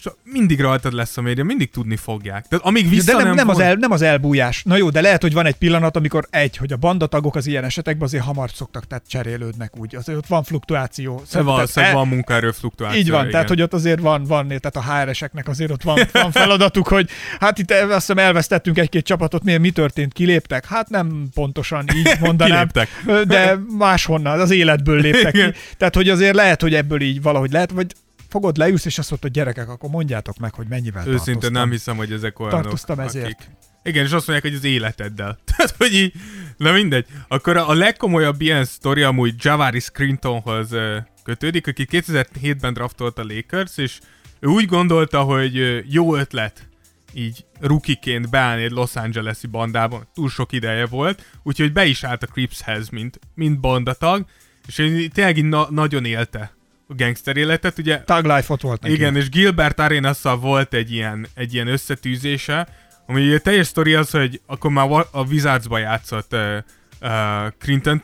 [0.00, 2.46] so, mindig rajtad lesz a média, mindig tudni fogják.
[2.48, 4.62] Tehát amíg vissza de nem, nem, nem, az fog- el, nem az elbújás.
[4.62, 7.64] Na jó, de lehet, hogy van egy pillanat, amikor egy, hogy a bandatagok az ilyen
[7.64, 9.96] esetekben azért hamar szoktak, tehát cserélődnek úgy.
[9.96, 11.22] Azért ott van fluktuáció.
[11.26, 12.98] Szóval valószínűleg e- van munkaerő fluktuáció.
[12.98, 13.30] Így van, igen.
[13.32, 17.10] tehát hogy ott azért van, van, tehát a HR-eseknek azért ott van, van feladatuk, hogy
[17.40, 20.66] hát itt azt hiszem elvesztettünk egy-két csapatot, mi, mi történt, kiléptek?
[20.66, 23.26] Hát nem pontosan így mondanám, Kiléptek.
[23.26, 25.52] de máshonnan, az életből léptek ki.
[25.76, 27.94] Tehát, hogy azért lehet, hogy ebből így valahogy lehet, vagy
[28.30, 31.52] fogod leülsz, és azt mondod, gyerekek, akkor mondjátok meg, hogy mennyivel Őszintén tartoztam.
[31.52, 33.24] nem hiszem, hogy ezek olyanok, Tartoztam ezért.
[33.24, 33.50] akik
[33.82, 35.38] Igen, és azt mondják, hogy az életeddel.
[35.56, 36.12] Tehát, hogy így,
[36.56, 37.06] na mindegy.
[37.28, 43.24] Akkor a, a legkomolyabb ilyen sztori amúgy Javaris Crintonhoz uh, kötődik, aki 2007-ben draftolt a
[43.24, 43.98] Lakers, és
[44.40, 46.68] ő úgy gondolta, hogy jó ötlet
[47.14, 52.22] így rukiként beállni egy Los Angeles-i bandában, túl sok ideje volt, úgyhogy be is állt
[52.22, 54.24] a Cripshez, mint, mint bandatag,
[54.66, 56.58] és én tényleg így na- nagyon élte
[56.96, 58.02] gangster életet, ugye...
[58.02, 58.94] Tag life-ot volt neki.
[58.94, 62.68] Igen, és Gilbert arenas volt egy ilyen, egy ilyen összetűzése,
[63.06, 66.56] ami a teljes sztori az, hogy akkor már a Wizardsba játszott uh,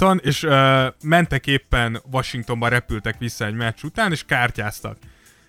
[0.00, 4.96] uh, és uh, mentek éppen Washingtonba, repültek vissza egy meccs után, és kártyáztak.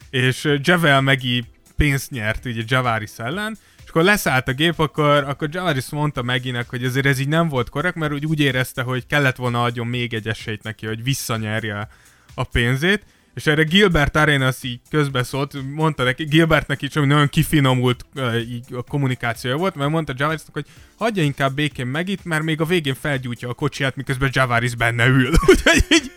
[0.10, 1.44] És uh, Javel megi
[1.76, 6.70] pénzt nyert ugye Javaris ellen, és akkor leszállt a gép, akkor, akkor Javaris mondta Meginek,
[6.70, 9.88] hogy azért ez így nem volt korrekt, mert úgy, úgy érezte, hogy kellett volna adjon
[9.88, 11.88] még egy esélyt neki, hogy visszanyerje
[12.34, 13.06] a pénzét,
[13.38, 18.06] és erre Gilbert Arenas így közbeszólt, mondta neki, Gilbertnek is, hogy nagyon kifinomult
[18.50, 20.66] így a kommunikációja volt, mert mondta Javarisnak, hogy
[20.98, 25.08] hagyja inkább békén meg itt, mert még a végén felgyújtja a kocsiját, miközben Javaris benne
[25.08, 25.32] ül.
[25.50, 26.12] Úgyhogy így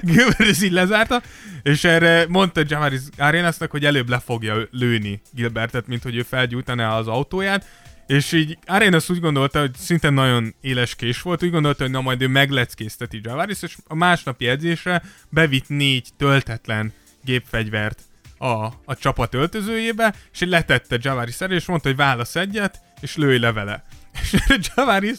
[0.00, 1.22] Gilbert ez így lezárta,
[1.62, 6.96] és erre mondta Javaris Arenasnak, hogy előbb le fogja lőni Gilbertet, mint hogy ő felgyújtaná
[6.96, 7.66] az autóját,
[8.06, 12.00] és így Arenas úgy gondolta, hogy szinte nagyon éles kés volt, úgy gondolta, hogy na
[12.00, 16.92] majd ő megleckézteti Javaris, és a másnapi edzésre bevitt négy töltetlen
[17.24, 18.02] gépfegyvert
[18.38, 23.38] a, a csapat öltözőjébe, és letette Javaris elé, és mondta, hogy válasz egyet, és lőj
[23.38, 23.84] le vele.
[24.22, 24.34] És
[24.76, 25.16] Javaris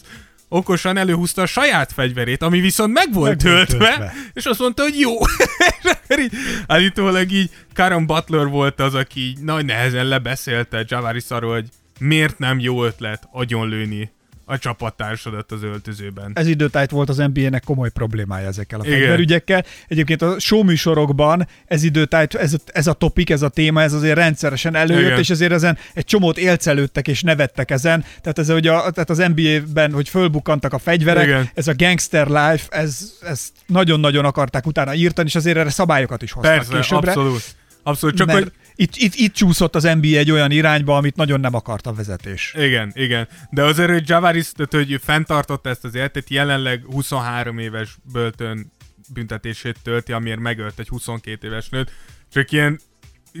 [0.48, 4.82] okosan előhúzta a saját fegyverét, ami viszont meg volt meg töltve, töltve, és azt mondta,
[4.82, 5.12] hogy jó.
[5.82, 6.32] és akkor így,
[6.66, 11.68] állítólag így Karen Butler volt az, aki így nagy nehezen lebeszélte Javaris arról, hogy
[11.98, 14.10] miért nem jó ötlet agyonlőni
[14.50, 16.30] a csapattársadat az öltözőben.
[16.34, 19.64] Ez időtájt volt az NBA-nek komoly problémája ezekkel a fegyverügyekkel.
[19.88, 24.74] Egyébként a showműsorokban ez időtájt, ez, ez a topik, ez a téma, ez azért rendszeresen
[24.74, 25.18] előjött, Igen.
[25.18, 28.04] és ezért ezen egy csomót élcelődtek és nevettek ezen.
[28.20, 31.50] Tehát ez ugye a, tehát az NBA-ben, hogy fölbukkantak a fegyverek, Igen.
[31.54, 36.32] ez a gangster life, ez, ez nagyon-nagyon akarták utána írtani, és azért erre szabályokat is
[36.32, 37.10] hoztak Persze, későbbre.
[37.10, 37.42] abszolút.
[37.82, 41.40] Abszolút, csak mert, hogy itt, itt, itt csúszott az NBA egy olyan irányba, amit nagyon
[41.40, 42.54] nem akart a vezetés.
[42.56, 43.28] Igen, igen.
[43.50, 48.72] De azért, hogy Javaris, tehát, hogy fenntartotta ezt az életet, jelenleg 23 éves börtön
[49.12, 51.92] büntetését tölti, amiért megölt egy 22 éves nőt.
[52.32, 52.80] Csak ilyen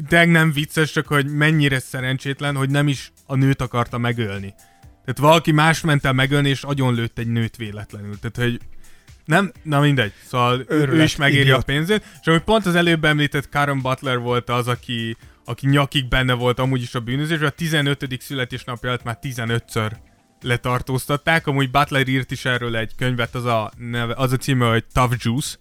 [0.08, 4.54] de nem vicces, csak hogy mennyire szerencsétlen, hogy nem is a nőt akarta megölni.
[4.80, 8.18] Tehát valaki más ment el megölni, és agyon lőtt egy nőt véletlenül.
[8.18, 8.60] Tehát, hogy
[9.28, 10.12] nem, na mindegy.
[10.26, 11.58] Szóval Örület, ő is megéri idiot.
[11.58, 12.04] a pénzét.
[12.20, 16.58] És ami pont az előbb említett Karen Butler volt az, aki, aki nyakig benne volt
[16.58, 18.06] amúgy is a bűnözés, a 15.
[18.20, 19.90] születésnapja előtt már 15-ször
[20.42, 21.46] letartóztatták.
[21.46, 25.14] Amúgy Butler írt is erről egy könyvet, az a, neve, az a címe, hogy Tough
[25.18, 25.56] Juice.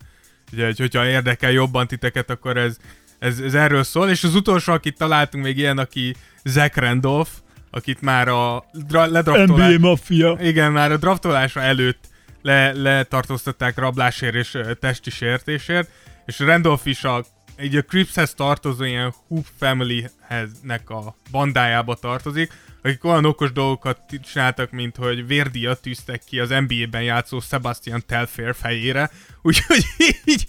[0.53, 2.77] Ugye, hogyha érdekel jobban titeket, akkor ez,
[3.19, 4.09] ez, ez erről szól.
[4.09, 7.31] És az utolsó, akit találtunk még ilyen, aki Zach Randolph,
[7.71, 9.75] akit már a dra- ledraftolás...
[9.75, 10.37] NBA Mafia.
[10.41, 12.15] Igen, már a draftolása előtt
[12.47, 15.89] le, letartóztatták rablásért és testi sértésért,
[16.25, 17.25] és Randolph is a,
[17.55, 22.51] egy a Cripshez tartozó ilyen Hoop Family-nek a bandájába tartozik,
[22.83, 23.99] akik olyan okos dolgokat
[24.31, 29.11] csináltak, mint hogy vérdíjat tűztek ki az NBA-ben játszó Sebastian Telfair fejére,
[29.41, 29.85] úgyhogy
[30.25, 30.45] így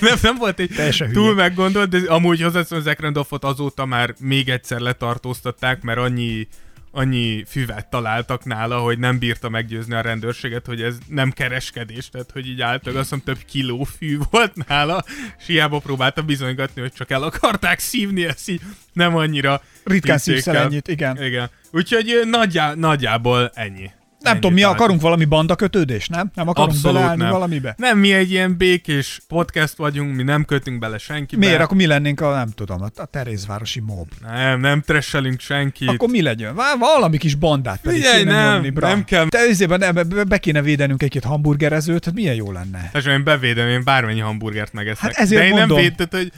[0.00, 1.34] nem, nem volt egy Teljesen túl hülye.
[1.34, 6.48] meggondolt, de amúgy hozzátszom, Zach Randolphot azóta már még egyszer letartóztatták, mert annyi
[6.94, 12.30] annyi füvet találtak nála, hogy nem bírta meggyőzni a rendőrséget, hogy ez nem kereskedés, tehát
[12.30, 15.04] hogy így általában azt mondom, több kiló fű volt nála,
[15.38, 18.60] és hiába próbálta bizonygatni, hogy csak el akarták szívni, ezt így
[18.92, 21.22] nem annyira Ritkán szívsz ennyit, igen.
[21.22, 21.50] Igen.
[21.72, 23.90] Úgyhogy nagyjá, nagyjából ennyi.
[24.24, 26.30] Nem tudom, mi akarunk valami banda kötődés, nem?
[26.34, 27.30] Nem akarunk Abszolút beleállni nem.
[27.32, 27.74] valamibe?
[27.78, 31.46] Nem, mi egy ilyen békés podcast vagyunk, mi nem kötünk bele senkibe.
[31.46, 31.60] Miért?
[31.60, 34.08] Akkor mi lennénk a, nem tudom, a Terézvárosi mob.
[34.22, 35.88] Nem, nem tresselünk senkit.
[35.88, 36.54] Akkor mi legyen?
[36.78, 38.88] Valami kis bandát pedig Figyelj, kéne nem, nyomni, bra.
[38.88, 39.28] nem kell.
[39.28, 42.90] Te ezében be, be, kéne védenünk egy-két hamburgerezőt, hát milyen jó lenne.
[42.92, 45.02] Tehát én bevédem, én bármennyi hamburgert megeszek.
[45.02, 45.80] Hát ezért De én mondom.
[45.80, 46.32] nem véd, hogy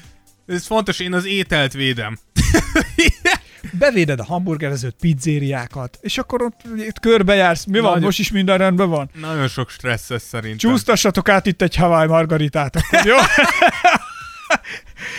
[0.46, 2.18] ez fontos, én az ételt védem.
[3.78, 7.64] bevéded a hamburgerezőt, pizzériákat, és akkor ott, ott körbejársz.
[7.64, 7.88] Mi van?
[7.88, 9.10] Nagyon, Most is minden rendben van?
[9.20, 10.70] Nagyon sok stressz ez szerintem.
[10.70, 13.16] Csúsztassatok át itt egy Hawaii margaritát, akkor jó?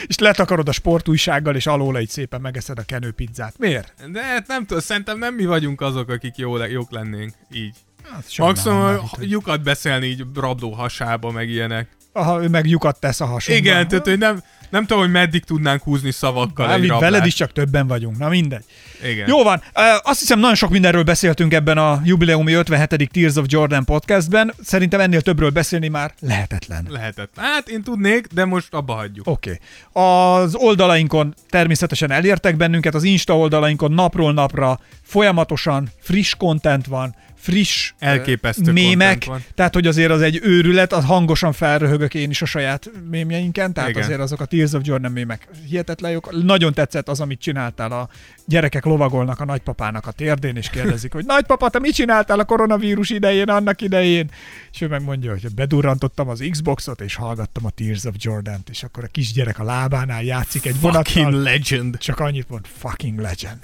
[0.08, 3.54] és letakarod a sportújsággal, és alóla így szépen megeszed a kenőpizzát.
[3.58, 4.12] Miért?
[4.12, 7.76] De hát nem tudom, szerintem nem mi vagyunk azok, akik jó, jók lennénk így.
[8.12, 11.88] Hát, Maximum lyukat beszélni így rabló hasába, meg ilyenek.
[12.12, 13.64] Aha, ő meg lyukat tesz a hasonban.
[13.64, 17.34] Igen, tehát hogy nem, Nem tudom, hogy meddig tudnánk húzni szavakkal egy Dávid, veled is
[17.34, 18.18] csak többen vagyunk.
[18.18, 18.64] Na mindegy.
[19.04, 19.28] Igen.
[19.28, 19.62] Jó van,
[20.04, 23.12] azt hiszem nagyon sok mindenről beszéltünk ebben a jubileumi 57.
[23.12, 24.54] Tears of Jordan podcastben.
[24.64, 26.88] Szerintem ennél többről beszélni már lehetetlen.
[26.90, 27.32] Lehetett.
[27.36, 29.28] Hát én tudnék, de most abba hagyjuk.
[29.28, 29.60] Oké.
[29.94, 30.44] Okay.
[30.44, 37.94] Az oldalainkon természetesen elértek bennünket, az Insta oldalainkon napról napra folyamatosan friss content van, friss
[38.00, 39.44] Elképesztő mémek, van.
[39.56, 43.90] tehát hogy azért az egy őrület, az hangosan felröhögök én is a saját mémjeinken, tehát
[43.90, 44.04] Igen.
[44.04, 46.44] azért azok a Tears of Jordan mémek hihetetlen jók.
[46.44, 48.10] Nagyon tetszett az, amit csináltál, a
[48.46, 53.10] gyerekek lovagolnak a nagypapának a térdén, és kérdezik, hogy nagypapa, te mit csináltál a koronavírus
[53.10, 54.32] idején, annak idején?
[54.72, 59.04] És ő megmondja, hogy bedurrantottam az Xboxot, és hallgattam a Tears of Jordan-t, és akkor
[59.04, 61.98] a kisgyerek a lábánál játszik egy Fucking vonattal, legend.
[61.98, 63.60] csak annyit mond, fucking legend.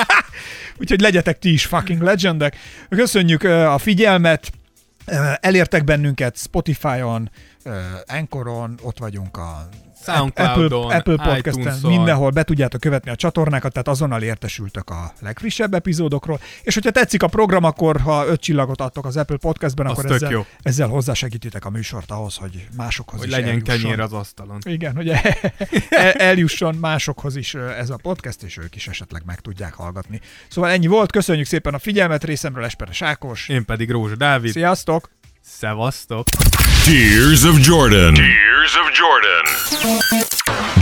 [0.80, 2.56] Úgyhogy legyetek ti is fucking legendek.
[2.88, 4.52] Köszönjük a figyelmet,
[5.40, 7.30] elértek bennünket Spotify-on,
[7.62, 9.68] ö, Anchoron, ott vagyunk a
[10.02, 15.74] Soundcloudon, Apple, Apple Podcast-en, mindenhol be tudjátok követni a csatornákat, tehát azonnal értesültök a legfrissebb
[15.74, 16.40] epizódokról.
[16.62, 20.10] És hogyha tetszik a program, akkor ha öt csillagot adtok az Apple Podcastben, Az akkor
[20.12, 20.44] ezzel, jó.
[20.62, 23.76] ezzel hozzásegítitek a műsort ahhoz, hogy másokhoz Hogy is legyen eljusson.
[23.80, 24.58] kenyér az asztalon.
[24.64, 25.22] Igen, hogy el-
[26.28, 30.20] eljusson másokhoz is ez a podcast, és ők is esetleg meg tudják hallgatni.
[30.48, 33.48] Szóval ennyi volt, köszönjük szépen a figyelmet, részemről Esperes Ákos.
[33.48, 34.52] Én pedig Rózsa Dávid.
[34.52, 35.10] Sziasztok!
[35.42, 36.26] Szevasztok!
[36.84, 38.14] Tears of Jordan.
[38.14, 39.44] Tears of Jordan.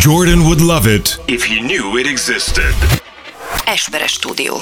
[0.01, 2.75] Jordan would love it if he knew it existed.
[3.67, 4.57] Esperes stúdió.